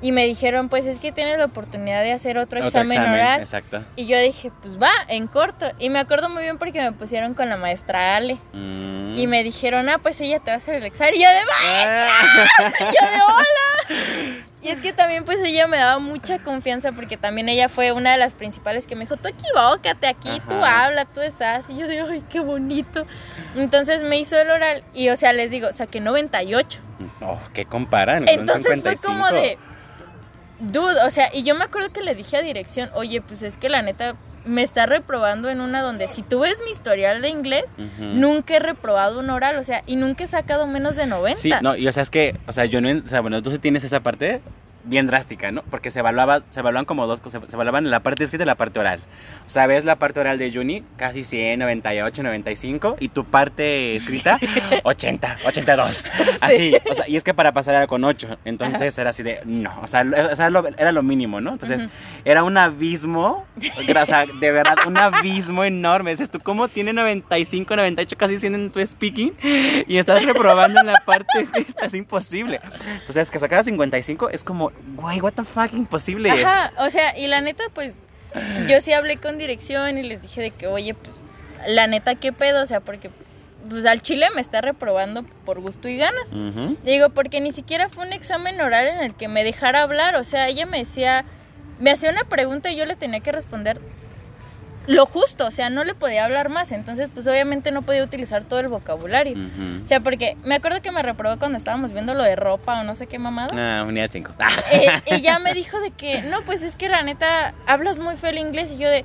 y 0.00 0.12
me 0.12 0.26
dijeron, 0.26 0.68
pues 0.68 0.84
es 0.86 0.98
que 0.98 1.10
tienes 1.10 1.38
la 1.38 1.46
oportunidad 1.46 2.02
de 2.02 2.12
hacer 2.12 2.36
otro, 2.36 2.58
Otro 2.58 2.80
examen, 2.80 2.98
oral. 3.00 3.40
Exacto. 3.40 3.82
Y 3.96 4.06
yo 4.06 4.18
dije, 4.18 4.52
pues 4.60 4.80
va, 4.80 4.90
en 5.08 5.26
corto. 5.26 5.66
Y 5.78 5.88
me 5.88 5.98
acuerdo 5.98 6.28
muy 6.28 6.42
bien 6.42 6.58
porque 6.58 6.80
me 6.80 6.92
pusieron 6.92 7.34
con 7.34 7.48
la 7.48 7.56
maestra 7.56 8.16
Ale. 8.16 8.38
Mm. 8.52 9.16
Y 9.16 9.26
me 9.26 9.42
dijeron, 9.42 9.88
ah, 9.88 9.98
pues 10.02 10.20
ella 10.20 10.40
te 10.40 10.50
va 10.50 10.54
a 10.54 10.56
hacer 10.58 10.74
el 10.74 10.84
examen. 10.84 11.14
Y 11.14 11.22
yo 11.22 11.28
de. 11.30 11.38
Ah. 11.64 12.08
yo 12.80 13.10
de 13.10 13.22
hola. 13.26 14.46
Y 14.66 14.70
es 14.70 14.80
que 14.80 14.92
también 14.92 15.24
pues 15.24 15.40
ella 15.44 15.68
me 15.68 15.76
daba 15.76 16.00
mucha 16.00 16.40
confianza 16.40 16.90
porque 16.90 17.16
también 17.16 17.48
ella 17.48 17.68
fue 17.68 17.92
una 17.92 18.10
de 18.10 18.18
las 18.18 18.34
principales 18.34 18.88
que 18.88 18.96
me 18.96 19.02
dijo, 19.02 19.16
tú 19.16 19.28
equivócate 19.28 20.08
aquí, 20.08 20.42
tú 20.48 20.56
habla, 20.56 21.04
tú 21.04 21.20
estás. 21.20 21.70
Y 21.70 21.76
yo 21.76 21.86
de, 21.86 22.00
ay, 22.00 22.24
qué 22.28 22.40
bonito. 22.40 23.06
Entonces 23.54 24.02
me 24.02 24.18
hizo 24.18 24.36
el 24.36 24.50
oral 24.50 24.82
y 24.92 25.08
o 25.10 25.16
sea, 25.16 25.32
les 25.32 25.52
digo, 25.52 25.72
saqué 25.72 26.00
98. 26.00 26.80
Oh, 27.20 27.38
¿qué 27.54 27.64
comparan? 27.64 28.28
Entonces 28.28 28.82
fue 28.82 28.96
55. 28.96 29.06
como 29.06 29.30
de, 29.30 29.56
dude, 30.58 31.00
o 31.04 31.10
sea, 31.10 31.30
y 31.32 31.44
yo 31.44 31.54
me 31.54 31.62
acuerdo 31.62 31.92
que 31.92 32.00
le 32.00 32.16
dije 32.16 32.36
a 32.36 32.42
dirección, 32.42 32.90
oye, 32.94 33.20
pues 33.20 33.42
es 33.42 33.56
que 33.56 33.68
la 33.68 33.82
neta 33.82 34.16
me 34.46 34.62
está 34.62 34.86
reprobando 34.86 35.48
en 35.50 35.60
una 35.60 35.82
donde 35.82 36.08
si 36.08 36.22
tú 36.22 36.40
ves 36.40 36.60
mi 36.64 36.70
historial 36.70 37.20
de 37.20 37.28
inglés, 37.28 37.74
nunca 37.98 38.56
he 38.56 38.60
reprobado 38.60 39.18
un 39.18 39.30
oral, 39.30 39.56
o 39.58 39.64
sea, 39.64 39.82
y 39.86 39.96
nunca 39.96 40.24
he 40.24 40.26
sacado 40.26 40.66
menos 40.66 40.96
de 40.96 41.06
90. 41.06 41.40
Sí, 41.40 41.52
no, 41.62 41.76
y 41.76 41.86
o 41.86 41.92
sea, 41.92 42.02
es 42.02 42.10
que, 42.10 42.36
o 42.46 42.52
sea, 42.52 42.64
yo 42.64 42.80
no, 42.80 42.90
o 42.90 43.06
sea, 43.06 43.20
bueno, 43.20 43.42
tú 43.42 43.58
tienes 43.58 43.84
esa 43.84 44.00
parte 44.00 44.40
bien 44.86 45.06
drástica, 45.06 45.50
¿no? 45.50 45.62
Porque 45.70 45.90
se 45.90 45.98
evaluaba, 45.98 46.42
se 46.48 46.60
evaluaban 46.60 46.84
como 46.84 47.06
dos 47.06 47.20
cosas, 47.20 47.42
se 47.46 47.56
evaluaban 47.56 47.90
la 47.90 48.00
parte 48.00 48.24
escrita 48.24 48.44
y 48.44 48.46
la 48.46 48.54
parte 48.54 48.80
oral. 48.80 49.00
O 49.46 49.50
sea, 49.50 49.66
ves 49.66 49.84
la 49.84 49.96
parte 49.96 50.20
oral 50.20 50.38
de 50.38 50.52
Juni, 50.52 50.82
casi 50.96 51.24
100, 51.24 51.58
98, 51.60 52.22
95, 52.22 52.96
y 53.00 53.08
tu 53.08 53.24
parte 53.24 53.96
escrita, 53.96 54.38
80, 54.84 55.38
82. 55.46 56.10
Así, 56.40 56.76
o 56.90 56.94
sea, 56.94 57.08
y 57.08 57.16
es 57.16 57.24
que 57.24 57.34
para 57.34 57.52
pasar 57.52 57.74
era 57.74 57.86
con 57.86 58.04
8, 58.04 58.38
entonces 58.44 58.96
era 58.98 59.10
así 59.10 59.22
de, 59.22 59.40
no, 59.44 59.72
o 59.82 59.86
sea, 59.86 60.04
era 60.78 60.92
lo 60.92 61.02
mínimo, 61.02 61.40
¿no? 61.40 61.52
Entonces, 61.52 61.82
Ujú. 61.82 61.90
era 62.24 62.44
un 62.44 62.56
abismo, 62.56 63.44
o 64.00 64.06
sea, 64.06 64.26
de 64.26 64.52
verdad, 64.52 64.76
un 64.86 64.96
abismo 64.96 65.64
enorme. 65.64 66.10
Dices, 66.12 66.30
¿tú 66.30 66.38
cómo 66.42 66.68
tiene 66.68 66.92
95, 66.92 67.76
98, 67.76 68.16
casi 68.16 68.38
100 68.38 68.54
en 68.54 68.70
tu 68.70 68.84
speaking? 68.86 69.34
Y 69.86 69.98
estás 69.98 70.24
reprobando 70.24 70.80
en 70.80 70.86
la 70.86 71.02
parte 71.04 71.26
escrita, 71.40 71.86
es 71.86 71.94
imposible. 71.94 72.60
Entonces, 73.00 73.30
que 73.30 73.38
sacara 73.38 73.62
55 73.62 74.30
es 74.30 74.44
como, 74.44 74.72
güey, 74.96 75.20
what 75.20 75.32
the 75.32 75.44
fuck, 75.44 75.72
imposible. 75.72 76.30
Ajá, 76.30 76.72
o 76.78 76.90
sea, 76.90 77.16
y 77.18 77.26
la 77.26 77.40
neta, 77.40 77.64
pues, 77.74 77.94
yo 78.68 78.80
sí 78.80 78.92
hablé 78.92 79.16
con 79.16 79.38
dirección 79.38 79.98
y 79.98 80.02
les 80.02 80.22
dije 80.22 80.40
de 80.40 80.50
que, 80.50 80.66
oye, 80.66 80.94
pues, 80.94 81.16
la 81.66 81.86
neta, 81.86 82.14
¿qué 82.14 82.32
pedo? 82.32 82.62
O 82.62 82.66
sea, 82.66 82.80
porque, 82.80 83.10
pues, 83.68 83.86
al 83.86 84.02
chile 84.02 84.28
me 84.34 84.40
está 84.40 84.60
reprobando 84.60 85.24
por 85.44 85.60
gusto 85.60 85.88
y 85.88 85.96
ganas. 85.96 86.32
Ujú. 86.32 86.76
Digo, 86.84 87.10
porque 87.10 87.40
ni 87.40 87.52
siquiera 87.52 87.88
fue 87.88 88.06
un 88.06 88.12
examen 88.12 88.60
oral 88.60 88.88
en 88.88 88.98
el 88.98 89.14
que 89.14 89.28
me 89.28 89.44
dejara 89.44 89.82
hablar, 89.82 90.16
o 90.16 90.24
sea, 90.24 90.48
ella 90.48 90.66
me 90.66 90.78
decía, 90.78 91.24
me 91.78 91.90
hacía 91.90 92.10
una 92.10 92.24
pregunta 92.24 92.70
y 92.70 92.76
yo 92.76 92.86
le 92.86 92.96
tenía 92.96 93.20
que 93.20 93.32
responder 93.32 93.80
lo 94.86 95.06
justo, 95.06 95.46
o 95.46 95.50
sea, 95.50 95.70
no 95.70 95.84
le 95.84 95.94
podía 95.94 96.24
hablar 96.24 96.48
más, 96.48 96.72
entonces, 96.72 97.08
pues, 97.12 97.26
obviamente 97.26 97.70
no 97.72 97.82
podía 97.82 98.04
utilizar 98.04 98.44
todo 98.44 98.60
el 98.60 98.68
vocabulario. 98.68 99.36
O 99.82 99.86
sea, 99.86 100.00
porque 100.00 100.36
me 100.44 100.54
acuerdo 100.54 100.80
que 100.80 100.92
me 100.92 101.02
reprobó 101.02 101.38
cuando 101.38 101.58
estábamos 101.58 101.92
viendo 101.92 102.14
lo 102.14 102.22
de 102.22 102.36
ropa 102.36 102.80
o 102.80 102.84
no 102.84 102.94
sé 102.94 103.06
qué 103.06 103.18
mamada. 103.18 103.80
Ah, 103.80 103.84
unidad 103.84 104.08
5. 104.10 104.34
Eh, 104.72 104.88
y 105.16 105.20
ya 105.20 105.38
me 105.38 105.54
dijo 105.54 105.80
de 105.80 105.90
que, 105.90 106.22
no, 106.22 106.42
pues 106.42 106.62
es 106.62 106.76
que 106.76 106.88
la 106.88 107.02
neta, 107.02 107.54
hablas 107.66 107.98
muy 107.98 108.16
feo 108.16 108.30
el 108.30 108.38
inglés. 108.38 108.72
Y 108.72 108.78
yo 108.78 108.88
de, 108.88 109.04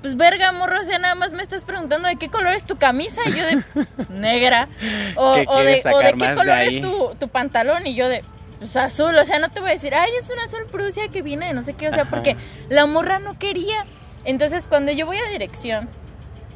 pues 0.00 0.16
verga, 0.16 0.52
morro, 0.52 0.80
o 0.80 0.84
sea, 0.84 0.98
nada 0.98 1.14
más 1.14 1.32
me 1.32 1.42
estás 1.42 1.64
preguntando 1.64 2.08
de 2.08 2.16
qué 2.16 2.28
color 2.28 2.52
es 2.52 2.64
tu 2.64 2.76
camisa. 2.76 3.20
Y 3.26 3.32
yo 3.32 3.46
de, 3.46 3.86
negra. 4.10 4.68
O, 5.16 5.34
¿Qué 5.34 5.44
o 5.46 5.58
de, 5.58 5.82
o 5.92 5.98
de 5.98 6.12
qué 6.14 6.28
de 6.28 6.34
color 6.34 6.58
es 6.60 6.80
tu, 6.80 7.10
tu 7.18 7.28
pantalón. 7.28 7.86
Y 7.86 7.94
yo 7.94 8.08
de, 8.08 8.24
pues 8.58 8.76
azul. 8.76 9.16
O 9.16 9.24
sea, 9.24 9.38
no 9.38 9.50
te 9.50 9.60
voy 9.60 9.70
a 9.70 9.72
decir, 9.72 9.94
ay, 9.94 10.10
es 10.18 10.30
un 10.30 10.38
azul 10.38 10.66
Prusia 10.70 11.08
que 11.08 11.22
viene 11.22 11.46
de 11.46 11.52
no 11.54 11.62
sé 11.62 11.74
qué. 11.74 11.88
O 11.88 11.92
sea, 11.92 12.02
Ajá. 12.02 12.10
porque 12.10 12.36
la 12.68 12.86
morra 12.86 13.18
no 13.18 13.38
quería. 13.38 13.84
Entonces, 14.24 14.68
cuando 14.68 14.92
yo 14.92 15.06
voy 15.06 15.16
a 15.16 15.30
dirección 15.30 15.88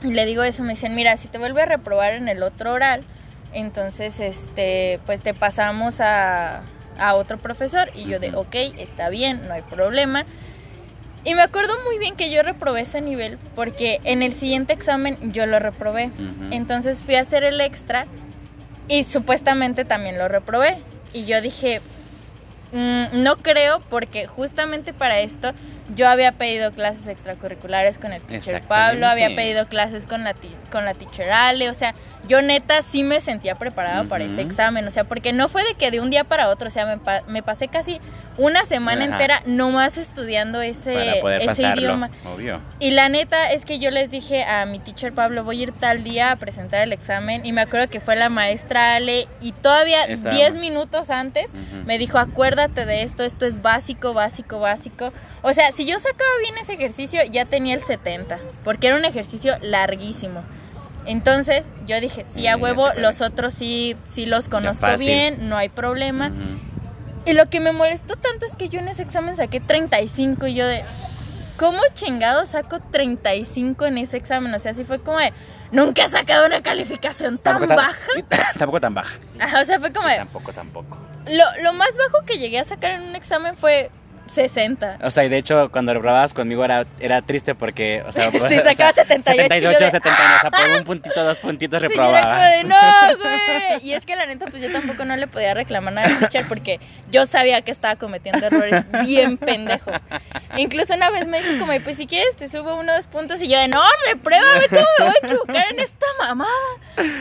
y 0.03 0.13
le 0.13 0.27
digo 0.27 0.43
eso, 0.43 0.63
me 0.63 0.75
dicen, 0.75 0.95
mira, 0.95 1.17
si 1.17 1.29
te 1.29 1.39
vuelve 1.39 1.63
a 1.63 1.67
reprobar 1.67 2.13
en 2.13 2.29
el 2.29 2.43
otro 2.43 2.73
oral, 2.73 3.03
entonces, 3.53 4.21
este, 4.21 5.01
pues 5.07 5.23
te 5.23 5.35
pasamos 5.35 6.01
a, 6.01 6.63
a 6.99 7.15
otro 7.15 7.39
profesor. 7.39 7.91
Y 7.95 8.05
yo 8.05 8.19
de, 8.19 8.35
ok, 8.35 8.55
está 8.79 9.09
bien, 9.09 9.47
no 9.49 9.55
hay 9.55 9.63
problema. 9.63 10.27
Y 11.27 11.35
me 11.35 11.43
acuerdo 11.43 11.75
muy 11.85 11.99
bien 11.99 12.15
que 12.15 12.31
yo 12.31 12.43
reprobé 12.45 12.83
ese 12.83 13.01
nivel 13.01 13.37
porque 13.57 14.01
en 14.05 14.23
el 14.23 14.33
siguiente 14.33 14.73
examen 14.73 15.33
yo 15.33 15.45
lo 15.47 15.59
reprobé. 15.59 16.11
Entonces 16.53 17.03
fui 17.03 17.17
a 17.17 17.23
hacer 17.23 17.43
el 17.43 17.61
extra 17.61 18.07
y 18.87 19.03
supuestamente 19.03 19.85
también 19.85 20.19
lo 20.19 20.29
reprobé. 20.29 20.79
Y 21.13 21.25
yo 21.25 21.41
dije, 21.41 21.81
"Mm, 22.73 23.23
no 23.23 23.37
creo 23.37 23.81
porque 23.89 24.27
justamente 24.27 24.93
para 24.93 25.21
esto 25.21 25.53
yo 25.95 26.09
había 26.09 26.33
pedido 26.33 26.73
clases 26.73 27.07
extracurriculares 27.07 27.99
con 27.99 28.13
el 28.13 28.23
teacher 28.23 28.63
Pablo, 28.63 29.07
había 29.07 29.35
pedido 29.37 29.69
clases 29.69 30.07
con 30.07 30.25
la, 30.25 30.35
con 30.73 30.85
la 30.85 30.95
teacher 30.95 31.31
Ale, 31.31 31.71
o 31.71 31.75
sea, 31.75 31.95
yo 32.29 32.43
neta 32.43 32.83
sí 32.83 33.03
me 33.03 33.21
sentía 33.21 33.55
preparada 33.55 34.05
para 34.05 34.25
ese 34.25 34.41
examen, 34.43 34.87
o 34.87 34.91
sea, 34.91 35.05
porque 35.05 35.33
no 35.33 35.49
fue 35.49 35.63
de 35.65 35.75
que 35.75 35.91
de 35.91 36.01
un 36.01 36.11
día 36.11 36.25
para 36.25 36.49
otro, 36.49 36.69
o 36.69 36.71
sea, 36.71 36.87
me, 36.87 36.99
pa- 36.99 37.23
me 37.29 37.43
pasé 37.43 37.69
casi 37.69 38.01
una 38.39 38.65
semana 38.65 39.05
Ajá. 39.05 39.13
entera 39.15 39.43
nomás 39.47 39.99
estudiando 39.99 40.61
ese, 40.61 40.93
Para 40.95 41.21
poder 41.21 41.39
ese 41.43 41.47
pasarlo, 41.49 41.81
idioma. 41.83 42.11
obvio. 42.35 42.61
Y 42.81 42.91
la 42.91 43.09
neta 43.09 43.51
es 43.53 43.65
que 43.65 43.79
yo 43.79 43.91
les 43.91 44.11
dije 44.11 44.45
a 44.45 44.67
mi 44.67 44.79
teacher 44.79 45.13
Pablo, 45.13 45.45
voy 45.45 45.61
a 45.61 45.63
ir 45.65 45.73
tal 45.73 46.05
día 46.05 46.33
a 46.33 46.37
presentar 46.37 46.83
el 46.83 46.93
examen. 46.93 47.45
Y 47.47 47.53
me 47.53 47.61
acuerdo 47.63 47.89
que 47.89 48.01
fue 48.01 48.17
la 48.17 48.29
maestra 48.29 48.95
Ale 48.97 49.27
y 49.41 49.53
todavía 49.53 50.05
Estábamos. 50.05 50.53
10 50.53 50.55
minutos 50.57 51.11
antes 51.11 51.55
me 51.87 51.97
dijo, 51.99 52.19
acuérdate 52.19 52.85
de 52.87 53.03
esto, 53.03 53.23
esto 53.25 53.47
es 53.47 53.63
básico, 53.63 54.13
básico, 54.15 54.59
básico. 54.61 55.13
O 55.43 55.53
sea, 55.53 55.73
si 55.73 55.87
yo 55.87 55.99
sacaba 55.99 56.31
bien 56.43 56.55
ese 56.61 56.75
ejercicio, 56.75 57.21
ya 57.31 57.45
tenía 57.47 57.75
el 57.75 57.83
70, 57.83 58.39
porque 58.65 58.89
era 58.89 58.97
un 58.97 59.05
ejercicio 59.05 59.57
larguísimo. 59.63 60.43
Entonces 61.07 61.73
yo 61.87 62.01
dije, 62.01 62.25
sí, 62.27 62.41
Sí, 62.41 62.47
a 62.49 62.57
huevo, 62.57 62.89
los 62.97 63.21
otros 63.21 63.55
sí, 63.55 63.97
sí 64.05 64.27
los 64.27 64.49
conozco 64.49 64.87
bien, 64.99 65.49
no 65.49 65.57
hay 65.57 65.69
problema. 65.69 66.33
Y 67.25 67.33
lo 67.33 67.49
que 67.51 67.61
me 67.61 67.73
molestó 67.73 68.17
tanto 68.17 68.47
es 68.47 68.57
que 68.57 68.69
yo 68.69 68.79
en 68.81 68.89
ese 68.89 69.03
examen 69.03 69.35
saqué 69.37 69.61
35 69.61 70.47
y 70.49 70.55
yo 70.55 70.67
de... 70.67 70.83
¿cómo 71.57 71.81
chingado 71.95 72.45
saco 72.45 72.81
35 72.81 73.87
en 73.87 73.99
ese 73.99 74.17
examen? 74.19 74.53
O 74.53 74.59
sea, 74.59 74.73
así 74.73 74.85
fue 74.85 75.01
como 75.01 75.19
de, 75.19 75.33
nunca 75.73 76.05
he 76.05 76.09
sacado 76.11 76.45
una 76.47 76.63
calificación 76.63 77.39
tan 77.39 77.55
Tampoco 77.55 77.69
tan- 77.69 77.77
baja. 77.77 78.53
tampoco 78.59 78.81
tan 78.81 78.95
baja. 78.95 79.17
Ajá, 79.41 79.63
o 79.63 79.65
sea, 79.65 79.81
fue 79.81 79.91
como 79.93 80.07
Sí, 80.07 80.13
de, 80.13 80.19
tampoco, 80.19 80.53
tampoco. 80.53 80.99
lo, 81.27 81.45
lo 81.63 81.73
más 81.73 81.97
bajo 81.97 82.27
que 82.27 82.39
llegué 82.39 82.59
a 82.59 82.65
sacar 82.65 82.91
en 82.93 83.05
un 83.05 83.17
examen 83.17 83.57
fue 83.57 83.91
60. 84.27 84.99
O 85.03 85.11
sea, 85.11 85.25
y 85.25 85.29
de 85.29 85.39
hecho, 85.39 85.71
cuando 85.71 85.95
reprobabas 85.95 86.35
conmigo 86.35 86.65
era, 86.65 86.87
era 87.01 87.23
triste 87.23 87.55
porque, 87.55 88.03
o 88.07 88.13
sea, 88.13 88.31
Sí, 88.31 88.37
o 88.43 88.49
sea, 88.49 88.65
sacaba 88.65 88.93
78, 88.93 89.43
78, 89.43 89.63
yo 89.63 89.71
de- 89.71 89.91
79, 89.91 90.35
o 90.37 90.41
sea, 90.41 90.51
por 90.51 90.79
un 90.79 90.85
puntito, 90.85 91.25
dos 91.25 91.41
puntitos 91.41 91.81
Sí, 91.83 91.89
yo 91.89 91.95
era 91.95 92.03
como 92.03 92.15
reprobabas. 92.17 92.63
de, 92.63 92.65
no, 92.69 93.19
güey. 93.23 93.87
Y 93.87 93.93
es 93.95 94.05
que 94.05 94.17
la 94.17 94.27
neta, 94.27 94.47
pues 94.47 94.63
yo 94.63 94.71
tampoco 94.73 95.05
no 95.05 95.17
le 95.17 95.27
podía 95.27 95.55
reclamar 95.55 95.93
nada 95.95 96.09
al 96.09 96.19
teacher 96.19 96.45
porque 96.49 96.81
yo 97.11 97.27
sabía 97.27 97.63
que 97.63 97.71
estaba 97.71 97.97
cometiendo 97.97 98.47
errores 98.47 98.85
bien 99.07 99.37
pendejos. 99.39 99.95
Incluso 100.57 100.95
una 100.95 101.11
vez 101.11 101.27
me 101.27 101.41
dijo 101.43 101.59
como, 101.59 101.73
pues 101.83 101.97
si 101.97 102.07
quieres 102.07 102.35
te 102.37 102.49
subo 102.49 102.75
unos 102.77 103.07
puntos 103.07 103.41
y 103.43 103.49
yo 103.49 103.59
de, 103.59 103.69
no, 103.69 103.83
repruébame, 104.09 104.69
¿cómo 104.69 104.87
me 104.99 105.05
voy 105.07 105.15
a 105.23 105.27
equivocar 105.27 105.65
en 105.73 105.81
esta 105.81 106.07
mamada? 106.19 106.51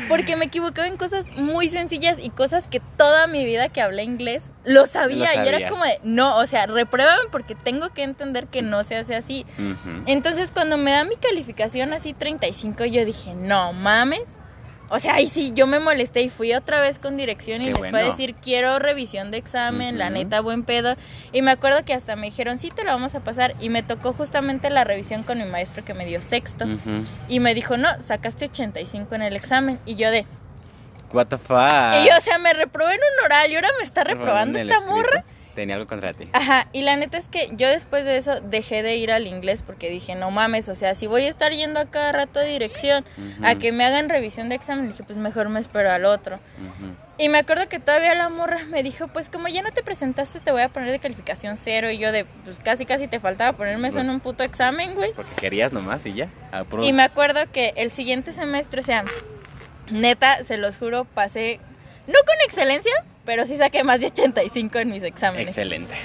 Porque 0.08 0.36
me 0.36 0.46
equivocaba 0.46 0.88
en 0.88 0.98
cosas 0.98 1.32
muy 1.32 1.70
sencillas 1.70 2.18
y 2.20 2.30
cosas 2.30 2.68
que 2.68 2.80
toda 2.98 3.28
mi 3.28 3.46
vida 3.46 3.70
que 3.70 3.82
hablé 3.82 4.04
inglés 4.04 4.52
lo 4.64 4.88
sabía. 4.88 5.30
Lo 5.36 5.44
y 5.44 5.48
era 5.48 5.70
como 5.70 5.84
de, 5.84 5.96
no, 6.04 6.38
o 6.38 6.48
sea, 6.48 6.66
repruébame 6.66 6.95
porque 7.32 7.56
tengo 7.56 7.90
que 7.94 8.04
entender 8.04 8.48
que 8.48 8.62
no 8.62 8.84
se 8.84 8.96
hace 8.96 9.16
así. 9.16 9.46
Entonces, 10.06 10.52
cuando 10.52 10.78
me 10.78 10.92
da 10.92 11.04
mi 11.04 11.16
calificación 11.16 11.94
así 11.94 12.14
35, 12.14 12.86
yo 12.86 13.06
dije, 13.06 13.34
no 13.34 13.74
mames. 13.74 14.38
O 14.90 15.00
sea, 15.00 15.16
ahí 15.16 15.28
sí, 15.28 15.52
yo 15.56 15.66
me 15.66 15.80
molesté 15.80 16.22
y 16.22 16.30
fui 16.30 16.54
otra 16.54 16.80
vez 16.80 17.00
con 17.00 17.18
dirección 17.18 17.60
y 17.64 17.66
Qué 17.66 17.70
les 17.72 17.80
fue 17.80 17.88
a 17.88 17.92
bueno. 17.92 18.12
decir, 18.12 18.36
quiero 18.36 18.78
revisión 18.78 19.32
de 19.32 19.38
examen, 19.38 19.98
la 19.98 20.12
neta, 20.12 20.42
buen 20.42 20.64
pedo. 20.64 20.96
Y 21.32 21.42
me 21.42 21.50
acuerdo 21.50 21.84
que 21.84 21.96
hasta 21.96 22.16
me 22.16 22.28
dijeron, 22.28 22.60
sí, 22.60 22.70
te 22.70 22.84
lo 22.84 22.92
vamos 22.92 23.16
a 23.16 23.22
pasar. 23.22 23.56
Y 23.60 23.70
me 23.70 23.82
tocó 23.82 24.14
justamente 24.14 24.70
la 24.70 24.84
revisión 24.84 25.24
con 25.24 25.40
mi 25.40 25.46
maestro 25.46 25.84
que 25.84 25.96
me 25.96 26.06
dio 26.06 26.22
sexto. 26.22 26.66
Ujú. 26.66 27.04
Y 27.28 27.40
me 27.40 27.56
dijo, 27.56 27.78
no, 27.78 27.88
sacaste 28.00 28.46
85 28.46 29.16
en 29.16 29.22
el 29.24 29.36
examen. 29.36 29.80
Y 29.88 29.96
yo 29.96 30.12
de, 30.12 30.28
What 31.12 31.28
the 31.28 31.38
fuck. 31.40 31.58
y 32.04 32.08
yo, 32.08 32.16
o 32.18 32.22
sea, 32.22 32.38
me 32.38 32.54
reprobé 32.54 32.94
en 32.94 33.00
un 33.00 33.26
oral 33.26 33.52
y 33.52 33.56
ahora 33.56 33.70
me 33.80 33.84
está 33.84 34.04
reprobando 34.04 34.60
esta 34.60 34.76
escrito. 34.76 34.96
morra. 34.96 35.26
Tenía 35.56 35.76
algo 35.76 35.88
contra 35.88 36.14
ti. 36.14 36.30
Ajá, 36.34 36.68
y 36.74 36.82
la 36.82 36.96
neta 36.98 37.18
es 37.18 37.30
que 37.30 37.50
yo 37.54 37.68
después 37.70 38.06
de 38.06 38.18
eso 38.18 38.42
dejé 38.42 38.84
de 38.84 38.98
ir 38.98 39.10
al 39.12 39.26
inglés 39.26 39.62
porque 39.66 39.90
dije, 39.90 40.14
no 40.14 40.30
mames, 40.30 40.68
o 40.70 40.76
sea, 40.76 40.94
si 40.96 41.08
voy 41.08 41.24
a 41.24 41.30
estar 41.30 41.52
yendo 41.54 41.80
a 41.80 41.86
cada 41.86 42.12
rato 42.12 42.40
de 42.42 42.48
dirección 42.50 43.06
a 43.42 43.56
que 43.56 43.72
me 43.72 43.86
hagan 43.86 44.10
revisión 44.10 44.50
de 44.50 44.56
examen, 44.56 44.90
dije, 44.90 45.04
pues 45.04 45.18
mejor 45.18 45.48
me 45.50 45.60
espero 45.62 45.90
al 45.90 46.06
otro. 46.06 46.36
Ujú. 46.36 46.94
Y 47.18 47.30
me 47.30 47.38
acuerdo 47.38 47.70
que 47.70 47.80
todavía 47.80 48.14
la 48.14 48.28
morra 48.28 48.66
me 48.66 48.84
dijo, 48.84 49.08
pues 49.08 49.30
como 49.30 49.48
ya 49.48 49.62
no 49.62 49.72
te 49.72 49.82
presentaste, 49.82 50.42
te 50.42 50.52
voy 50.52 50.62
a 50.64 50.68
poner 50.70 50.92
de 50.92 51.00
calificación 51.00 51.56
cero. 51.56 51.90
Y 51.90 51.98
yo 51.98 52.12
de, 52.12 52.26
pues 52.44 52.60
casi 52.60 52.86
casi 52.86 53.08
te 53.08 53.22
faltaba 53.22 53.56
ponerme 53.58 53.88
eso 53.88 54.00
en 54.00 54.08
Pues- 54.08 54.14
un 54.16 54.20
puto 54.20 54.44
examen, 54.44 54.96
güey. 54.96 55.14
Porque 55.14 55.34
querías 55.36 55.72
nomás 55.72 56.06
y 56.06 56.14
ya. 56.14 56.28
Y 56.82 56.92
me 56.92 57.04
acuerdo 57.04 57.40
que 57.54 57.74
el 57.78 57.90
siguiente 57.92 58.34
semestre, 58.34 58.82
o 58.82 58.84
sea, 58.84 59.06
neta, 59.90 60.44
se 60.44 60.58
los 60.58 60.78
juro, 60.78 61.06
pasé, 61.06 61.60
no 62.08 62.14
con 62.26 62.36
excelencia, 62.46 62.92
pero 63.26 63.46
sí 63.46 63.58
saqué 63.58 63.84
más 63.84 64.00
de 64.00 64.08
85 64.08 64.78
en 64.80 64.90
mis 64.92 65.04
exámenes. 65.04 65.48
Excelente. 65.50 65.96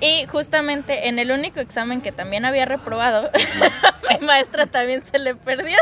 Y 0.00 0.26
justamente 0.26 1.08
en 1.08 1.18
el 1.18 1.30
único 1.30 1.58
examen 1.58 2.02
que 2.02 2.12
también 2.12 2.44
había 2.44 2.66
reprobado, 2.66 3.30
mi 4.20 4.26
maestra 4.26 4.66
también 4.66 5.02
se 5.04 5.18
le 5.18 5.34
perdió. 5.34 5.78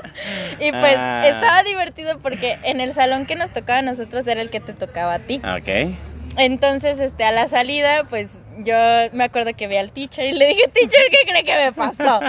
Y 0.61 0.70
pues 0.70 0.94
Ah. 0.96 1.22
estaba 1.26 1.62
divertido 1.64 2.20
porque 2.20 2.59
en 2.62 2.80
el 2.80 2.92
salón 2.94 3.26
que 3.26 3.35
nos 3.35 3.50
tocaba 3.52 3.80
a 3.80 3.83
nosotros 3.83 4.24
era 4.28 4.40
el 4.40 4.50
que 4.50 4.61
te 4.61 4.72
tocaba 4.72 5.14
a 5.14 5.18
ti. 5.18 5.42
Ok. 5.44 5.96
Entonces, 6.37 7.00
este, 7.00 7.24
a 7.24 7.33
la 7.33 7.46
salida, 7.48 8.04
pues 8.09 8.30
yo 8.59 8.75
me 9.12 9.25
acuerdo 9.25 9.55
que 9.55 9.67
vi 9.67 9.77
al 9.77 9.90
teacher 9.90 10.25
y 10.27 10.33
le 10.33 10.49
dije, 10.49 10.69
teacher, 10.69 11.05
¿qué 11.11 11.31
cree 11.31 11.45
que 11.45 11.57
me 11.57 11.73
pasó? 11.73 12.21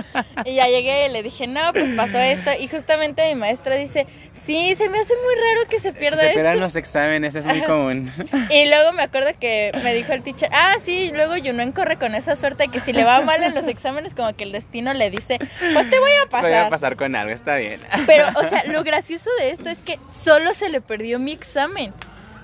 Y 0.45 0.55
ya 0.55 0.67
llegué 0.67 1.07
y 1.07 1.11
le 1.11 1.23
dije, 1.23 1.47
no, 1.47 1.71
pues 1.73 1.95
pasó 1.95 2.17
esto. 2.17 2.51
Y 2.59 2.67
justamente 2.67 3.27
mi 3.27 3.35
maestra 3.35 3.75
dice, 3.75 4.07
sí, 4.45 4.75
se 4.75 4.89
me 4.89 4.99
hace 4.99 5.13
muy 5.15 5.35
raro 5.35 5.67
que 5.69 5.79
se 5.79 5.93
pierda 5.93 6.17
Se 6.17 6.27
esto. 6.27 6.35
pierdan 6.35 6.59
los 6.59 6.75
exámenes, 6.75 7.35
es 7.35 7.45
muy 7.45 7.61
común. 7.61 8.11
Y 8.49 8.65
luego 8.67 8.93
me 8.93 9.03
acuerdo 9.03 9.29
que 9.39 9.71
me 9.83 9.93
dijo 9.93 10.13
el 10.13 10.23
teacher, 10.23 10.49
ah, 10.53 10.75
sí, 10.83 11.11
luego 11.13 11.33
Junen 11.35 11.71
corre 11.71 11.97
con 11.97 12.15
esa 12.15 12.35
suerte 12.35 12.67
que 12.67 12.79
si 12.79 12.93
le 12.93 13.03
va 13.03 13.21
mal 13.21 13.43
en 13.43 13.53
los 13.53 13.67
exámenes, 13.67 14.13
como 14.13 14.35
que 14.35 14.43
el 14.43 14.51
destino 14.51 14.93
le 14.93 15.09
dice, 15.09 15.39
pues 15.73 15.89
te 15.89 15.99
voy 15.99 16.11
a 16.23 16.29
pasar. 16.29 16.49
Voy 16.49 16.59
a 16.59 16.69
pasar 16.69 16.95
con 16.95 17.15
algo, 17.15 17.33
está 17.33 17.55
bien. 17.55 17.81
Pero, 18.05 18.27
o 18.35 18.43
sea, 18.43 18.63
lo 18.67 18.83
gracioso 18.83 19.29
de 19.39 19.51
esto 19.51 19.69
es 19.69 19.77
que 19.79 19.99
solo 20.09 20.53
se 20.53 20.69
le 20.69 20.81
perdió 20.81 21.19
mi 21.19 21.31
examen. 21.31 21.93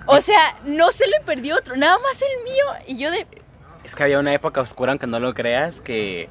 O 0.08 0.20
sea, 0.20 0.58
no 0.66 0.92
se 0.92 1.08
le 1.08 1.20
perdió 1.26 1.56
otro, 1.56 1.76
nada 1.76 1.98
más 2.00 2.20
el 2.22 2.44
mío. 2.44 2.66
Y 2.88 2.98
yo 2.98 3.12
de, 3.12 3.28
Es 3.84 3.96
que 3.96 4.04
había 4.04 4.20
una 4.20 4.34
época 4.34 4.62
oscura, 4.62 4.92
aunque 4.92 5.08
no 5.08 5.20
lo 5.20 5.34
creas, 5.34 5.82
que 5.82 6.30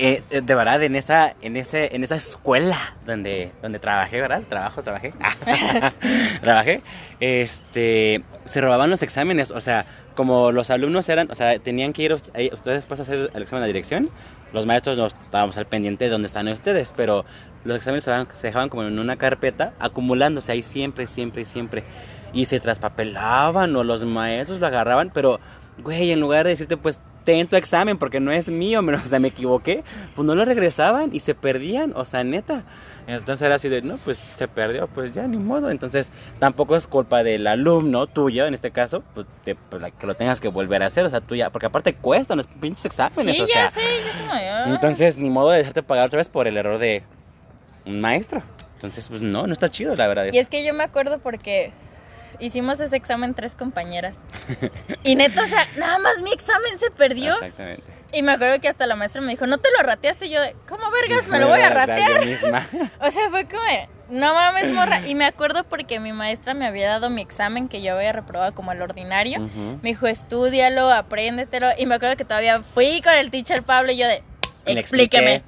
eh, 0.00 0.22
eh, 0.30 0.40
de 0.42 0.54
verdad 0.54 0.80
en 0.84 0.94
esa, 0.94 1.34
en 1.42 1.56
ese, 1.56 1.94
en 1.94 2.04
esa 2.04 2.14
escuela 2.14 2.96
donde, 3.04 3.50
donde 3.62 3.80
trabajé, 3.80 4.20
¿verdad? 4.20 4.42
Trabajo, 4.48 4.82
trabajé. 4.82 5.12
trabajé. 6.40 6.82
Este, 7.18 8.22
se 8.44 8.60
robaban 8.60 8.90
los 8.90 9.02
exámenes, 9.02 9.50
o 9.50 9.60
sea, 9.60 9.86
como 10.14 10.52
los 10.52 10.70
alumnos 10.70 11.08
eran, 11.08 11.30
o 11.30 11.34
sea, 11.34 11.58
tenían 11.58 11.92
que 11.92 12.02
ir 12.02 12.12
ustedes 12.12 12.62
después 12.64 13.00
a 13.00 13.02
hacer 13.02 13.30
el 13.34 13.42
examen 13.42 13.62
de 13.62 13.68
dirección. 13.68 14.10
Los 14.52 14.66
maestros 14.66 14.96
no 14.98 15.06
estábamos 15.06 15.56
al 15.56 15.66
pendiente 15.66 16.04
de 16.04 16.10
dónde 16.10 16.26
están 16.26 16.48
ustedes, 16.48 16.94
pero 16.96 17.24
los 17.64 17.76
exámenes 17.76 18.04
se 18.04 18.10
dejaban, 18.10 18.28
se 18.34 18.46
dejaban 18.46 18.68
como 18.68 18.84
en 18.84 18.98
una 18.98 19.16
carpeta, 19.16 19.74
acumulándose 19.80 20.52
ahí 20.52 20.62
siempre, 20.62 21.06
siempre, 21.06 21.44
siempre. 21.44 21.82
Y 22.32 22.46
se 22.46 22.60
traspapelaban 22.60 23.74
o 23.74 23.84
los 23.84 24.04
maestros 24.04 24.60
lo 24.60 24.66
agarraban, 24.66 25.10
pero, 25.12 25.40
güey, 25.82 26.10
en 26.12 26.20
lugar 26.20 26.44
de 26.44 26.50
decirte, 26.50 26.76
pues, 26.76 26.98
ten 27.24 27.46
tu 27.46 27.56
examen 27.56 27.98
porque 27.98 28.20
no 28.20 28.32
es 28.32 28.48
mío, 28.48 28.80
me- 28.82 28.94
o 28.94 29.06
sea, 29.06 29.18
me 29.18 29.28
equivoqué, 29.28 29.84
pues 30.16 30.26
no 30.26 30.34
lo 30.34 30.44
regresaban 30.44 31.10
y 31.12 31.20
se 31.20 31.34
perdían, 31.34 31.92
o 31.96 32.04
sea, 32.04 32.24
neta. 32.24 32.64
Entonces 33.06 33.46
era 33.46 33.54
así 33.54 33.70
de, 33.70 33.80
no, 33.80 33.96
pues 34.04 34.18
se 34.36 34.48
perdió, 34.48 34.86
pues 34.86 35.12
ya 35.12 35.26
ni 35.26 35.38
modo. 35.38 35.70
Entonces 35.70 36.12
tampoco 36.38 36.76
es 36.76 36.86
culpa 36.86 37.22
del 37.24 37.46
alumno 37.46 38.06
tuyo, 38.06 38.46
en 38.46 38.52
este 38.52 38.70
caso, 38.70 39.02
pues, 39.14 39.26
de- 39.46 39.54
pues, 39.54 39.82
que 39.98 40.06
lo 40.06 40.14
tengas 40.14 40.40
que 40.42 40.48
volver 40.48 40.82
a 40.82 40.86
hacer, 40.86 41.06
o 41.06 41.10
sea, 41.10 41.20
tuya, 41.22 41.50
porque 41.50 41.66
aparte 41.66 41.94
cuestan 41.94 42.36
los 42.36 42.46
pinches 42.46 42.84
exámenes, 42.84 43.36
sí, 43.36 43.42
o 43.42 43.46
ya 43.46 43.54
sea. 43.54 43.70
sé, 43.70 43.80
yo 43.80 44.20
como, 44.20 44.32
ah. 44.34 44.64
Entonces, 44.66 45.16
ni 45.16 45.30
modo 45.30 45.50
de 45.50 45.58
dejarte 45.58 45.82
pagar 45.82 46.06
otra 46.08 46.18
vez 46.18 46.28
por 46.28 46.46
el 46.46 46.56
error 46.58 46.78
de 46.78 47.02
un 47.86 48.00
maestro. 48.00 48.42
Entonces, 48.74 49.08
pues 49.08 49.22
no, 49.22 49.46
no 49.46 49.52
está 49.54 49.68
chido, 49.70 49.94
la 49.96 50.06
verdad. 50.06 50.26
Y 50.32 50.38
es 50.38 50.48
que 50.50 50.64
yo 50.64 50.72
me 50.74 50.84
acuerdo 50.84 51.18
porque 51.18 51.72
hicimos 52.38 52.80
ese 52.80 52.96
examen 52.96 53.34
tres 53.34 53.54
compañeras. 53.54 54.16
Y 55.02 55.16
neto, 55.16 55.42
o 55.42 55.46
sea, 55.46 55.66
nada 55.76 55.98
más 55.98 56.22
mi 56.22 56.32
examen 56.32 56.78
se 56.78 56.90
perdió. 56.90 57.34
Exactamente. 57.34 57.98
Y 58.12 58.22
me 58.22 58.32
acuerdo 58.32 58.58
que 58.60 58.68
hasta 58.68 58.86
la 58.86 58.96
maestra 58.96 59.20
me 59.20 59.32
dijo, 59.32 59.46
no 59.46 59.58
te 59.58 59.68
lo 59.76 59.86
rateaste. 59.86 60.26
Y 60.26 60.30
yo 60.30 60.40
¿cómo 60.66 60.90
vergas 60.90 61.28
me 61.28 61.38
lo 61.38 61.48
voy 61.48 61.60
a 61.60 61.70
ratear? 61.70 62.24
Misma. 62.24 62.66
O 63.00 63.10
sea, 63.10 63.28
fue 63.28 63.46
como, 63.46 63.62
no 64.08 64.32
mames, 64.32 64.70
morra. 64.70 65.06
Y 65.06 65.14
me 65.14 65.26
acuerdo 65.26 65.64
porque 65.64 66.00
mi 66.00 66.12
maestra 66.12 66.54
me 66.54 66.66
había 66.66 66.88
dado 66.88 67.10
mi 67.10 67.20
examen 67.20 67.68
que 67.68 67.82
yo 67.82 67.94
había 67.94 68.12
reprobado 68.12 68.54
como 68.54 68.72
el 68.72 68.80
ordinario. 68.80 69.40
Me 69.82 69.90
dijo, 69.90 70.06
estúdialo, 70.06 70.90
apréndetelo. 70.90 71.68
Y 71.76 71.86
me 71.86 71.96
acuerdo 71.96 72.16
que 72.16 72.24
todavía 72.24 72.62
fui 72.62 73.02
con 73.02 73.12
el 73.12 73.30
teacher 73.30 73.62
Pablo 73.62 73.92
y 73.92 73.98
yo 73.98 74.06
de, 74.06 74.22
explíqueme. 74.64 75.42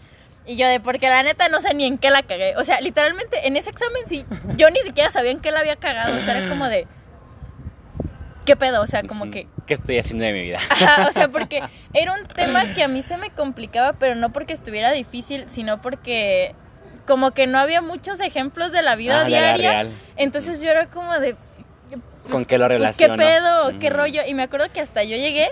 Y 0.47 0.57
yo 0.57 0.67
de, 0.69 0.81
porque 0.81 1.09
la 1.09 1.23
neta 1.23 1.49
no 1.49 1.61
sé 1.61 1.75
ni 1.75 1.85
en 1.85 1.99
qué 1.99 2.11
la 2.11 2.23
cagué. 2.23 2.57
O 2.57 2.65
sea, 2.65 2.81
literalmente 2.81 3.47
en 3.47 3.57
ese 3.57 3.71
examen 3.71 4.03
sí, 4.07 4.25
yo 4.57 4.71
ni 4.71 4.79
siquiera 4.81 5.11
sabía 5.11 5.31
en 5.31 5.41
qué 5.41 5.53
la 5.53 5.61
había 5.61 5.77
cagado. 5.77 6.17
O 6.17 6.21
sea, 6.21 6.37
era 6.39 6.49
como 6.49 6.69
de, 6.69 6.87
¿qué 8.47 8.57
pedo? 8.57 8.83
O 8.83 8.87
sea, 8.87 9.03
como 9.03 9.31
que, 9.31 9.47
¿Qué 9.67 9.75
estoy 9.75 9.99
haciendo 9.99 10.25
de 10.25 10.33
mi 10.33 10.43
vida? 10.43 10.59
Ajá, 10.71 11.07
o 11.09 11.13
sea, 11.13 11.29
porque 11.29 11.63
era 11.93 12.13
un 12.15 12.27
tema 12.27 12.73
que 12.75 12.83
a 12.83 12.89
mí 12.89 13.03
se 13.03 13.17
me 13.17 13.31
complicaba, 13.31 13.93
pero 13.95 14.15
no 14.15 14.33
porque 14.33 14.53
estuviera 14.53 14.91
difícil, 14.91 15.45
sino 15.49 15.81
porque 15.81 16.55
como 17.07 17.33
que 17.33 17.47
no 17.47 17.59
había 17.59 17.83
muchos 17.83 18.21
ejemplos 18.21 18.73
de 18.73 18.83
la 18.83 18.97
vida 18.97 19.21
Ah, 19.21 19.23
la 19.23 19.29
diaria. 19.29 19.71
real. 19.71 19.91
Entonces 20.17 20.61
yo 20.61 20.71
era 20.71 20.87
como 20.87 21.19
de, 21.19 21.37
¿Con 22.31 22.45
qué 22.45 22.59
lo 22.59 22.67
pues, 22.69 22.97
¿qué 22.97 23.09
relaciono? 23.09 23.17
pedo? 23.17 23.79
¿Qué 23.81 23.91
rollo? 23.91 24.23
Y 24.27 24.35
me 24.35 24.43
acuerdo 24.45 24.67
que 24.73 24.81
hasta 24.81 25.03
yo 25.03 25.17
llegué 25.17 25.51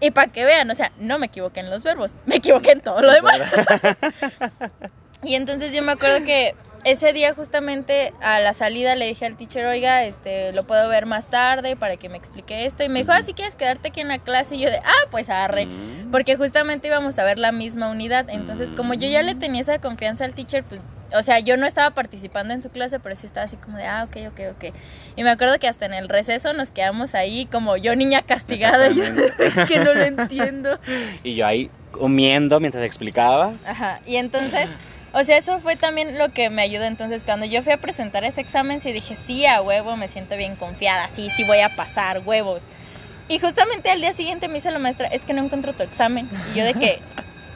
y 0.00 0.10
para 0.10 0.30
que 0.30 0.44
vean, 0.44 0.70
o 0.70 0.74
sea, 0.74 0.92
no 0.98 1.18
me 1.18 1.26
equivoqué 1.26 1.60
en 1.60 1.70
los 1.70 1.82
verbos, 1.82 2.16
me 2.26 2.36
equivoqué 2.36 2.72
en 2.72 2.80
todo 2.80 3.02
lo 3.02 3.12
demás. 3.12 3.40
Y 5.22 5.34
entonces 5.34 5.72
yo 5.72 5.82
me 5.82 5.92
acuerdo 5.92 6.24
que 6.24 6.54
ese 6.84 7.12
día 7.12 7.34
justamente 7.34 8.12
a 8.20 8.38
la 8.38 8.52
salida 8.52 8.94
le 8.94 9.06
dije 9.06 9.26
al 9.26 9.36
teacher, 9.36 9.66
oiga, 9.66 10.04
este, 10.04 10.52
lo 10.52 10.64
puedo 10.68 10.88
ver 10.88 11.04
más 11.04 11.28
tarde 11.28 11.74
para 11.74 11.96
que 11.96 12.08
me 12.08 12.16
explique 12.16 12.64
esto. 12.64 12.84
Y 12.84 12.88
me 12.88 13.00
dijo, 13.00 13.10
ah, 13.12 13.22
si 13.22 13.34
quieres 13.34 13.56
quedarte 13.56 13.88
aquí 13.88 14.00
en 14.00 14.08
la 14.08 14.18
clase. 14.18 14.54
Y 14.54 14.60
yo 14.60 14.70
de, 14.70 14.78
ah, 14.78 15.08
pues 15.10 15.28
arre. 15.28 15.66
Mm. 15.66 16.12
Porque 16.12 16.36
justamente 16.36 16.86
íbamos 16.86 17.18
a 17.18 17.24
ver 17.24 17.38
la 17.38 17.50
misma 17.50 17.90
unidad. 17.90 18.30
Entonces, 18.30 18.70
como 18.70 18.94
yo 18.94 19.08
ya 19.08 19.22
le 19.22 19.34
tenía 19.34 19.62
esa 19.62 19.80
confianza 19.80 20.24
al 20.24 20.34
teacher, 20.34 20.62
pues, 20.62 20.80
o 21.14 21.22
sea, 21.22 21.40
yo 21.40 21.56
no 21.56 21.66
estaba 21.66 21.94
participando 21.94 22.52
en 22.54 22.62
su 22.62 22.70
clase, 22.70 22.98
pero 22.98 23.14
sí 23.14 23.26
estaba 23.26 23.44
así 23.44 23.56
como 23.56 23.78
de, 23.78 23.86
ah, 23.86 24.04
ok, 24.04 24.16
ok, 24.28 24.40
ok. 24.52 24.74
Y 25.16 25.22
me 25.22 25.30
acuerdo 25.30 25.58
que 25.58 25.68
hasta 25.68 25.86
en 25.86 25.94
el 25.94 26.08
receso 26.08 26.52
nos 26.52 26.70
quedamos 26.70 27.14
ahí 27.14 27.46
como 27.46 27.76
yo 27.76 27.94
niña 27.96 28.22
castigada. 28.22 28.90
Y 28.90 28.96
yo, 28.96 29.04
es 29.38 29.68
que 29.68 29.78
no 29.78 29.94
lo 29.94 30.02
entiendo. 30.02 30.78
Y 31.22 31.34
yo 31.34 31.46
ahí 31.46 31.70
comiendo 31.92 32.60
mientras 32.60 32.84
explicaba. 32.84 33.52
Ajá, 33.66 34.00
y 34.04 34.16
entonces, 34.16 34.68
o 35.12 35.22
sea, 35.24 35.38
eso 35.38 35.60
fue 35.60 35.76
también 35.76 36.18
lo 36.18 36.30
que 36.30 36.50
me 36.50 36.62
ayudó. 36.62 36.84
Entonces, 36.84 37.24
cuando 37.24 37.46
yo 37.46 37.62
fui 37.62 37.72
a 37.72 37.78
presentar 37.78 38.24
ese 38.24 38.40
examen, 38.40 38.80
sí 38.80 38.92
dije, 38.92 39.16
sí, 39.16 39.46
a 39.46 39.62
huevo, 39.62 39.96
me 39.96 40.08
siento 40.08 40.36
bien 40.36 40.56
confiada, 40.56 41.08
sí, 41.08 41.30
sí 41.36 41.44
voy 41.44 41.60
a 41.60 41.74
pasar, 41.74 42.22
huevos. 42.24 42.64
Y 43.28 43.38
justamente 43.38 43.90
al 43.90 44.00
día 44.00 44.12
siguiente 44.12 44.48
me 44.48 44.54
dice 44.54 44.70
la 44.70 44.78
maestra, 44.78 45.08
es 45.08 45.24
que 45.24 45.32
no 45.32 45.42
encuentro 45.42 45.72
tu 45.72 45.82
examen. 45.82 46.28
Y 46.52 46.58
yo 46.58 46.64
de 46.64 46.74
que, 46.74 47.00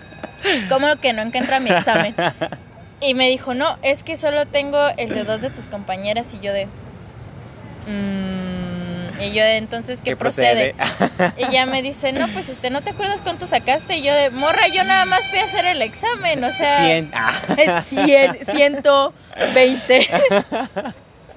¿cómo 0.68 0.96
que 0.96 1.12
no 1.12 1.22
encuentra 1.22 1.60
mi 1.60 1.70
examen? 1.70 2.14
Y 3.00 3.14
me 3.14 3.28
dijo, 3.28 3.54
no, 3.54 3.78
es 3.82 4.02
que 4.02 4.16
solo 4.16 4.46
tengo 4.46 4.78
el 4.96 5.08
de 5.14 5.24
dos 5.24 5.40
de 5.40 5.50
tus 5.50 5.66
compañeras 5.68 6.34
y 6.34 6.40
yo 6.40 6.52
de... 6.52 6.66
"Mm", 7.86 9.20
y 9.22 9.32
yo 9.32 9.42
de, 9.42 9.56
entonces, 9.58 10.00
¿qué, 10.02 10.16
procede? 10.16 10.74
Y 11.36 11.44
ella 11.44 11.66
me 11.66 11.82
dice, 11.82 12.12
no, 12.12 12.26
pues 12.32 12.48
este, 12.48 12.70
¿no 12.70 12.80
te 12.80 12.90
acuerdas 12.90 13.20
cuánto 13.22 13.46
sacaste? 13.46 13.96
Y 13.98 14.02
yo 14.02 14.14
de, 14.14 14.30
morra, 14.30 14.66
yo 14.74 14.82
nada 14.84 15.04
más 15.04 15.28
fui 15.28 15.38
a 15.38 15.44
hacer 15.44 15.66
el 15.66 15.82
examen, 15.82 16.42
o 16.42 16.50
sea... 16.52 16.78
100. 16.86 17.10
Ah. 17.14 17.82
100, 17.86 18.38
120. 18.46 20.08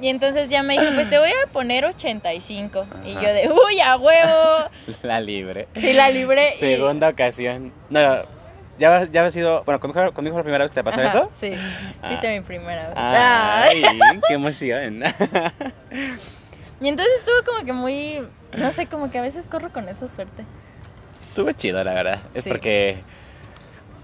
Y 0.02 0.08
entonces 0.10 0.50
ya 0.50 0.64
me 0.64 0.78
dijo, 0.78 0.94
pues 0.96 1.10
te 1.10 1.18
voy 1.18 1.30
a 1.30 1.48
poner 1.52 1.86
85. 1.86 2.86
Y 3.06 3.14
yo 3.14 3.22
de, 3.22 3.50
uy, 3.50 3.80
a 3.80 3.96
huevo. 3.98 4.70
La 5.02 5.20
libre. 5.22 5.68
Sí, 5.76 5.94
la 5.94 6.10
libré. 6.10 6.56
y- 6.56 6.60
Segunda 6.60 7.10
ocasión. 7.10 7.72
No, 7.90 8.24
ya, 8.80 9.04
ya 9.06 9.20
había 9.22 9.32
sido. 9.32 9.64
Bueno, 9.64 9.80
conmigo, 9.80 10.14
conmigo 10.14 10.38
la 10.38 10.44
primera 10.44 10.64
vez 10.64 10.72
que 10.72 10.76
te 10.76 10.84
pasó 10.84 11.00
Ajá, 11.00 11.10
eso. 11.10 11.30
Sí, 11.38 11.54
Ah. 12.02 12.10
viste 12.10 12.34
mi 12.38 12.44
primera 12.46 12.88
vez. 12.90 12.94
Ay, 12.98 13.84
qué 14.28 14.34
emoción. 14.34 15.04
Y 16.82 16.90
entonces 16.90 17.14
estuvo 17.20 17.36
como 17.46 17.66
que 17.66 17.72
muy, 17.72 18.28
no 18.58 18.72
sé, 18.74 18.88
como 18.88 19.10
que 19.10 19.18
a 19.18 19.22
veces 19.22 19.48
corro 19.48 19.72
con 19.72 19.88
esa 19.88 20.10
suerte. 20.10 20.44
Estuvo 21.22 21.50
chido, 21.54 21.82
la 21.82 21.94
verdad. 21.94 22.20
Es 22.34 22.46
porque. 22.46 23.02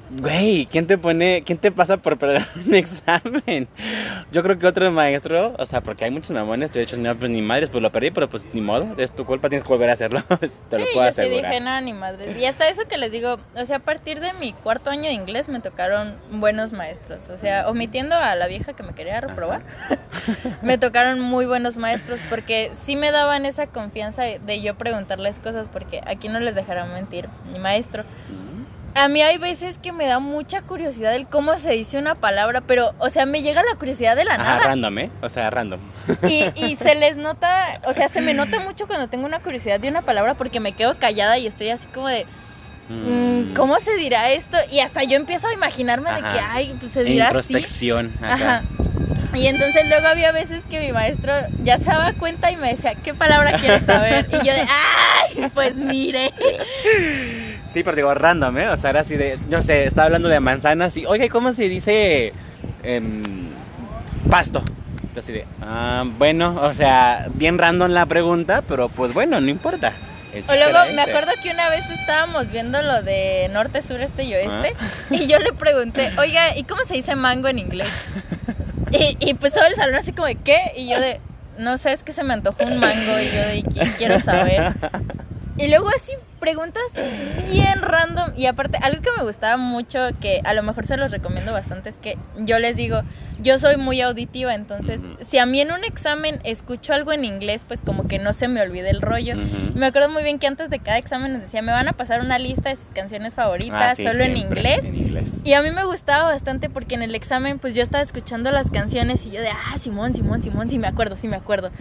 Güey, 0.10 0.66
¿quién 0.66 0.88
te 0.88 0.98
pone, 0.98 1.44
quién 1.46 1.60
te 1.60 1.72
pasa 1.72 1.98
por 1.98 2.18
perder 2.18 2.44
un 2.66 2.74
examen? 2.74 3.68
Yo 4.32 4.42
creo 4.42 4.58
que 4.58 4.66
otro 4.66 4.90
maestro, 4.92 5.54
o 5.58 5.66
sea, 5.66 5.82
porque 5.82 6.06
hay 6.06 6.12
muchos 6.12 6.32
mamones, 6.32 6.72
yo 6.72 6.80
he 6.80 6.86
dicho, 6.86 6.98
no, 6.98 7.16
pues 7.16 7.30
ni 7.30 7.42
madres, 7.42 7.70
pues 7.70 7.82
lo 7.82 7.92
perdí, 7.92 8.10
pero 8.10 8.30
pues 8.30 8.46
ni 8.54 8.62
modo, 8.62 8.88
es 8.98 9.12
tu 9.12 9.26
culpa, 9.26 9.50
tienes 9.50 9.64
que 9.64 9.70
volver 9.70 9.90
a 9.90 9.94
hacerlo, 9.94 10.24
te 10.40 10.48
sí, 10.48 10.54
lo 10.72 10.86
puedo 10.94 11.06
yo 11.06 11.14
sí 11.14 11.30
dije, 11.30 11.60
no, 11.60 11.80
ni 11.82 11.94
madre. 11.94 12.40
Y 12.40 12.46
hasta 12.46 12.68
eso 12.70 12.84
que 12.88 12.98
les 12.98 13.12
digo, 13.12 13.38
o 13.56 13.66
sea, 13.66 13.78
a 13.78 13.80
partir 13.80 14.20
de 14.20 14.34
mi 14.34 14.54
cuarto 14.54 14.90
año 14.90 15.04
de 15.04 15.14
inglés 15.14 15.48
me 15.48 15.60
tocaron 15.60 16.16
buenos 16.32 16.74
maestros. 16.74 17.30
O 17.30 17.38
sea, 17.38 17.70
omitiendo 17.70 18.16
a 18.16 18.36
la 18.36 18.48
vieja 18.48 18.74
que 18.74 18.84
me 18.84 18.94
quería 18.94 19.22
reprobar, 19.22 19.62
me 20.64 20.78
tocaron 20.78 21.20
muy 21.20 21.46
buenos 21.46 21.78
maestros 21.78 22.20
porque 22.30 22.72
sí 22.74 22.96
me 22.96 23.12
daban 23.12 23.46
esa 23.46 23.68
confianza 23.68 24.24
de 24.24 24.62
yo 24.62 24.76
preguntarles 24.76 25.40
cosas 25.40 25.68
porque 25.68 26.02
aquí 26.06 26.30
no 26.30 26.40
les 26.40 26.56
dejará 26.56 26.86
mentir 26.86 27.30
mi 27.52 27.60
maestro. 27.60 28.04
Mm. 29.00 29.04
A 29.04 29.08
mí 29.08 29.22
hay 29.22 29.38
veces 29.38 29.80
que 29.80 29.92
me 29.92 30.06
da 30.06 30.20
mucha 30.20 30.62
curiosidad 30.62 31.16
el 31.16 31.28
cómo 31.28 31.56
se 31.58 31.72
dice 31.72 31.98
una 31.98 32.16
palabra, 32.16 32.62
pero, 32.62 32.94
o 33.00 33.10
sea, 33.10 33.26
me 33.26 33.42
llega 33.42 33.64
la 33.64 33.76
curiosidad 33.76 34.16
de 34.16 34.26
la 34.26 34.36
Ajá, 34.36 34.44
nada. 34.44 34.60
random, 34.60 34.98
¿eh? 35.00 35.10
O 35.22 35.30
sea, 35.30 35.50
random. 35.50 35.80
Y, 36.28 36.46
y 36.56 36.76
se 36.78 36.96
les 36.96 37.18
nota, 37.18 37.80
o 37.86 37.94
sea, 37.94 38.10
se 38.10 38.22
me 38.22 38.34
nota 38.34 38.60
mucho 38.60 38.88
cuando 38.88 39.08
tengo 39.08 39.26
una 39.26 39.40
curiosidad 39.40 39.80
de 39.80 39.90
una 39.90 40.02
palabra 40.02 40.36
porque 40.36 40.60
me 40.60 40.74
quedo 40.74 40.98
callada 40.98 41.38
y 41.38 41.48
estoy 41.48 41.70
así 41.70 41.88
como 41.88 42.08
de, 42.08 42.26
mm, 42.90 43.54
¿cómo 43.54 43.80
se 43.80 43.96
dirá 43.96 44.32
esto? 44.32 44.58
Y 44.72 44.80
hasta 44.82 45.04
yo 45.04 45.16
empiezo 45.16 45.48
a 45.48 45.54
imaginarme 45.54 46.12
de 46.12 46.22
que, 46.22 46.40
ay, 46.50 46.76
pues 46.80 46.92
se 46.92 47.04
dirá 47.04 47.28
así. 47.28 47.54
Introspección. 47.54 48.14
acá. 48.22 48.34
Ajá. 48.34 48.64
Y 49.34 49.46
entonces 49.46 49.88
luego 49.88 50.08
había 50.08 50.32
veces 50.32 50.64
que 50.70 50.80
mi 50.80 50.92
maestro 50.92 51.32
ya 51.64 51.78
se 51.78 51.86
daba 51.86 52.14
cuenta 52.14 52.52
y 52.52 52.58
me 52.58 52.72
decía, 52.72 52.96
¿qué 52.96 53.14
palabra 53.14 53.60
quieres 53.60 53.86
saber? 53.86 54.26
Y 54.32 54.38
yo 54.46 54.54
de, 54.54 54.66
ay, 54.68 55.52
pues 55.54 55.76
mire. 55.76 56.34
Sí, 57.72 57.84
pero 57.84 57.96
digo, 57.96 58.14
random, 58.14 58.58
¿eh? 58.58 58.70
O 58.70 58.78
sea, 58.78 58.90
era 58.90 59.02
así 59.02 59.16
de, 59.16 59.38
no 59.50 59.62
sé, 59.62 59.86
estaba 59.86 60.06
hablando 60.06 60.28
de 60.30 60.40
manzanas 60.40 60.96
y, 60.98 61.06
oiga, 61.06 61.26
¿y 61.26 61.30
cómo 61.30 61.54
se 61.54 61.70
dice 61.70 62.34
em, 62.84 63.50
pasto? 64.30 64.64
Así 65.18 65.32
de, 65.34 65.46
ah, 65.62 66.06
bueno, 66.18 66.60
o 66.62 66.74
sea, 66.74 67.28
bien 67.34 67.58
random 67.58 67.92
la 67.92 68.06
pregunta, 68.06 68.64
pero 68.68 68.88
pues 68.90 69.14
bueno, 69.14 69.40
no 69.42 69.50
importa. 69.50 69.92
O 70.48 70.54
luego 70.56 70.78
me 70.96 71.02
acuerdo 71.02 71.32
que 71.44 71.52
una 71.52 71.70
vez 71.70 71.90
estábamos 71.90 72.50
viendo 72.52 72.82
lo 72.84 73.02
de 73.02 73.50
norte, 73.52 73.82
sur, 73.82 74.00
este 74.00 74.24
y 74.24 74.34
oeste 74.36 74.76
Ah. 74.80 74.88
y 75.10 75.28
yo 75.28 75.40
le 75.40 75.52
pregunté, 75.54 76.12
oiga, 76.18 76.56
¿y 76.56 76.64
cómo 76.64 76.84
se 76.86 76.94
dice 76.94 77.16
mango 77.16 77.48
en 77.50 77.60
inglés? 77.60 77.90
Y, 78.92 79.18
y 79.20 79.34
pues 79.34 79.54
todo 79.54 79.66
el 79.66 79.76
salón 79.76 79.96
así 79.96 80.12
como 80.14 80.28
de, 80.28 80.36
¿qué? 80.36 80.72
Y 80.78 80.90
yo 80.90 81.00
de, 81.00 81.20
no 81.58 81.78
sé, 81.78 81.92
es 81.92 82.04
que 82.04 82.14
se 82.14 82.24
me 82.24 82.34
antojó 82.34 82.64
un 82.64 82.80
mango 82.80 83.20
y 83.20 83.26
yo 83.26 83.42
de, 83.42 83.64
"¿Qui- 83.64 83.96
quiero 83.98 84.20
saber. 84.20 84.74
Y 85.58 85.68
luego 85.68 85.90
así 85.90 86.14
preguntas 86.40 86.84
bien 87.52 87.82
random. 87.82 88.32
Y 88.36 88.46
aparte 88.48 88.78
algo 88.82 89.02
que 89.02 89.12
me 89.18 89.24
gustaba 89.24 89.58
mucho 89.58 90.00
que 90.20 90.42
a 90.44 90.54
lo 90.54 90.64
mejor 90.64 90.86
se 90.86 90.98
los 90.98 91.12
recomiendo 91.12 91.52
bastante 91.52 91.90
es 91.90 91.98
que 91.98 92.18
yo 92.38 92.60
les 92.60 92.76
digo, 92.76 93.02
yo 93.42 93.58
soy 93.58 93.78
muy 93.78 94.02
auditiva, 94.02 94.54
entonces 94.54 95.02
si 95.22 95.38
a 95.38 95.46
mí 95.46 95.62
en 95.62 95.72
un 95.72 95.84
examen 95.84 96.40
escucho 96.44 96.94
algo 96.94 97.12
en 97.14 97.26
inglés, 97.26 97.66
pues 97.68 97.82
como 97.82 98.08
que 98.08 98.20
no 98.20 98.34
se 98.34 98.48
me 98.48 98.62
olvide 98.62 98.90
el 98.90 99.02
rollo. 99.02 99.36
Ujú. 99.36 99.78
Me 99.78 99.86
acuerdo 99.86 100.10
muy 100.10 100.24
bien 100.24 100.40
que 100.40 100.48
antes 100.48 100.70
de 100.70 100.80
cada 100.80 100.98
examen 100.98 101.34
nos 101.34 101.42
decía, 101.44 101.62
me 101.62 101.72
van 101.72 101.88
a 101.88 101.94
pasar 101.94 102.22
una 102.22 102.38
lista 102.40 102.70
de 102.70 102.76
sus 102.76 102.90
canciones 102.92 103.36
favoritas, 103.36 103.80
Ah, 103.92 103.96
sí, 103.96 104.04
solo 104.04 104.24
en 104.24 104.38
inglés. 104.38 104.86
En 104.86 104.96
inglés. 104.96 105.38
Y 105.46 105.54
a 105.54 105.62
mí 105.62 105.72
me 105.72 105.86
gustaba 105.86 106.24
bastante 106.32 106.70
porque 106.70 106.96
en 106.96 107.02
el 107.04 107.16
examen 107.16 107.60
pues 107.60 107.76
yo 107.76 107.84
estaba 107.84 108.04
escuchando 108.04 108.52
las 108.52 108.70
canciones 108.72 109.26
y 109.26 109.32
yo 109.32 109.42
de, 109.42 109.50
ah, 109.50 109.78
Simón, 109.78 110.14
Simón, 110.14 110.42
Simón, 110.42 110.70
sí 110.70 110.78
me 110.80 110.88
acuerdo, 110.88 111.16
sí 111.16 111.28
me 111.28 111.36
acuerdo. 111.38 111.72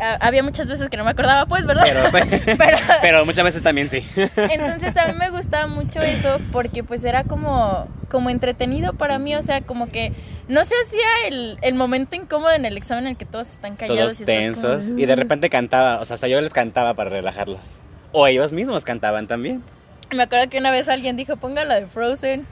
Ah, 0.00 0.18
había 0.20 0.42
muchas 0.42 0.68
veces 0.68 0.88
que 0.88 0.96
no 0.96 1.04
me 1.04 1.10
acordaba, 1.10 1.46
pues, 1.46 1.66
¿verdad? 1.66 1.84
Pero, 1.86 2.26
Pero- 2.58 2.76
pero 3.02 3.24
muchas 3.26 3.44
veces 3.44 3.62
también 3.62 3.90
sí. 3.90 4.06
Entonces 4.16 4.96
a 4.96 5.06
mí 5.08 5.14
me 5.18 5.30
gustaba 5.30 5.66
mucho 5.66 6.00
eso 6.00 6.38
porque 6.52 6.82
pues 6.84 7.04
era 7.04 7.24
como, 7.24 7.88
como 8.08 8.30
entretenido 8.30 8.92
para 8.92 9.18
mí, 9.18 9.34
o 9.34 9.42
sea, 9.42 9.60
como 9.62 9.88
que 9.88 10.12
no 10.48 10.64
se 10.64 10.74
hacía 10.84 11.28
el, 11.28 11.58
el 11.62 11.74
momento 11.74 12.16
incómodo 12.16 12.52
en 12.52 12.64
el 12.64 12.76
examen 12.76 13.04
en 13.04 13.10
el 13.12 13.16
que 13.16 13.24
todos 13.24 13.48
están 13.48 13.76
callados 13.76 14.18
Todos 14.18 14.20
y 14.20 14.24
como, 14.24 14.38
tensos. 14.38 14.98
Y 14.98 15.06
de 15.06 15.16
repente 15.16 15.50
cantaba, 15.50 16.00
o 16.00 16.04
sea, 16.04 16.14
hasta 16.14 16.28
yo 16.28 16.40
les 16.40 16.52
cantaba 16.52 16.94
para 16.94 17.10
relajarlos. 17.10 17.80
O 18.12 18.26
ellos 18.26 18.52
mismos 18.52 18.84
cantaban 18.84 19.26
también. 19.26 19.62
Me 20.14 20.22
acuerdo 20.22 20.48
que 20.48 20.58
una 20.58 20.70
vez 20.70 20.88
alguien 20.88 21.16
dijo, 21.16 21.36
ponga 21.36 21.64
la 21.64 21.80
de 21.80 21.86
Frozen. 21.86 22.46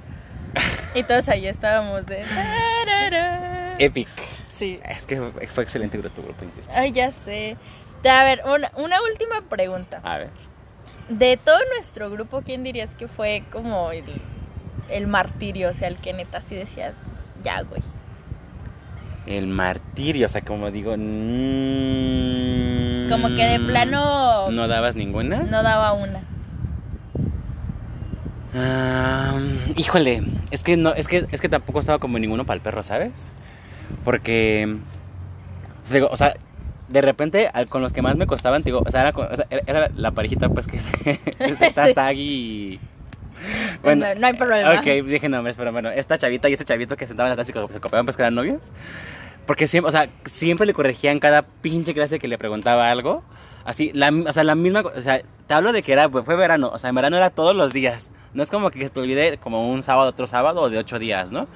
Y 0.94 1.02
todos 1.02 1.28
ahí 1.28 1.46
estábamos 1.46 2.06
de... 2.06 2.24
Epic. 3.78 4.08
Sí. 4.46 4.78
Es 4.84 5.06
que 5.06 5.16
fue, 5.16 5.46
fue 5.48 5.64
excelente 5.64 5.98
tu 5.98 6.22
grupo, 6.22 6.44
insisto. 6.44 6.72
Ay, 6.76 6.92
ya 6.92 7.10
sé. 7.10 7.56
A 8.08 8.24
ver, 8.24 8.42
una, 8.46 8.70
una 8.76 9.02
última 9.02 9.40
pregunta. 9.48 10.00
A 10.04 10.18
ver. 10.18 10.30
De 11.08 11.36
todo 11.36 11.58
nuestro 11.74 12.10
grupo, 12.10 12.42
¿quién 12.42 12.62
dirías 12.62 12.94
que 12.94 13.08
fue 13.08 13.44
como 13.50 13.90
el, 13.90 14.04
el 14.90 15.06
martirio? 15.06 15.70
O 15.70 15.74
sea, 15.74 15.88
el 15.88 15.96
que 15.98 16.12
neta 16.12 16.38
así 16.38 16.54
decías, 16.54 16.96
ya, 17.42 17.62
güey. 17.62 17.80
El 19.26 19.46
martirio, 19.46 20.26
o 20.26 20.28
sea, 20.28 20.42
como 20.42 20.70
digo. 20.70 20.94
mm, 20.96 23.08
Como 23.08 23.28
que 23.34 23.44
de 23.46 23.60
plano 23.60 24.50
¿No 24.50 24.68
dabas 24.68 24.96
ninguna? 24.96 25.44
no 25.44 25.62
daba 25.62 25.94
una. 25.94 26.20
Ah, 28.56 29.36
híjole, 29.76 30.22
es 30.50 30.62
que 30.62 30.76
no, 30.76 30.94
es 30.94 31.08
que, 31.08 31.26
es 31.32 31.40
que 31.40 31.48
tampoco 31.48 31.80
estaba 31.80 31.98
como 31.98 32.18
ninguno 32.18 32.44
para 32.44 32.54
el 32.56 32.60
perro, 32.60 32.82
¿sabes? 32.84 33.32
Porque, 34.04 34.76
o 35.82 35.86
sea, 35.86 35.94
digo, 35.94 36.08
o 36.10 36.16
sea, 36.16 36.34
de 36.88 37.00
repente 37.00 37.48
al- 37.52 37.66
con 37.66 37.82
los 37.82 37.92
que 37.92 38.02
más 38.02 38.16
me 38.16 38.26
costaban, 38.28 38.62
digo, 38.62 38.82
o 38.84 38.90
sea, 38.90 39.08
era, 39.08 39.18
o 39.18 39.34
sea, 39.36 39.46
era- 39.50 39.62
era 39.66 39.90
la 39.96 40.12
parejita 40.12 40.48
pues 40.50 40.66
que 40.68 40.76
está 41.38 41.86
Sí. 41.88 41.94
Sagi 41.94 42.20
y... 42.20 42.80
Bueno, 43.82 44.06
no, 44.06 44.20
no 44.20 44.26
hay 44.26 44.34
problema. 44.34 44.80
Ok, 44.80 45.06
dije 45.06 45.28
nombres, 45.28 45.56
pero 45.56 45.72
bueno, 45.72 45.90
esta 45.90 46.16
chavita 46.16 46.48
y 46.48 46.52
este 46.54 46.64
chavito 46.64 46.96
que 46.96 47.06
sentaban 47.06 47.32
atrás 47.32 47.48
y 47.48 47.52
se 47.52 47.80
copiaban 47.80 48.06
pues 48.06 48.16
que 48.16 48.22
eran 48.22 48.34
novios. 48.34 48.72
Porque 49.46 49.66
siempre, 49.66 49.88
o 49.88 49.92
sea, 49.92 50.08
siempre 50.24 50.66
le 50.66 50.72
corregían 50.72 51.18
cada 51.18 51.42
pinche 51.42 51.92
clase 51.92 52.18
que 52.18 52.28
le 52.28 52.38
preguntaba 52.38 52.90
algo. 52.90 53.22
Así, 53.64 53.90
la, 53.94 54.10
o 54.10 54.32
sea, 54.32 54.44
la 54.44 54.54
misma, 54.54 54.80
o 54.80 55.02
sea, 55.02 55.22
te 55.46 55.54
hablo 55.54 55.72
de 55.72 55.82
que 55.82 55.92
era, 55.92 56.08
fue 56.08 56.36
verano, 56.36 56.70
o 56.72 56.78
sea, 56.78 56.90
en 56.90 56.96
verano 56.96 57.16
era 57.16 57.30
todos 57.30 57.54
los 57.54 57.72
días. 57.72 58.10
No 58.32 58.42
es 58.42 58.50
como 58.50 58.70
que 58.70 58.80
se 58.80 58.88
te 58.88 59.00
olvide 59.00 59.38
como 59.38 59.70
un 59.70 59.82
sábado, 59.82 60.10
otro 60.10 60.26
sábado 60.26 60.62
o 60.62 60.70
de 60.70 60.78
ocho 60.78 60.98
días, 60.98 61.30
¿no? 61.30 61.46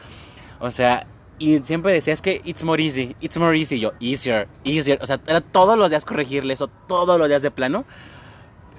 O 0.60 0.70
sea, 0.70 1.06
y 1.38 1.58
siempre 1.60 1.92
decía, 1.92 2.12
es 2.12 2.22
que 2.22 2.40
it's 2.44 2.62
more 2.62 2.82
easy, 2.82 3.14
it's 3.20 3.36
more 3.38 3.56
easy, 3.56 3.78
yo, 3.78 3.92
easier, 4.00 4.48
easier. 4.64 4.98
O 5.02 5.06
sea, 5.06 5.20
era 5.26 5.40
todos 5.40 5.78
los 5.78 5.90
días 5.90 6.04
corregirle 6.04 6.54
eso, 6.54 6.68
todos 6.88 7.18
los 7.18 7.28
días 7.28 7.42
de 7.42 7.50
plano. 7.50 7.84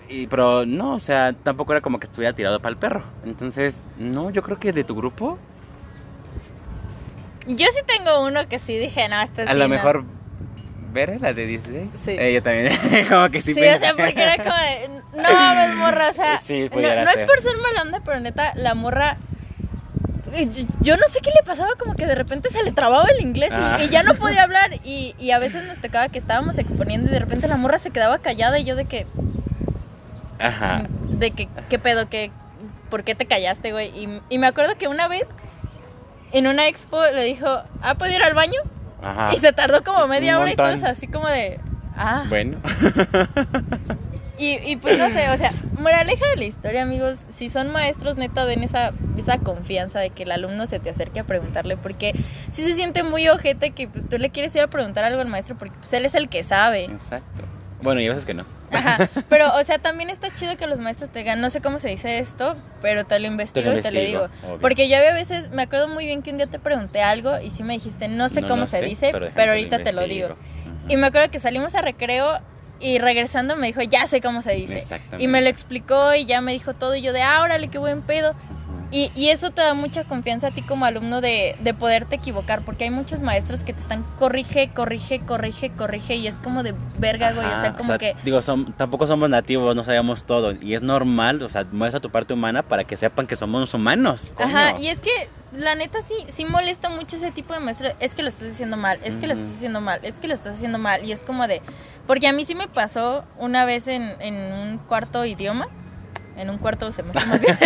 Y, 0.10 0.26
pero 0.28 0.66
no, 0.66 0.96
o 0.96 1.00
sea, 1.00 1.34
tampoco 1.34 1.72
era 1.74 1.82
como 1.82 2.00
que 2.00 2.06
estuviera 2.08 2.34
tirado 2.36 2.60
para 2.60 2.72
el 2.72 2.78
perro. 2.78 3.04
Entonces, 3.26 3.78
no, 3.98 4.32
yo 4.32 4.42
creo 4.42 4.60
que 4.60 4.74
de 4.74 4.84
tu 4.84 4.96
grupo, 4.96 5.38
Yo 7.48 7.66
sí 7.74 7.82
tengo 7.88 8.24
uno 8.26 8.48
que 8.48 8.60
sí 8.60 8.78
dije, 8.78 9.08
no, 9.08 9.22
este 9.22 9.44
a 9.44 9.48
sí 9.48 9.54
lo 9.54 9.64
no". 9.68 9.70
mejor, 9.70 10.04
¿ver 10.94 11.20
la 11.22 11.34
de 11.34 11.46
16? 11.48 11.90
Sí. 11.96 12.12
Eh, 12.18 12.34
yo 12.34 12.44
también, 12.44 12.72
como 13.10 13.30
que 13.30 13.42
sí 13.42 13.54
Sí, 13.54 13.62
o 13.62 13.80
sea, 13.80 13.96
porque 13.96 14.14
era 14.22 14.38
como 14.38 14.56
de, 14.56 15.02
no 15.22 15.24
mames, 15.34 15.76
morra, 15.76 16.10
o 16.10 16.14
sea, 16.14 16.38
Sí, 16.38 16.70
no, 16.72 16.76
no 16.80 17.10
es 17.12 17.22
por 17.22 17.40
ser 17.42 17.58
mala 17.58 17.82
onda, 17.84 18.02
pero 18.04 18.20
neta, 18.20 18.54
la 18.56 18.74
morra, 18.76 19.18
yo- 20.32 20.66
yo 20.82 20.98
no 20.98 21.08
sé 21.08 21.20
qué 21.24 21.30
le 21.32 21.44
pasaba, 21.46 21.70
como 21.80 21.96
que 21.96 22.06
de 22.06 22.14
repente 22.16 22.50
se 22.52 22.64
le 22.64 22.72
trababa 22.72 23.06
el 23.16 23.22
inglés 23.22 23.50
y, 23.52 23.56
Ah. 23.56 23.78
y 23.84 23.90
ya 23.90 24.04
no 24.04 24.16
podía 24.16 24.44
hablar 24.44 24.72
y, 24.84 25.16
y 25.20 25.32
a 25.32 25.40
veces 25.40 25.64
nos 25.64 25.80
tocaba 25.80 26.10
que 26.10 26.18
estábamos 26.20 26.58
exponiendo 26.60 27.10
y 27.10 27.12
de 27.12 27.20
repente 27.20 27.48
la 27.48 27.58
morra 27.58 27.78
se 27.80 27.90
quedaba 27.92 28.20
callada 28.20 28.60
y 28.60 28.64
yo 28.64 28.76
de 28.76 28.86
que, 28.86 29.08
Ajá. 30.40 30.84
de 31.10 31.32
que, 31.32 31.48
¿qué 31.70 31.80
pedo? 31.80 32.10
que 32.10 32.32
¿Por 32.90 33.04
qué 33.04 33.14
te 33.14 33.26
callaste, 33.26 33.72
güey? 33.72 33.90
Y, 33.90 34.22
y 34.30 34.38
me 34.40 34.48
acuerdo 34.48 34.76
que 34.76 34.88
una 34.88 35.08
vez 35.08 35.28
en 36.32 36.48
una 36.48 36.68
expo 36.68 37.02
le 37.14 37.24
dijo, 37.24 37.48
¿ah, 37.82 37.96
puedo 37.96 38.14
ir 38.14 38.24
al 38.24 38.34
baño? 38.34 38.60
Ajá. 39.02 39.34
Y 39.34 39.38
se 39.38 39.54
tardó 39.54 39.84
como 39.84 40.08
media 40.08 40.38
Un 40.38 40.44
hora 40.44 40.52
y 40.52 40.56
todos 40.56 40.84
así 40.84 41.08
como 41.08 41.28
de, 41.28 41.60
ah. 41.96 42.26
Bueno. 42.30 42.58
Y, 44.40 44.58
y 44.66 44.78
pues 44.78 44.98
no 44.98 45.10
sé, 45.10 45.30
o 45.30 45.36
sea, 45.36 45.52
moraleja 45.78 46.26
de 46.30 46.38
la 46.38 46.46
historia, 46.46 46.84
amigos, 46.84 47.20
si 47.36 47.50
son 47.50 47.72
maestros, 47.72 48.16
neta, 48.16 48.46
den 48.46 48.64
esa, 48.64 48.94
esa 49.18 49.38
confianza 49.38 50.00
de 50.00 50.12
que 50.12 50.24
el 50.24 50.32
alumno 50.32 50.66
se 50.66 50.80
te 50.80 50.90
acerque 50.90 51.20
a 51.20 51.26
preguntarle, 51.26 51.76
porque 51.76 52.14
si 52.50 52.64
se 52.64 52.74
siente 52.74 53.04
muy 53.04 53.28
ojete 53.28 53.72
que 53.72 53.90
pues 53.90 54.08
tú 54.08 54.18
le 54.18 54.30
quieres 54.30 54.56
ir 54.56 54.62
a 54.62 54.68
preguntar 54.68 55.04
algo 55.04 55.20
al 55.20 55.28
maestro 55.28 55.58
porque 55.58 55.76
pues 55.78 55.92
él 55.92 56.06
es 56.06 56.16
el 56.16 56.30
que 56.30 56.44
sabe. 56.44 56.86
Exacto. 56.86 57.44
Bueno, 57.82 58.02
y 58.02 58.08
a 58.08 58.10
veces 58.10 58.26
que 58.26 58.34
no. 58.34 58.46
Ajá, 58.72 59.10
pero 59.30 59.56
o 59.58 59.64
sea, 59.64 59.80
también 59.80 60.10
está 60.10 60.34
chido 60.34 60.58
que 60.58 60.68
los 60.68 60.80
maestros 60.80 61.10
te 61.12 61.20
digan, 61.20 61.40
no 61.42 61.50
sé 61.50 61.62
cómo 61.62 61.80
se 61.80 61.90
dice 61.90 62.20
esto, 62.20 62.56
pero 62.82 63.06
te 63.06 63.20
lo 63.20 63.28
investigo 63.28 63.72
y 63.72 63.82
te 63.82 63.92
lo 63.92 64.00
digo. 64.00 64.30
obvio. 64.44 64.60
Porque 64.60 64.90
yo 64.90 64.98
había 64.98 65.14
veces, 65.14 65.50
me 65.52 65.64
acuerdo 65.64 65.88
muy 65.88 66.06
bien 66.06 66.22
que 66.22 66.32
un 66.32 66.38
día 66.38 66.48
te 66.48 66.60
pregunté 66.60 67.02
algo 67.02 67.40
y 67.40 67.50
sí 67.52 67.64
me 67.64 67.74
dijiste, 67.74 68.08
no 68.08 68.30
sé 68.30 68.42
No 68.42 68.48
cómo 68.50 68.66
se 68.66 68.80
sé, 68.80 68.86
dice, 68.86 69.12
pero, 69.12 69.52
ahorita 69.52 69.82
te 69.82 69.94
lo 69.94 70.04
digo. 70.04 70.36
Y 70.88 70.98
me 70.98 71.08
acuerdo 71.08 71.30
que 71.32 71.40
salimos 71.40 71.76
a 71.76 71.82
recreo 71.82 72.40
y 72.80 72.98
regresando 73.00 73.56
me 73.56 73.68
dijo, 73.68 73.82
ya 73.82 74.08
sé 74.08 74.22
cómo 74.22 74.42
se 74.42 74.54
dice. 74.54 74.78
Exactamente. 74.78 75.24
Y 75.24 75.28
me 75.28 75.42
lo 75.42 75.50
explicó 75.50 76.16
y 76.16 76.26
ya 76.26 76.42
me 76.42 76.52
dijo 76.52 76.74
todo 76.74 76.96
y 76.96 77.02
yo 77.02 77.14
de, 77.14 77.22
ah, 77.22 77.42
órale, 77.42 77.68
qué 77.70 77.78
buen 77.78 78.02
pedo. 78.02 78.34
Y, 78.92 79.12
y 79.16 79.30
eso 79.30 79.52
te 79.52 79.62
da 79.62 79.76
mucha 79.76 80.04
confianza 80.04 80.48
a 80.48 80.52
ti 80.52 80.64
como 80.64 80.86
alumno 80.86 81.22
de, 81.22 81.56
de 81.60 81.74
poderte 81.76 82.16
equivocar, 82.16 82.62
porque 82.64 82.86
hay 82.86 82.90
muchos 82.90 83.22
maestros 83.22 83.64
que 83.64 83.72
te 83.72 83.82
están 83.82 84.04
corrige, 84.18 84.70
corrige, 84.74 85.20
corrige, 85.20 85.70
corrige, 85.70 86.16
y 86.16 86.28
es 86.28 86.40
como 86.40 86.64
de 86.64 86.74
verga, 86.98 87.34
güey, 87.34 87.46
o 87.46 87.62
sea, 87.62 87.74
como 87.74 87.98
que... 88.00 88.16
Digo, 88.24 88.42
son, 88.42 88.74
tampoco 88.74 89.06
somos 89.06 89.30
nativos, 89.30 89.76
no 89.76 89.84
sabemos 89.84 90.24
todo. 90.24 90.54
Y 90.60 90.74
es 90.74 90.82
normal, 90.82 91.44
o 91.44 91.50
sea, 91.50 91.66
muestra 91.72 92.00
tu 92.00 92.10
parte 92.10 92.34
humana 92.34 92.64
para 92.64 92.84
que 92.84 92.98
sepan 92.98 93.28
que 93.28 93.36
somos 93.36 93.74
humanos. 93.74 94.34
coño. 94.36 94.50
Ajá, 94.50 94.80
y 94.80 94.88
es 94.88 95.02
que 95.02 95.12
la 95.52 95.76
neta 95.76 96.02
sí, 96.02 96.16
sí 96.28 96.46
molesta 96.46 96.90
mucho 96.90 97.18
ese 97.18 97.32
tipo 97.32 97.54
de 97.54 97.60
maestro, 97.60 97.90
es 98.00 98.16
que 98.16 98.24
lo 98.24 98.30
estás 98.30 98.52
haciendo 98.52 98.76
mal, 98.76 99.00
es 99.04 99.16
que 99.16 99.28
lo 99.28 99.34
estás 99.34 99.50
haciendo 99.50 99.82
mal, 99.82 100.00
es 100.04 100.20
que 100.20 100.28
lo 100.28 100.34
estás 100.34 100.56
haciendo 100.56 100.80
mal, 100.80 101.06
y 101.06 101.12
es 101.12 101.22
como 101.22 101.48
de... 101.48 101.62
Porque 102.08 102.28
a 102.28 102.34
mí 102.34 102.44
sí 102.44 102.56
me 102.56 102.68
pasó 102.68 103.24
una 103.38 103.66
vez 103.66 103.88
en, 103.88 104.16
en 104.20 104.52
un 104.52 104.78
cuarto 104.80 105.26
idioma, 105.26 105.68
en 106.40 106.50
un 106.50 106.58
cuarto 106.58 106.92
semestre 106.92 107.26
más 107.26 107.42
bien, 107.42 107.58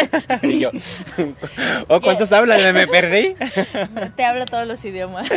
Y 0.43 0.59
yo, 0.59 0.71
¿o 1.87 2.01
cuántos 2.01 2.31
hablan? 2.31 2.73
¿Me 2.73 2.87
perdí? 2.87 3.35
te 4.15 4.25
hablo 4.25 4.45
todos 4.45 4.67
los 4.67 4.83
idiomas, 4.83 5.27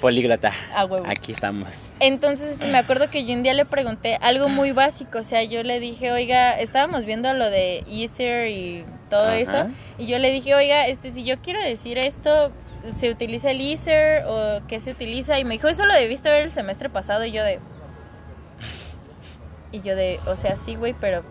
Políglota. 0.00 0.52
a 0.74 0.84
huevo. 0.84 1.06
Aquí 1.08 1.32
estamos. 1.32 1.92
Entonces 2.00 2.58
me 2.66 2.78
acuerdo 2.78 3.08
que 3.10 3.24
yo 3.24 3.34
un 3.34 3.42
día 3.42 3.54
le 3.54 3.64
pregunté 3.64 4.18
algo 4.20 4.48
muy 4.48 4.72
básico, 4.72 5.18
o 5.18 5.24
sea, 5.24 5.42
yo 5.44 5.62
le 5.62 5.80
dije, 5.80 6.12
oiga, 6.12 6.58
estábamos 6.58 7.04
viendo 7.04 7.32
lo 7.34 7.50
de 7.50 7.84
Easter 7.88 8.48
y 8.48 8.84
todo 9.10 9.26
Ajá. 9.28 9.36
eso, 9.36 9.66
y 9.98 10.06
yo 10.06 10.18
le 10.18 10.30
dije, 10.30 10.54
oiga, 10.54 10.86
este, 10.86 11.12
si 11.12 11.24
yo 11.24 11.40
quiero 11.40 11.60
decir 11.60 11.98
esto, 11.98 12.52
¿se 12.96 13.10
utiliza 13.10 13.50
el 13.50 13.60
Easter 13.60 14.24
o 14.26 14.60
qué 14.66 14.80
se 14.80 14.90
utiliza? 14.90 15.38
Y 15.38 15.44
me 15.44 15.54
dijo, 15.54 15.68
eso 15.68 15.84
lo 15.84 15.94
debiste 15.94 16.30
ver 16.30 16.42
el 16.42 16.50
semestre 16.52 16.88
pasado, 16.88 17.24
y 17.24 17.32
yo 17.32 17.44
de... 17.44 17.58
Y 19.70 19.80
yo 19.80 19.96
de, 19.96 20.20
o 20.26 20.36
sea, 20.36 20.56
sí, 20.56 20.74
güey, 20.74 20.94
pero... 20.98 21.22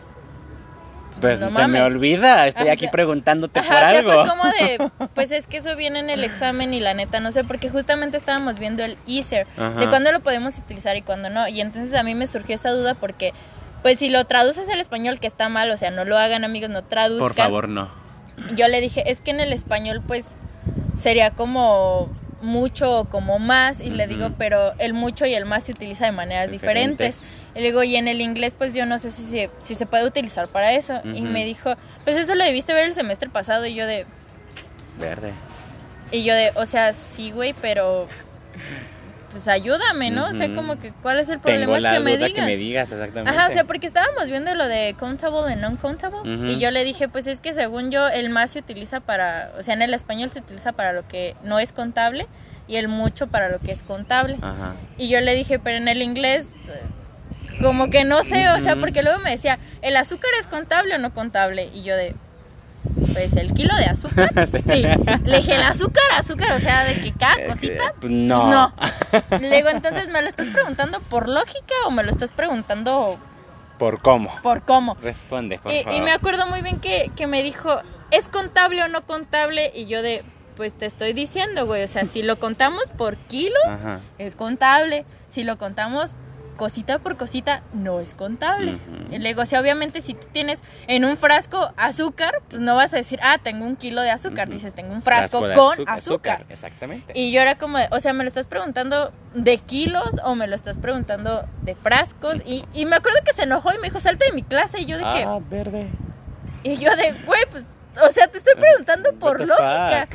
Pues 1.19 1.39
no 1.39 1.53
se 1.53 1.67
me 1.67 1.81
olvida, 1.81 2.47
estoy 2.47 2.65
Ajá, 2.65 2.73
aquí 2.73 2.87
preguntándote 2.87 3.59
Ajá, 3.59 3.69
por 3.69 3.77
o 3.77 3.79
sea, 3.79 3.89
algo. 3.99 4.11
fue 4.13 4.29
como 4.29 4.43
de, 4.45 5.07
pues 5.13 5.31
es 5.31 5.45
que 5.47 5.57
eso 5.57 5.75
viene 5.75 5.99
en 5.99 6.09
el 6.09 6.23
examen 6.23 6.73
y 6.73 6.79
la 6.79 6.93
neta 6.93 7.19
no 7.19 7.31
sé, 7.31 7.43
porque 7.43 7.69
justamente 7.69 8.17
estábamos 8.17 8.57
viendo 8.57 8.83
el 8.83 8.97
Ajá. 9.57 9.79
de 9.79 9.89
cuándo 9.89 10.11
lo 10.11 10.21
podemos 10.21 10.57
utilizar 10.57 10.95
y 10.95 11.01
cuándo 11.01 11.29
no. 11.29 11.47
Y 11.47 11.61
entonces 11.61 11.93
a 11.99 12.03
mí 12.03 12.15
me 12.15 12.27
surgió 12.27 12.55
esa 12.55 12.71
duda 12.71 12.95
porque, 12.95 13.33
pues 13.81 13.99
si 13.99 14.09
lo 14.09 14.23
traduces 14.25 14.69
al 14.69 14.79
español, 14.79 15.19
que 15.19 15.27
está 15.27 15.49
mal, 15.49 15.69
o 15.71 15.77
sea, 15.77 15.91
no 15.91 16.05
lo 16.05 16.17
hagan 16.17 16.43
amigos, 16.43 16.69
no 16.69 16.83
traduzcan. 16.83 17.27
Por 17.27 17.35
favor, 17.35 17.69
no. 17.69 17.89
Yo 18.55 18.67
le 18.67 18.81
dije, 18.81 19.03
es 19.11 19.21
que 19.21 19.31
en 19.31 19.39
el 19.41 19.53
español 19.53 20.01
pues 20.05 20.25
sería 20.97 21.31
como 21.31 22.09
mucho 22.41 22.99
o 22.99 23.05
como 23.05 23.39
más 23.39 23.79
y 23.81 23.89
le 23.89 24.07
digo, 24.07 24.31
pero 24.37 24.73
el 24.79 24.93
mucho 24.93 25.25
y 25.25 25.33
el 25.33 25.45
más 25.45 25.63
se 25.63 25.71
utiliza 25.71 26.05
de 26.05 26.11
maneras 26.11 26.51
diferentes. 26.51 27.39
Y 27.55 27.59
le 27.59 27.67
digo, 27.67 27.83
y 27.83 27.95
en 27.95 28.07
el 28.07 28.21
inglés 28.21 28.53
pues 28.57 28.73
yo 28.73 28.85
no 28.85 28.97
sé 28.99 29.11
si 29.11 29.23
se, 29.23 29.49
si 29.57 29.75
se 29.75 29.85
puede 29.85 30.05
utilizar 30.05 30.47
para 30.47 30.73
eso. 30.73 31.01
Y 31.03 31.21
me 31.21 31.45
dijo, 31.45 31.73
pues 32.03 32.17
eso 32.17 32.35
lo 32.35 32.43
debiste 32.43 32.73
ver 32.73 32.85
el 32.85 32.93
semestre 32.93 33.29
pasado 33.29 33.65
y 33.65 33.75
yo 33.75 33.85
de, 33.85 34.05
Verde. 34.99 35.31
y 36.11 36.23
yo 36.23 36.33
de, 36.33 36.51
o 36.55 36.65
sea, 36.65 36.93
sí, 36.93 37.31
güey, 37.31 37.53
pero 37.61 38.07
pues 39.31 39.47
ayúdame, 39.47 40.11
¿no? 40.11 40.27
O 40.27 40.33
sea, 40.33 40.53
como 40.53 40.77
que, 40.77 40.91
¿cuál 41.01 41.19
es 41.19 41.29
el 41.29 41.39
Tengo 41.39 41.65
problema 41.65 41.79
la 41.79 41.93
que 41.93 41.99
me 41.99 42.17
duda 42.17 42.27
digas? 42.27 42.45
que 42.45 42.51
me 42.51 42.57
digas, 42.57 42.91
exactamente. 42.91 43.37
Ajá, 43.37 43.47
o 43.47 43.51
sea, 43.51 43.63
porque 43.63 43.87
estábamos 43.87 44.27
viendo 44.27 44.53
lo 44.55 44.67
de 44.67 44.95
countable 44.99 45.53
y 45.53 45.55
non-countable 45.55 46.19
y 46.49 46.59
yo 46.59 46.71
le 46.71 46.83
dije, 46.83 47.07
pues 47.07 47.27
es 47.27 47.39
que 47.39 47.53
según 47.53 47.91
yo 47.91 48.07
el 48.07 48.29
más 48.29 48.51
se 48.51 48.59
utiliza 48.59 48.99
para, 48.99 49.51
o 49.57 49.63
sea, 49.63 49.73
en 49.73 49.81
el 49.81 49.93
español 49.93 50.29
se 50.29 50.39
utiliza 50.39 50.73
para 50.73 50.93
lo 50.93 51.07
que 51.07 51.35
no 51.43 51.59
es 51.59 51.71
contable 51.71 52.27
y 52.67 52.75
el 52.75 52.87
mucho 52.87 53.27
para 53.27 53.49
lo 53.49 53.59
que 53.59 53.71
es 53.71 53.83
contable. 53.83 54.37
Ajá. 54.41 54.75
Y 54.97 55.09
yo 55.09 55.21
le 55.21 55.35
dije, 55.35 55.59
pero 55.59 55.77
en 55.77 55.87
el 55.87 56.01
inglés 56.01 56.47
como 57.61 57.89
que 57.89 58.05
no 58.05 58.23
sé, 58.23 58.49
o 58.49 58.59
sea, 58.59 58.75
porque 58.75 59.03
luego 59.03 59.19
me 59.19 59.31
decía, 59.31 59.59
¿el 59.81 59.95
azúcar 59.95 60.31
es 60.39 60.47
contable 60.47 60.95
o 60.95 60.97
no 60.97 61.13
contable? 61.13 61.69
Y 61.73 61.83
yo 61.83 61.95
de, 61.95 62.15
pues 63.13 63.35
el 63.35 63.53
kilo 63.53 63.75
de 63.75 63.85
azúcar, 63.85 64.31
sí. 64.51 64.83
Le 65.23 65.37
dije, 65.37 65.55
el 65.55 65.63
azúcar, 65.63 66.03
azúcar, 66.17 66.51
o 66.53 66.59
sea, 66.59 66.83
de 66.85 66.99
que 67.01 67.13
cada 67.13 67.35
Eh, 67.35 67.47
cosita. 67.47 67.93
pues, 67.99 68.11
no. 68.11 68.49
No. 68.49 68.73
Le 69.39 69.55
digo, 69.57 69.69
entonces, 69.69 70.09
¿me 70.09 70.21
lo 70.21 70.27
estás 70.27 70.47
preguntando 70.47 70.99
por 71.01 71.29
lógica 71.29 71.73
o 71.87 71.91
me 71.91 72.03
lo 72.03 72.09
estás 72.11 72.31
preguntando 72.31 73.17
¿Por 73.77 74.01
cómo? 74.01 74.31
por 74.43 74.63
cómo? 74.63 74.95
Responde, 75.01 75.57
por 75.59 75.71
Y, 75.71 75.83
favor. 75.83 75.97
y 75.97 76.01
me 76.01 76.11
acuerdo 76.11 76.45
muy 76.47 76.61
bien 76.61 76.79
que, 76.79 77.09
que 77.15 77.25
me 77.27 77.41
dijo, 77.43 77.81
¿es 78.11 78.27
contable 78.27 78.83
o 78.83 78.87
no 78.87 79.01
contable? 79.01 79.71
Y 79.73 79.85
yo 79.87 80.01
de, 80.03 80.23
pues 80.55 80.73
te 80.73 80.85
estoy 80.85 81.13
diciendo, 81.13 81.65
güey, 81.65 81.83
o 81.83 81.87
sea, 81.87 82.05
si 82.05 82.21
lo 82.21 82.37
contamos 82.39 82.91
por 82.95 83.15
kilos, 83.17 83.59
Ajá. 83.67 83.99
es 84.19 84.35
contable. 84.35 85.05
Si 85.29 85.43
lo 85.43 85.57
contamos 85.57 86.11
cosita 86.61 86.99
por 86.99 87.17
cosita, 87.17 87.63
no 87.73 87.99
es 87.99 88.13
contable. 88.13 88.77
Le 89.09 89.29
digo, 89.29 89.41
o 89.41 89.45
sea, 89.47 89.59
obviamente 89.59 89.99
si 89.99 90.13
tú 90.13 90.27
tienes 90.31 90.61
en 90.85 91.05
un 91.05 91.17
frasco 91.17 91.73
azúcar, 91.75 92.43
pues 92.51 92.61
no 92.61 92.75
vas 92.75 92.93
a 92.93 92.97
decir, 92.97 93.19
ah, 93.23 93.39
tengo 93.41 93.65
un 93.65 93.75
kilo 93.75 94.03
de 94.03 94.11
azúcar. 94.11 94.47
Ujú. 94.47 94.57
Dices, 94.57 94.75
tengo 94.75 94.93
un 94.93 95.01
frasco 95.01 95.39
con 95.55 95.89
azúcar. 95.89 96.45
Exactamente. 96.49 97.13
Y 97.15 97.31
yo 97.31 97.41
era 97.41 97.57
como, 97.57 97.79
de, 97.79 97.87
o 97.89 97.99
sea, 97.99 98.13
¿me 98.13 98.23
lo 98.23 98.27
estás 98.27 98.45
preguntando 98.45 99.11
de 99.33 99.57
kilos 99.57 100.21
o 100.23 100.35
me 100.35 100.45
lo 100.45 100.55
estás 100.55 100.77
preguntando 100.77 101.47
de 101.63 101.73
frascos? 101.73 102.43
Y, 102.45 102.63
y 102.75 102.85
me 102.85 102.95
acuerdo 102.97 103.17
que 103.25 103.33
se 103.33 103.41
enojó 103.41 103.73
y 103.73 103.79
me 103.79 103.87
dijo, 103.87 103.99
salte 103.99 104.25
de 104.25 104.33
mi 104.33 104.43
clase. 104.43 104.81
Y 104.81 104.85
yo 104.85 104.97
de 104.97 105.03
que, 105.03 105.23
ah, 105.23 105.39
verde. 105.49 105.87
y 106.61 106.77
yo 106.77 106.95
de, 106.95 107.13
güey, 107.25 107.41
pues, 107.49 107.65
o 108.07 108.09
sea, 108.11 108.27
te 108.27 108.37
estoy 108.37 108.53
preguntando 108.53 109.13
por 109.13 109.39
lógica. 109.39 110.07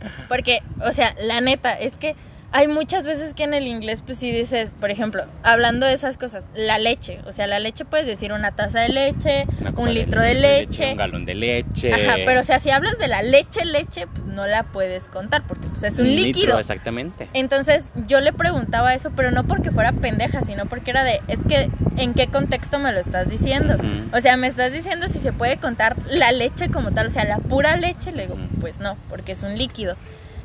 fuck? 0.00 0.26
Porque, 0.26 0.62
o 0.80 0.90
sea, 0.90 1.14
la 1.20 1.42
neta, 1.42 1.78
es 1.78 1.96
que 1.96 2.16
hay 2.52 2.68
muchas 2.68 3.04
veces 3.04 3.32
que 3.32 3.44
en 3.44 3.54
el 3.54 3.66
inglés, 3.66 4.02
pues 4.04 4.18
si 4.18 4.30
dices, 4.30 4.72
por 4.78 4.90
ejemplo, 4.90 5.24
hablando 5.42 5.86
de 5.86 5.94
esas 5.94 6.18
cosas, 6.18 6.44
la 6.54 6.78
leche, 6.78 7.20
o 7.26 7.32
sea, 7.32 7.46
la 7.46 7.58
leche 7.58 7.84
puedes 7.84 8.06
decir 8.06 8.32
una 8.32 8.52
taza 8.52 8.80
de 8.80 8.90
leche, 8.90 9.46
un 9.76 9.94
litro 9.94 10.20
de 10.20 10.34
leche. 10.34 10.92
Un 10.92 10.98
galón 10.98 11.24
de 11.24 11.34
leche. 11.34 11.92
Ajá, 11.94 12.16
pero 12.26 12.40
o 12.40 12.44
sea, 12.44 12.58
si 12.58 12.70
hablas 12.70 12.98
de 12.98 13.08
la 13.08 13.22
leche, 13.22 13.64
leche, 13.64 14.06
pues 14.06 14.26
no 14.26 14.46
la 14.46 14.64
puedes 14.64 15.08
contar 15.08 15.46
porque 15.46 15.66
pues 15.68 15.82
es 15.82 15.98
un 15.98 16.06
litro, 16.06 16.26
líquido. 16.26 16.58
exactamente. 16.58 17.28
Entonces 17.32 17.92
yo 18.06 18.20
le 18.20 18.32
preguntaba 18.34 18.94
eso, 18.94 19.10
pero 19.16 19.30
no 19.30 19.44
porque 19.44 19.70
fuera 19.70 19.92
pendeja, 19.92 20.42
sino 20.42 20.66
porque 20.66 20.90
era 20.90 21.04
de, 21.04 21.22
es 21.28 21.38
que, 21.48 21.70
¿en 21.96 22.12
qué 22.12 22.26
contexto 22.26 22.78
me 22.78 22.92
lo 22.92 23.00
estás 23.00 23.30
diciendo? 23.30 23.78
O 24.12 24.20
sea, 24.20 24.36
me 24.36 24.46
estás 24.46 24.72
diciendo 24.72 25.08
si 25.08 25.20
se 25.20 25.32
puede 25.32 25.56
contar 25.56 25.96
la 26.06 26.32
leche 26.32 26.70
como 26.70 26.92
tal, 26.92 27.06
o 27.06 27.10
sea, 27.10 27.24
la 27.24 27.38
pura 27.38 27.76
leche, 27.76 28.12
le 28.12 28.26
digo, 28.26 28.36
pues 28.60 28.78
no, 28.78 28.96
porque 29.08 29.32
es 29.32 29.42
un 29.42 29.56
líquido. 29.56 29.96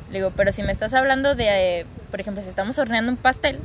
Le 0.10 0.20
digo, 0.20 0.32
pero 0.36 0.52
si 0.52 0.64
me 0.64 0.72
estás 0.72 0.94
hablando 0.94 1.36
de, 1.36 1.80
eh, 1.80 1.86
por 2.12 2.20
ejemplo, 2.22 2.42
si 2.42 2.50
estamos 2.50 2.78
horneando 2.78 3.12
un 3.12 3.18
pastel, 3.18 3.60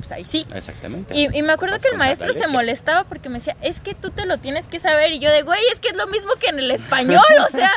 pues 0.00 0.12
ahí 0.12 0.24
sí. 0.24 0.46
Exactamente. 0.54 1.14
Y, 1.16 1.28
y 1.36 1.42
me 1.42 1.52
acuerdo 1.52 1.78
que 1.78 1.88
el 1.88 1.96
maestro 1.96 2.32
se 2.32 2.48
molestaba 2.48 3.04
porque 3.04 3.28
me 3.28 3.38
decía, 3.38 3.56
es 3.62 3.80
que 3.80 3.94
tú 3.94 4.10
te 4.10 4.26
lo 4.26 4.38
tienes 4.38 4.66
que 4.66 4.80
saber. 4.80 5.12
Y 5.12 5.18
yo 5.20 5.30
de, 5.30 5.42
güey, 5.42 5.60
es 5.72 5.80
que 5.80 5.88
es 5.88 5.96
lo 5.96 6.06
mismo 6.08 6.32
que 6.40 6.48
en 6.48 6.58
el 6.58 6.70
español. 6.70 7.20
O 7.46 7.50
sea, 7.50 7.72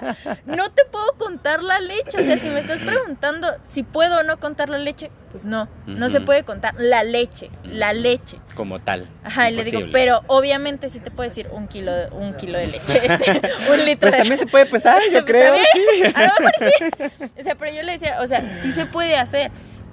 no 0.46 0.72
te 0.72 0.86
puedo 0.86 1.14
contar 1.18 1.62
la 1.64 1.80
leche. 1.80 2.18
O 2.18 2.26
sea, 2.26 2.38
si 2.38 2.48
me 2.50 2.60
estás 2.60 2.80
preguntando 2.80 3.48
si 3.66 3.84
puedo 3.84 4.20
o 4.20 4.24
no 4.24 4.40
contar 4.40 4.70
la 4.70 4.78
leche, 4.78 5.12
pues 5.32 5.46
no, 5.46 5.68
no 5.88 6.10
se 6.10 6.22
puede 6.22 6.44
contar 6.44 6.76
la 6.78 7.04
leche, 7.04 7.50
la 7.64 7.92
leche. 7.94 8.38
Como 8.56 8.80
tal. 8.80 9.08
Ajá, 9.24 9.50
y 9.50 9.56
le 9.56 9.64
digo, 9.64 9.82
pero 9.92 10.22
obviamente 10.28 10.90
sí 10.90 11.00
te 11.00 11.10
puedo 11.10 11.28
decir 11.28 11.48
un 11.52 11.68
kilo 11.68 11.92
de, 11.92 12.08
un 12.12 12.34
kilo 12.36 12.58
de 12.60 12.68
leche, 12.68 13.02
este, 13.04 13.42
un 13.72 13.84
litro 13.84 14.10
Pues 14.10 14.12
de 14.12 14.18
también 14.20 14.38
se 14.38 14.46
puede 14.46 14.68
pesar, 14.68 15.02
yo 15.12 15.12
Pues 15.12 15.26
creo. 15.26 15.56
sí. 15.56 16.04
A 16.14 16.22
lo 16.22 16.46
mejor 16.46 16.54
sí. 16.60 17.30
O 17.40 17.44
sea, 17.44 17.56
pero 17.56 17.74
yo 17.74 17.82
le 17.82 17.94
decía, 17.94 18.22
o 18.22 18.28
sea, 18.28 18.60
sí 18.62 18.72
se 18.74 18.86
puede 18.86 19.18
hacer. 19.18 19.50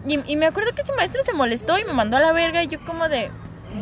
Y, 0.07 0.32
y 0.32 0.36
me 0.36 0.46
acuerdo 0.46 0.72
que 0.74 0.82
ese 0.82 0.92
maestro 0.94 1.22
se 1.22 1.32
molestó 1.32 1.78
y 1.78 1.84
me 1.84 1.92
mandó 1.92 2.16
a 2.16 2.20
la 2.20 2.32
verga 2.32 2.62
y 2.62 2.68
yo 2.68 2.84
como 2.84 3.09
de, 3.09 3.30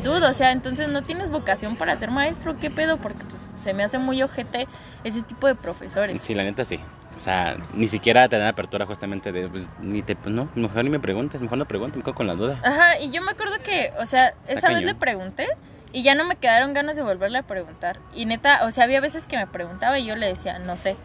dudo, 0.02 0.30
o 0.30 0.32
sea, 0.32 0.52
entonces 0.52 0.88
no 0.88 1.02
tienes 1.02 1.30
vocación 1.30 1.76
para 1.76 1.94
ser 1.96 2.10
maestro, 2.10 2.58
¿qué 2.58 2.70
pedo? 2.70 2.98
Porque 2.98 3.24
pues 3.24 3.40
se 3.62 3.74
me 3.74 3.82
hace 3.82 3.98
muy 3.98 4.22
ojete 4.22 4.66
ese 5.04 5.22
tipo 5.22 5.46
de 5.46 5.54
profesores. 5.54 6.20
Sí, 6.20 6.34
la 6.34 6.44
neta 6.44 6.64
sí. 6.64 6.80
O 7.16 7.20
sea, 7.20 7.56
ni 7.74 7.88
siquiera 7.88 8.28
te 8.28 8.38
dan 8.38 8.46
apertura 8.46 8.86
justamente 8.86 9.32
de, 9.32 9.48
pues, 9.48 9.68
ni 9.80 10.02
te, 10.02 10.14
pues 10.14 10.32
no, 10.32 10.48
mejor 10.54 10.84
ni 10.84 10.90
me 10.90 11.00
preguntes, 11.00 11.42
mejor 11.42 11.58
no 11.58 11.66
preguntes, 11.66 11.96
me 11.96 12.04
quedo 12.04 12.14
con 12.14 12.28
la 12.28 12.34
duda. 12.34 12.60
Ajá, 12.62 13.00
y 13.00 13.10
yo 13.10 13.22
me 13.22 13.32
acuerdo 13.32 13.56
que, 13.64 13.92
o 13.98 14.06
sea, 14.06 14.34
esa 14.46 14.68
vez 14.68 14.84
le 14.84 14.94
pregunté 14.94 15.48
y 15.92 16.04
ya 16.04 16.14
no 16.14 16.24
me 16.24 16.36
quedaron 16.36 16.74
ganas 16.74 16.94
de 16.94 17.02
volverle 17.02 17.38
a 17.38 17.42
preguntar. 17.42 17.98
Y 18.14 18.26
neta, 18.26 18.64
o 18.64 18.70
sea, 18.70 18.84
había 18.84 19.00
veces 19.00 19.26
que 19.26 19.36
me 19.36 19.48
preguntaba 19.48 19.98
y 19.98 20.06
yo 20.06 20.14
le 20.14 20.26
decía, 20.26 20.60
no 20.60 20.76
sé. 20.76 20.96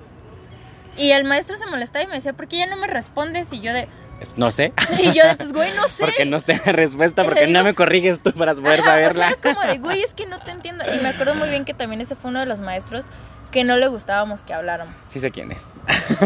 Y 0.96 1.12
el 1.12 1.24
maestro 1.24 1.58
se 1.58 1.66
molestaba 1.66 2.04
y 2.04 2.08
me 2.08 2.16
decía, 2.16 2.34
¿por 2.34 2.48
qué 2.48 2.58
ya 2.58 2.68
no 2.68 2.76
me 2.78 2.86
respondes? 2.86 3.52
Y 3.52 3.62
yo 3.62 3.74
de, 3.74 3.88
no 4.36 4.52
sé. 4.52 4.74
Y 5.00 5.14
yo 5.14 5.26
de, 5.26 5.36
pues, 5.36 5.54
güey, 5.54 5.72
no 5.74 5.88
sé. 5.88 6.06
Porque 6.06 6.26
no 6.26 6.40
sé 6.40 6.60
la 6.66 6.72
respuesta, 6.72 7.24
porque 7.26 7.48
no 7.48 7.64
me 7.64 7.74
corriges 7.74 8.22
tú 8.22 8.32
para 8.34 8.56
poder 8.56 8.82
Ajá, 8.82 8.90
saberla. 8.92 9.28
O 9.28 9.42
sea, 9.42 9.54
como 9.54 9.66
de, 9.66 9.80
güey, 9.80 10.02
es 10.02 10.14
que 10.14 10.26
no 10.26 10.40
te 10.40 10.52
entiendo. 10.52 10.84
Y 10.94 11.00
me 11.00 11.10
acuerdo 11.10 11.36
muy 11.36 11.50
bien 11.50 11.66
que 11.66 11.74
también 11.74 12.02
ese 12.02 12.16
fue 12.16 12.32
uno 12.32 12.40
de 12.40 12.46
los 12.46 12.62
maestros 12.62 13.06
que 13.52 13.64
no 13.64 13.78
le 13.78 13.88
gustábamos 13.88 14.44
que 14.44 14.54
habláramos. 14.54 14.96
Sí 15.10 15.20
sé 15.20 15.32
quién 15.32 15.52
es. 15.52 15.62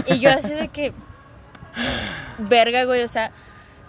Y 0.07 0.19
yo 0.19 0.29
así 0.29 0.53
de 0.53 0.69
que, 0.69 0.93
verga, 2.37 2.85
güey, 2.85 3.03
o 3.03 3.07
sea, 3.07 3.31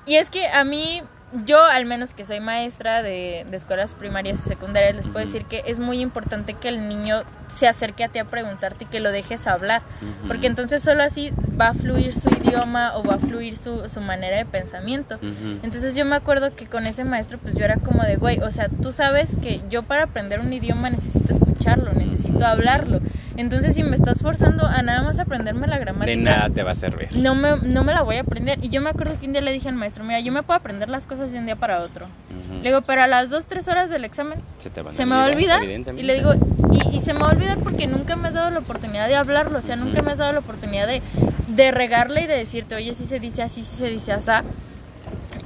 y 0.06 0.16
es 0.16 0.28
que 0.30 0.48
a 0.48 0.64
mí, 0.64 1.02
yo 1.44 1.62
al 1.62 1.84
menos 1.84 2.14
que 2.14 2.24
soy 2.24 2.40
maestra 2.40 3.02
de, 3.02 3.46
de 3.50 3.56
escuelas 3.56 3.94
primarias 3.94 4.38
y 4.38 4.48
secundarias, 4.48 4.96
les 4.96 5.06
puedo 5.06 5.24
decir 5.24 5.44
que 5.44 5.62
es 5.66 5.78
muy 5.78 6.00
importante 6.00 6.54
que 6.54 6.68
el 6.68 6.88
niño 6.88 7.22
se 7.48 7.66
acerque 7.66 8.04
a 8.04 8.08
ti 8.08 8.18
a 8.18 8.24
preguntarte 8.24 8.84
y 8.84 8.86
que 8.86 9.00
lo 9.00 9.10
dejes 9.10 9.46
hablar, 9.46 9.82
porque 10.26 10.46
entonces 10.46 10.82
solo 10.82 11.02
así 11.02 11.32
va 11.60 11.68
a 11.68 11.74
fluir 11.74 12.14
su 12.14 12.28
idioma 12.28 12.96
o 12.96 13.02
va 13.02 13.14
a 13.14 13.18
fluir 13.18 13.56
su, 13.56 13.88
su 13.88 14.00
manera 14.00 14.36
de 14.36 14.44
pensamiento. 14.44 15.18
Entonces 15.62 15.94
yo 15.94 16.04
me 16.04 16.14
acuerdo 16.14 16.54
que 16.54 16.66
con 16.66 16.84
ese 16.86 17.04
maestro 17.04 17.38
pues 17.38 17.54
yo 17.54 17.64
era 17.64 17.76
como 17.76 18.02
de, 18.02 18.16
güey, 18.16 18.38
o 18.40 18.50
sea, 18.50 18.68
tú 18.68 18.92
sabes 18.92 19.30
que 19.42 19.60
yo 19.70 19.82
para 19.82 20.04
aprender 20.04 20.40
un 20.40 20.52
idioma 20.52 20.90
necesito 20.90 21.32
escucharlo, 21.32 21.92
necesito 21.92 22.44
hablarlo. 22.46 23.00
Entonces 23.38 23.76
si 23.76 23.84
me 23.84 23.94
estás 23.94 24.20
forzando 24.20 24.66
a 24.66 24.82
nada 24.82 25.02
más 25.02 25.20
aprenderme 25.20 25.68
la 25.68 25.78
gramática, 25.78 26.10
De 26.10 26.16
nada 26.16 26.50
te 26.50 26.62
va 26.64 26.72
a 26.72 26.74
servir. 26.74 27.08
no 27.12 27.36
me, 27.36 27.56
no 27.62 27.84
me 27.84 27.94
la 27.94 28.02
voy 28.02 28.16
a 28.16 28.20
aprender. 28.22 28.58
Y 28.62 28.68
yo 28.68 28.80
me 28.82 28.90
acuerdo 28.90 29.18
que 29.18 29.26
un 29.26 29.32
día 29.32 29.40
le 29.40 29.52
dije 29.52 29.68
al 29.68 29.76
maestro, 29.76 30.02
mira, 30.02 30.18
yo 30.18 30.32
me 30.32 30.42
puedo 30.42 30.58
aprender 30.58 30.88
las 30.88 31.06
cosas 31.06 31.30
de 31.30 31.38
un 31.38 31.46
día 31.46 31.54
para 31.54 31.80
otro. 31.82 32.06
Ujú. 32.06 32.62
Le 32.62 32.70
digo, 32.70 32.82
pero 32.82 33.02
a 33.02 33.06
las 33.06 33.30
dos, 33.30 33.46
tres 33.46 33.68
horas 33.68 33.90
del 33.90 34.04
examen 34.04 34.40
se 34.58 34.70
te 34.70 34.82
van 34.82 34.92
a 34.92 34.96
se 34.96 35.06
me 35.06 35.14
va 35.14 35.24
a 35.24 35.28
olvidar. 35.28 35.62
Y 35.62 36.02
le 36.02 36.14
digo, 36.14 36.34
y, 36.72 36.96
y 36.96 37.00
se 37.00 37.14
me 37.14 37.20
va 37.20 37.28
a 37.28 37.32
olvidar 37.32 37.58
porque 37.58 37.86
nunca 37.86 38.16
me 38.16 38.26
has 38.26 38.34
dado 38.34 38.50
la 38.50 38.58
oportunidad 38.58 39.06
de 39.06 39.14
hablarlo. 39.14 39.58
O 39.60 39.62
sea, 39.62 39.76
nunca 39.76 40.02
me 40.02 40.10
has 40.10 40.18
dado 40.18 40.32
la 40.32 40.40
oportunidad 40.40 40.88
de, 40.88 41.00
de 41.46 41.70
regarle 41.70 42.22
y 42.22 42.26
de 42.26 42.36
decirte, 42.36 42.74
oye, 42.74 42.92
si 42.92 43.04
se 43.04 43.20
dice 43.20 43.42
así, 43.42 43.62
si 43.62 43.76
se 43.76 43.88
dice 43.88 44.10
así. 44.12 44.32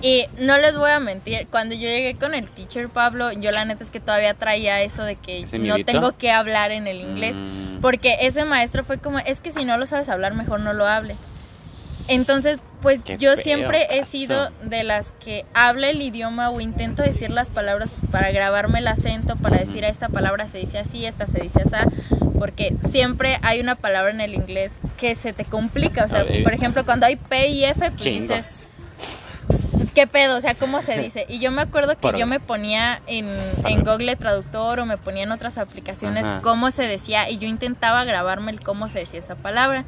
Y 0.01 0.25
no 0.41 0.59
les 0.59 0.77
voy 0.77 0.91
a 0.91 0.99
mentir, 0.99 1.47
cuando 1.49 1.77
yo 1.77 1.83
llegué 1.83 2.17
con 2.17 2.35
el 2.35 2.49
teacher 2.49 2.89
Pablo, 2.89 3.31
yo 3.33 3.53
la 3.53 3.65
neta 3.65 3.85
es 3.85 3.91
que 3.91 4.01
todavía 4.01 4.35
traía 4.35 4.83
eso 4.83 5.05
de 5.05 5.15
que 5.15 5.43
¿Ese 5.43 5.61
no 5.61 5.77
tengo 5.85 6.17
que 6.19 6.33
hablar 6.33 6.73
en 6.73 6.89
el 6.89 6.97
inglés. 7.01 7.37
Mm. 7.37 7.72
Porque 7.83 8.17
ese 8.21 8.47
maestro 8.47 8.85
fue 8.85 8.97
como, 8.99 9.19
es 9.19 9.43
que 9.43 9.51
si 9.51 9.67
no 9.67 9.77
lo 9.77 9.85
sabes 9.85 10.09
hablar, 10.09 10.33
mejor 10.35 10.61
no 10.61 10.73
lo 10.73 10.87
hables. 10.87 11.19
Entonces, 12.09 12.59
pues 12.81 13.05
Qué 13.05 13.17
yo 13.19 13.37
siempre 13.37 13.87
he 13.91 14.05
sido 14.05 14.51
de 14.63 14.83
las 14.83 15.13
que 15.13 15.45
habla 15.55 15.89
el 15.91 16.01
idioma 16.01 16.51
o 16.51 16.61
intento 16.61 17.03
decir 17.03 17.31
las 17.31 17.51
palabras 17.51 17.93
para 18.11 18.31
grabarme 18.31 18.79
el 18.79 18.89
acento, 18.89 19.37
para 19.37 19.59
decir 19.59 19.85
a 19.85 19.89
esta 19.89 20.09
palabra 20.09 20.49
se 20.49 20.59
dice 20.59 20.79
así, 20.79 21.07
esta 21.07 21.27
se 21.27 21.41
dice 21.41 21.63
así, 21.63 21.91
porque 22.39 22.75
siempre 22.91 23.39
hay 23.43 23.61
una 23.61 23.75
palabra 23.75 24.11
en 24.11 24.21
el 24.21 24.35
inglés 24.35 24.73
que 24.97 25.15
se 25.15 25.33
te 25.33 25.45
complica. 25.45 26.05
O 26.05 26.09
sea, 26.09 26.25
por 26.43 26.55
ejemplo, 26.55 26.85
cuando 26.85 27.07
hay 27.07 27.17
P 27.17 27.49
y 27.49 27.65
F, 27.65 27.91
pues 27.91 27.97
Chingos. 27.97 28.29
dices, 28.29 28.69
qué 29.93 30.07
pedo, 30.07 30.37
o 30.37 30.41
sea, 30.41 30.55
¿cómo 30.55 30.83
se 30.83 30.99
dice? 30.99 31.27
Y 31.29 31.39
yo 31.39 31.51
me 31.51 31.63
acuerdo 31.63 31.97
que 31.99 32.19
yo 32.19 32.27
me 32.27 32.41
ponía 32.41 33.01
en, 33.07 33.27
Google 33.85 34.17
Traductor 34.17 34.81
o 34.81 34.87
me 34.87 34.99
ponía 34.99 35.25
en 35.25 35.33
otras 35.33 35.59
aplicaciones 35.59 36.25
Ajá. 36.25 36.41
cómo 36.43 36.71
se 36.71 36.85
decía 36.85 37.29
y 37.31 37.39
yo 37.39 37.49
intentaba 37.49 38.05
grabarme 38.05 38.53
el 38.53 38.61
cómo 38.61 38.89
se 38.89 39.01
decía 39.01 39.19
esa 39.19 39.35
palabra. 39.35 39.85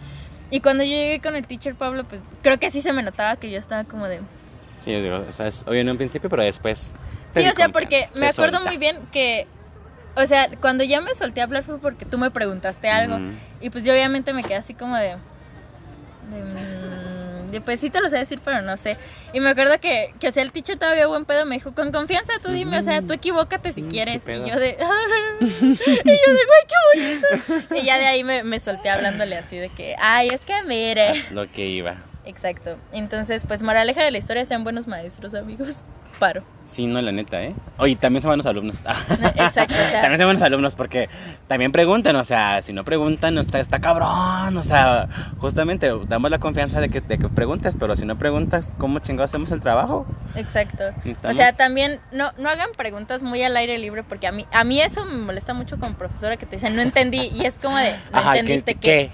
Y 0.51 0.61
cuando 0.61 0.85
yo 0.85 0.91
llegué 0.91 1.21
con 1.21 1.37
el 1.37 1.47
teacher 1.47 1.75
Pablo, 1.75 2.05
pues 2.05 2.23
creo 2.43 2.59
que 2.59 2.71
sí 2.71 2.81
se 2.81 2.93
me 2.93 3.03
notaba 3.03 3.37
que 3.37 3.51
yo 3.51 3.59
estaba 3.59 3.85
como 3.85 4.07
de... 4.07 4.21
Sí, 4.79 4.93
yo 4.93 5.03
digo, 5.03 5.25
o 5.29 5.33
sea, 5.33 5.49
es 5.49 5.65
obvio 5.67 5.81
en 5.81 5.89
un 5.89 5.97
principio, 5.97 6.29
pero 6.29 6.43
después. 6.43 6.93
Sí, 7.33 7.47
o 7.47 7.53
sea, 7.53 7.71
porque 7.71 8.09
me 8.19 8.27
acuerdo 8.29 8.61
muy 8.61 8.77
bien 8.77 8.99
que... 9.11 9.47
O 10.17 10.27
sea, 10.27 10.49
cuando 10.61 10.85
ya 10.85 11.01
me 11.01 11.13
solté 11.15 11.41
a 11.41 11.45
hablar 11.45 11.65
fue 11.65 11.79
porque 11.81 12.05
tú 12.05 12.19
me 12.19 12.31
preguntaste 12.31 12.89
algo. 12.89 13.19
Y 13.61 13.71
pues 13.71 13.85
yo 13.85 13.93
obviamente 13.93 14.33
me 14.33 14.45
quedé 14.45 14.57
así 14.57 14.75
como 14.75 14.97
de, 14.97 15.17
pues 17.61 17.81
sí 17.81 17.91
te 17.91 18.01
lo 18.01 18.09
sé 18.09 18.19
decir, 18.19 18.41
pero 18.45 18.63
no 18.63 18.77
sé. 18.77 18.97
Y 19.33 19.41
me 19.41 19.51
acuerdo 19.51 19.79
que, 19.81 20.15
que 20.21 20.29
o 20.29 20.33
sea, 20.33 20.43
el 20.43 20.53
teacher 20.53 20.79
todavía 20.79 21.07
buen 21.07 21.25
pedo 21.25 21.47
me 21.47 21.57
dijo, 21.57 21.75
con 21.75 21.93
confianza 21.93 22.33
tú 22.43 22.51
dime, 22.51 22.79
o 22.79 22.83
sea, 22.83 23.03
tú 23.03 23.13
equivócate 23.13 23.73
si 23.73 23.83
quieres. 23.83 24.23
sí, 24.25 24.33
y 24.33 24.51
yo 24.51 24.59
de... 24.59 24.77
y 25.41 25.47
yo 25.47 25.75
de, 25.75 26.41
güey, 26.47 26.65
qué 26.69 27.27
bonito. 27.49 27.77
y 27.77 27.85
ya 27.85 27.99
de 27.99 28.07
ahí 28.07 28.25
me, 28.25 28.45
me 28.45 28.61
solté 28.61 28.91
hablándole 28.91 29.37
así 29.37 29.57
de 29.57 29.69
que, 29.69 29.97
ay, 30.01 30.29
es 30.33 30.41
que 30.41 30.63
mire. 30.65 31.25
Lo 31.31 31.51
que 31.51 31.67
iba. 31.67 31.97
Exacto. 32.25 32.79
Entonces, 32.93 33.45
pues 33.47 33.63
moraleja 33.63 34.03
de 34.03 34.11
la 34.11 34.19
historia, 34.19 34.45
sean 34.45 34.65
buenos 34.65 34.87
maestros, 34.87 35.35
amigos. 35.35 35.85
Paro. 36.19 36.43
Sí, 36.62 36.87
no, 36.87 37.03
la 37.03 37.12
neta, 37.12 37.43
¿eh? 37.43 37.55
Oye, 37.77 37.95
también 37.95 38.23
son 38.23 38.31
buenos 38.31 38.47
alumnos. 38.47 38.79
Exacto, 39.37 39.75
o 39.75 39.77
sea- 39.91 40.01
también 40.01 40.17
son 40.19 40.27
buenos 40.29 40.43
alumnos 40.43 40.75
porque 40.75 41.11
también 41.47 41.73
preguntan, 41.73 42.17
o 42.17 42.25
sea, 42.25 42.62
si 42.62 42.73
no 42.73 42.85
preguntan, 42.85 43.37
está, 43.37 43.61
está 43.61 43.81
cabrón, 43.81 44.57
o 44.57 44.62
sea, 44.62 45.09
justamente 45.39 45.91
damos 46.09 46.31
la 46.31 46.39
confianza 46.39 46.81
de 46.81 46.89
que, 46.89 47.03
de 47.03 47.19
que 47.19 47.29
preguntes, 47.29 47.77
pero 47.79 47.95
si 47.97 48.07
no 48.07 48.17
preguntas, 48.17 48.75
¿cómo 48.79 49.01
chingados 49.01 49.31
hacemos 49.33 49.51
el 49.51 49.61
trabajo? 49.61 50.07
Exacto. 50.37 50.85
O 51.29 51.35
sea, 51.35 51.53
también 51.53 52.01
no, 52.12 52.33
no 52.39 52.49
hagan 52.49 52.71
preguntas 52.77 53.23
muy 53.23 53.43
al 53.43 53.55
aire 53.59 53.77
libre 53.77 54.03
porque 54.03 54.27
a 54.27 54.33
mí, 54.33 54.47
a 54.51 54.65
mí 54.65 54.81
eso 54.81 55.05
me 55.05 55.19
molesta 55.19 55.53
mucho 55.53 55.79
como 55.79 55.95
profesora 55.97 56.39
que 56.39 56.47
te 56.47 56.57
dicen 56.57 56.75
no 56.77 56.81
entendí 56.81 57.31
y 57.35 57.45
es 57.45 57.59
como 57.59 57.77
de 57.77 57.93
no 58.11 58.19
Ajá, 58.19 58.33
¿qué- 58.33 58.39
entendiste 58.39 58.75
qué. 58.77 59.11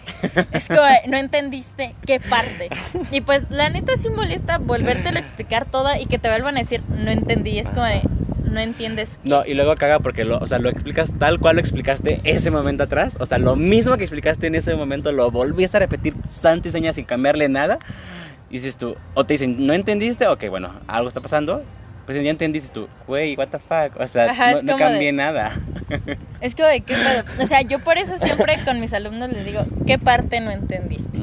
Es 0.52 0.68
como 0.68 0.82
de 0.82 1.00
no 1.08 1.16
entendiste 1.16 1.96
qué 2.06 2.20
parte. 2.20 2.68
Y 3.10 3.22
pues 3.22 3.50
la 3.50 3.70
neta 3.70 3.94
sí 3.98 4.08
molesta 4.08 4.58
volvértelo 4.58 5.16
a 5.18 5.20
explicar 5.20 5.64
toda 5.66 5.98
y 5.98 6.06
que 6.06 6.18
te 6.20 6.28
vuelvan 6.28 6.56
a 6.56 6.60
decir 6.60 6.80
no 6.96 7.10
entendí. 7.10 7.58
Es 7.58 7.68
como 7.68 7.84
de 7.84 8.02
no 8.50 8.58
entiendes. 8.60 9.18
No, 9.22 9.44
y 9.46 9.54
luego 9.54 9.74
caga 9.76 10.00
porque 10.00 10.24
lo, 10.24 10.38
o 10.38 10.46
sea, 10.46 10.58
lo 10.58 10.68
explicas 10.70 11.12
tal 11.18 11.38
cual 11.38 11.56
lo 11.56 11.60
explicaste 11.60 12.20
ese 12.24 12.50
momento 12.50 12.82
atrás. 12.84 13.16
O 13.20 13.26
sea, 13.26 13.38
lo 13.38 13.54
mismo 13.56 13.96
que 13.96 14.04
explicaste 14.04 14.48
en 14.48 14.56
ese 14.56 14.74
momento 14.74 15.12
lo 15.12 15.30
volviste 15.30 15.76
a 15.76 15.80
repetir 15.80 16.14
santo 16.30 16.68
y 16.68 16.72
seña 16.72 16.92
sin 16.92 17.04
cambiarle 17.04 17.48
nada. 17.48 17.78
Y 18.50 18.54
dices 18.54 18.76
tú, 18.76 18.96
o 19.14 19.24
te 19.24 19.34
dicen, 19.34 19.64
¿no 19.64 19.72
entendiste? 19.72 20.26
Ok, 20.26 20.48
bueno, 20.48 20.72
algo 20.88 21.08
está 21.08 21.20
pasando. 21.20 21.62
Pues 22.06 22.20
ya 22.24 22.28
entendiste 22.30 22.70
tú, 22.72 22.88
güey, 23.06 23.36
what 23.36 23.48
the 23.48 23.60
fuck. 23.60 24.00
O 24.00 24.06
sea, 24.08 24.30
Ajá, 24.30 24.54
no, 24.54 24.62
no 24.62 24.72
de- 24.76 24.78
cambié 24.82 25.12
nada. 25.12 25.60
Es 26.40 26.56
como 26.56 26.66
de 26.66 26.80
qué 26.80 26.94
pedo. 26.94 27.22
O 27.40 27.46
sea, 27.46 27.62
yo 27.62 27.78
por 27.78 27.98
eso 27.98 28.18
siempre 28.18 28.56
con 28.64 28.80
mis 28.80 28.92
alumnos 28.92 29.28
les 29.30 29.44
digo 29.44 29.60
qué 29.86 29.98
parte 29.98 30.40
no 30.40 30.50
entendiste. 30.50 31.18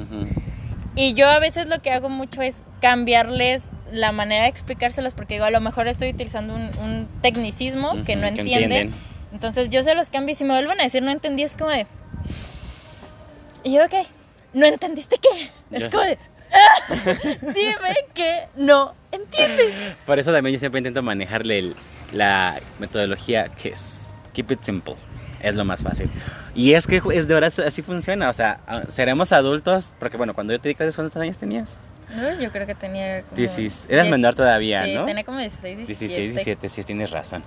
Y 0.95 1.13
yo 1.13 1.27
a 1.27 1.39
veces 1.39 1.67
lo 1.67 1.81
que 1.81 1.91
hago 1.91 2.09
mucho 2.09 2.41
es 2.41 2.55
cambiarles 2.79 3.63
la 3.91 4.11
manera 4.11 4.43
de 4.43 4.49
explicárselos 4.49 5.13
porque 5.13 5.35
digo, 5.35 5.45
a 5.45 5.51
lo 5.51 5.61
mejor 5.61 5.87
estoy 5.87 6.09
utilizando 6.09 6.53
un, 6.55 6.69
un 6.83 7.07
tecnicismo 7.21 8.03
que 8.03 8.15
no 8.15 8.27
entienden. 8.27 8.93
Entonces 9.33 9.69
yo 9.69 9.83
se 9.83 9.93
los 9.95 10.09
cambio 10.09 10.31
y 10.33 10.35
si 10.35 10.43
me 10.43 10.51
vuelven 10.53 10.79
a 10.79 10.83
decir 10.83 11.03
no 11.03 11.11
entendí 11.11 11.43
es 11.43 11.53
como 11.55 11.69
de... 11.71 11.85
Y 13.63 13.73
yo, 13.73 13.83
ok, 13.85 13.93
¿no 14.53 14.65
entendiste 14.65 15.17
qué? 15.17 15.49
Es 15.75 15.83
Yo 15.83 15.89
como 15.89 16.03
de... 16.03 16.17
"Ah, 16.53 16.93
dime 17.41 17.95
que 18.13 18.47
no 18.55 18.93
entiendes. 19.11 19.73
Por 20.05 20.19
eso 20.19 20.31
también 20.31 20.53
yo 20.53 20.59
siempre 20.59 20.79
intento 20.79 21.01
manejarle 21.03 21.59
el- 21.59 21.75
la 22.13 22.59
metodología 22.79 23.49
que 23.49 23.69
es 23.69 24.07
keep 24.33 24.51
it 24.51 24.61
simple. 24.63 24.95
Es 25.41 25.55
lo 25.55 25.65
más 25.65 25.83
fácil. 25.83 26.09
Y 26.55 26.73
es 26.73 26.87
que 26.87 27.01
es 27.13 27.27
de 27.27 27.33
verdad 27.33 27.53
así 27.65 27.81
funciona. 27.81 28.29
O 28.29 28.33
sea, 28.33 28.59
ah, 28.65 28.83
seremos 28.87 29.31
adultos. 29.33 29.93
Porque 29.99 30.15
bueno, 30.17 30.33
cuando 30.33 30.53
yo 30.53 30.59
te 30.61 30.69
di 30.69 30.75
clases, 30.75 30.95
¿cuántos 30.95 31.21
años 31.21 31.37
tenías? 31.37 31.79
No, 32.15 32.39
yo 32.39 32.51
creo 32.51 32.65
que 32.65 32.75
tenía 32.75 33.21
como... 33.23 33.35
16. 33.35 33.85
Eras 33.89 34.05
diez- 34.05 34.11
menor 34.11 34.35
todavía, 34.35 34.83
sí, 34.83 34.93
¿no? 34.95 35.05
tenía 35.05 35.23
como 35.23 35.39
16, 35.39 35.77
17. 35.77 36.05
16, 36.07 36.33
17, 36.35 36.69
sí, 36.69 36.83
tienes 36.83 37.11
razón. 37.11 37.43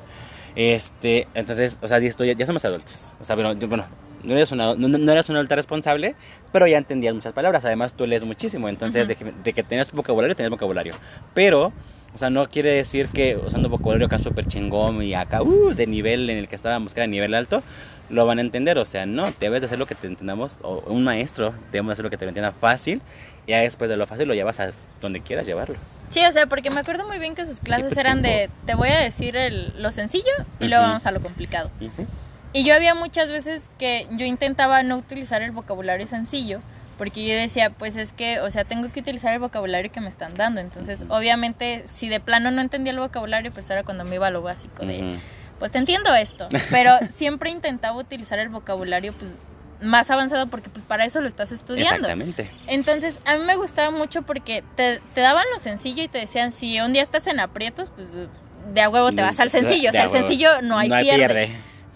Este, 0.56 1.28
entonces, 1.34 1.78
o 1.80 1.88
sea, 1.88 1.98
esto 1.98 2.24
ya, 2.24 2.32
ya 2.34 2.46
somos 2.46 2.64
adultos. 2.64 3.14
O 3.20 3.24
sea, 3.24 3.36
pero, 3.36 3.54
bueno, 3.54 3.86
no 4.22 4.34
eres, 4.34 4.50
una, 4.52 4.74
no, 4.74 4.88
no 4.88 5.12
eres 5.12 5.28
un 5.28 5.36
adulto 5.36 5.56
responsable, 5.56 6.14
pero 6.52 6.66
ya 6.66 6.76
entendías 6.78 7.14
muchas 7.14 7.32
palabras. 7.32 7.64
Además, 7.64 7.94
tú 7.94 8.06
lees 8.06 8.24
muchísimo. 8.24 8.68
Entonces, 8.68 9.02
Ujú. 9.02 9.08
de, 9.08 9.16
que, 9.16 9.32
de 9.44 9.52
que 9.52 9.62
tenías 9.62 9.92
vocabulario, 9.92 10.34
tenías 10.36 10.50
vocabulario. 10.50 10.94
Pero, 11.34 11.72
o 12.14 12.18
sea, 12.18 12.28
no 12.30 12.48
quiere 12.48 12.70
decir 12.70 13.06
que 13.08 13.36
usando 13.36 13.68
vocabulario 13.68 14.06
acá 14.06 14.18
súper 14.18 14.44
chingón 14.46 15.02
y 15.02 15.14
acá, 15.14 15.42
uh, 15.42 15.72
de 15.74 15.86
nivel 15.86 16.28
en 16.28 16.38
el 16.38 16.48
que 16.48 16.56
estábamos, 16.56 16.92
que 16.94 17.00
era 17.00 17.06
nivel 17.06 17.34
alto, 17.34 17.62
lo 18.10 18.26
van 18.26 18.38
a 18.38 18.40
entender. 18.40 18.78
O 18.78 18.86
sea, 18.86 19.06
no, 19.06 19.24
debes 19.40 19.60
de 19.60 19.66
hacer 19.66 19.78
lo 19.78 19.86
que 19.86 19.94
te 19.94 20.06
entendamos, 20.06 20.58
o 20.62 20.80
un 20.86 21.04
maestro, 21.04 21.54
debemos 21.72 21.92
hacer 21.92 22.04
lo 22.04 22.10
que 22.10 22.16
te 22.16 22.24
lo 22.24 22.30
entienda 22.30 22.52
fácil. 22.52 23.00
Y 23.46 23.50
ya 23.52 23.58
después 23.60 23.88
de 23.90 23.96
lo 23.96 24.06
fácil 24.06 24.28
lo 24.28 24.34
llevas 24.34 24.60
a 24.60 24.70
donde 25.00 25.20
quieras 25.20 25.46
llevarlo. 25.46 25.76
Sí, 26.10 26.24
o 26.24 26.32
sea, 26.32 26.46
porque 26.46 26.70
me 26.70 26.80
acuerdo 26.80 27.06
muy 27.06 27.18
bien 27.18 27.34
que 27.34 27.46
sus 27.46 27.60
clases 27.60 27.96
eran 27.96 28.20
de, 28.20 28.50
te 28.66 28.74
voy 28.74 28.88
a 28.88 28.98
decir 28.98 29.36
el- 29.36 29.72
lo 29.80 29.90
sencillo 29.92 30.24
y 30.58 30.66
luego 30.68 30.82
vamos 30.84 31.06
a 31.06 31.12
lo 31.12 31.20
complicado. 31.20 31.70
¿Y 31.80 31.88
sí? 31.88 32.04
Y 32.52 32.64
yo 32.64 32.74
había 32.74 32.96
muchas 32.96 33.30
veces 33.30 33.62
que 33.78 34.08
yo 34.10 34.26
intentaba 34.26 34.82
no 34.82 34.96
utilizar 34.96 35.40
el 35.40 35.52
vocabulario 35.52 36.06
sencillo, 36.08 36.58
porque 36.98 37.24
yo 37.26 37.34
decía, 37.36 37.70
pues 37.70 37.96
es 37.96 38.12
que, 38.12 38.40
o 38.40 38.50
sea, 38.50 38.64
tengo 38.64 38.90
que 38.90 38.98
utilizar 39.00 39.32
el 39.32 39.38
vocabulario 39.38 39.90
que 39.92 40.00
me 40.00 40.08
están 40.08 40.34
dando. 40.34 40.60
Entonces, 40.60 41.04
obviamente, 41.08 41.82
si 41.86 42.08
de 42.08 42.18
plano 42.18 42.50
no 42.50 42.60
entendía 42.60 42.92
el 42.92 42.98
vocabulario, 42.98 43.52
pues 43.52 43.70
era 43.70 43.84
cuando 43.84 44.04
me 44.04 44.16
iba 44.16 44.26
a 44.26 44.30
lo 44.30 44.42
básico 44.42 44.84
de, 44.84 44.98
Ujú. 44.98 45.20
Pues 45.60 45.70
te 45.70 45.78
entiendo 45.78 46.12
esto, 46.14 46.48
pero 46.70 46.90
siempre 47.10 47.50
intentaba 47.50 47.96
utilizar 47.96 48.40
el 48.40 48.48
vocabulario 48.48 49.12
pues 49.12 49.30
más 49.80 50.10
avanzado 50.10 50.46
porque 50.48 50.68
pues 50.68 50.84
para 50.84 51.04
eso 51.04 51.20
lo 51.20 51.28
estás 51.28 51.52
estudiando. 51.52 51.94
Exactamente. 52.08 52.50
Entonces, 52.66 53.18
a 53.24 53.36
mí 53.36 53.44
me 53.44 53.56
gustaba 53.56 53.90
mucho 53.96 54.22
porque 54.22 54.64
te, 54.74 55.00
te 55.14 55.20
daban 55.20 55.44
lo 55.52 55.58
sencillo 55.60 56.02
y 56.02 56.08
te 56.08 56.18
decían, 56.18 56.50
si 56.50 56.80
un 56.80 56.92
día 56.92 57.02
estás 57.02 57.26
en 57.28 57.38
aprietos, 57.40 57.90
pues 57.94 58.08
de 58.74 58.82
a 58.82 58.88
huevo 58.88 59.12
te 59.12 59.22
vas 59.22 59.38
al 59.40 59.48
De- 59.50 59.58
sencillo. 59.60 59.90
O 59.90 59.92
sea, 59.92 60.04
el 60.04 60.10
sencillo 60.10 60.62
no 60.62 60.76
hay, 60.76 60.90
pierde. 60.90 61.50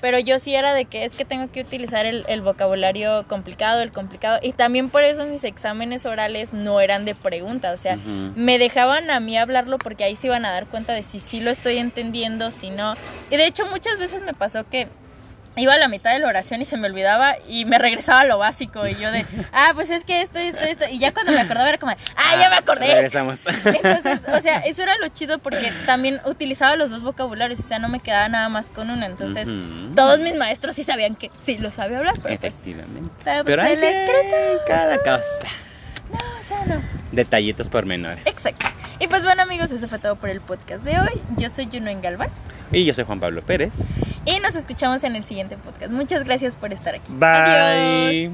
Pero 0.04 0.18
yo 0.18 0.38
sí 0.38 0.54
era 0.54 0.74
de 0.74 0.84
que 0.84 1.06
es 1.06 1.14
que 1.14 1.24
tengo 1.24 1.50
que 1.50 1.62
utilizar 1.62 2.04
el, 2.04 2.26
el 2.28 2.42
vocabulario 2.42 3.24
complicado, 3.26 3.80
el 3.80 3.90
complicado, 3.90 4.38
y 4.42 4.52
también 4.52 4.90
por 4.90 5.02
eso 5.02 5.24
mis 5.24 5.44
exámenes 5.44 6.04
orales 6.04 6.52
no 6.52 6.78
eran 6.82 7.06
de 7.06 7.14
pregunta, 7.14 7.72
o 7.72 7.78
sea, 7.78 7.96
me 8.36 8.58
dejaban 8.58 9.10
a 9.10 9.18
mí 9.20 9.38
hablarlo 9.38 9.78
porque 9.78 10.04
ahí 10.04 10.14
se 10.14 10.26
iban 10.26 10.44
a 10.44 10.50
dar 10.50 10.66
cuenta 10.66 10.92
de 10.92 11.02
si 11.02 11.20
sí 11.20 11.40
lo 11.40 11.50
estoy 11.50 11.78
entendiendo, 11.78 12.50
si 12.50 12.68
no. 12.68 12.96
Y 13.30 13.38
de 13.38 13.46
hecho 13.46 13.64
muchas 13.64 13.98
veces 13.98 14.20
me 14.20 14.34
pasó 14.34 14.68
que 14.68 14.88
iba 15.56 15.74
a 15.74 15.78
la 15.78 15.88
mitad 15.88 16.12
de 16.12 16.18
la 16.18 16.28
oración 16.28 16.60
y 16.60 16.64
se 16.64 16.76
me 16.76 16.86
olvidaba 16.86 17.36
y 17.48 17.64
me 17.64 17.78
regresaba 17.78 18.20
a 18.20 18.24
lo 18.24 18.38
básico 18.38 18.86
y 18.86 18.96
yo 18.96 19.10
de, 19.12 19.24
ah, 19.52 19.72
pues 19.74 19.90
es 19.90 20.04
que 20.04 20.20
esto, 20.20 20.38
esto, 20.38 20.60
esto. 20.60 20.84
Y 20.90 20.98
ya 20.98 21.12
cuando 21.12 21.32
me 21.32 21.40
acordaba 21.40 21.68
era 21.68 21.78
como, 21.78 21.92
ah, 21.92 22.36
ya 22.38 22.50
me 22.50 22.56
acordé. 22.56 22.92
Regresamos. 22.92 23.40
Entonces, 23.64 24.20
o 24.32 24.40
sea, 24.40 24.60
eso 24.60 24.82
era 24.82 24.96
lo 24.98 25.08
chido 25.08 25.38
porque 25.38 25.72
también 25.86 26.20
utilizaba 26.24 26.76
los 26.76 26.90
dos 26.90 27.02
vocabularios, 27.02 27.60
o 27.60 27.62
sea, 27.62 27.78
no 27.78 27.88
me 27.88 28.00
quedaba 28.00 28.28
nada 28.28 28.48
más 28.48 28.70
con 28.70 28.90
uno. 28.90 29.06
Entonces, 29.06 29.48
todos 29.94 30.20
mis 30.20 30.34
maestros 30.34 30.74
sí 30.74 30.82
sabían 30.82 31.16
que 31.16 31.30
sí 31.44 31.58
lo 31.58 31.70
sabía 31.70 31.98
hablar, 31.98 32.14
pero 32.22 32.38
pues, 32.38 32.54
Efectivamente. 32.54 33.10
pero, 33.24 33.44
pues, 33.44 33.56
Pero 33.56 33.62
hay 33.62 33.72
el 33.72 33.84
escrito, 33.84 34.62
cada 34.66 34.98
cosa. 34.98 35.48
no, 36.10 36.40
o 36.40 36.42
sea, 36.42 36.64
no. 36.66 36.82
Detallitos 37.12 37.68
pormenores. 37.68 38.26
Exacto. 38.26 38.66
Y 39.00 39.08
pues 39.08 39.24
bueno 39.24 39.42
amigos, 39.42 39.72
eso 39.72 39.88
fue 39.88 39.98
todo 39.98 40.16
por 40.16 40.30
el 40.30 40.40
podcast 40.40 40.84
de 40.84 40.98
hoy. 40.98 41.20
Yo 41.36 41.50
soy 41.50 41.68
Juno 41.70 41.90
en 41.90 42.00
Galván 42.00 42.30
Y 42.72 42.84
yo 42.84 42.94
soy 42.94 43.04
Juan 43.04 43.20
Pablo 43.20 43.42
Pérez. 43.42 43.98
y 44.24 44.40
nos 44.40 44.54
escuchamos 44.56 45.04
en 45.04 45.16
el 45.16 45.24
siguiente 45.24 45.56
podcast. 45.56 45.92
Muchas 45.92 46.24
gracias 46.24 46.56
por 46.56 46.72
estar 46.72 46.94
aquí. 46.94 47.12
Bye. 47.14 47.28
Adiós. 47.28 48.32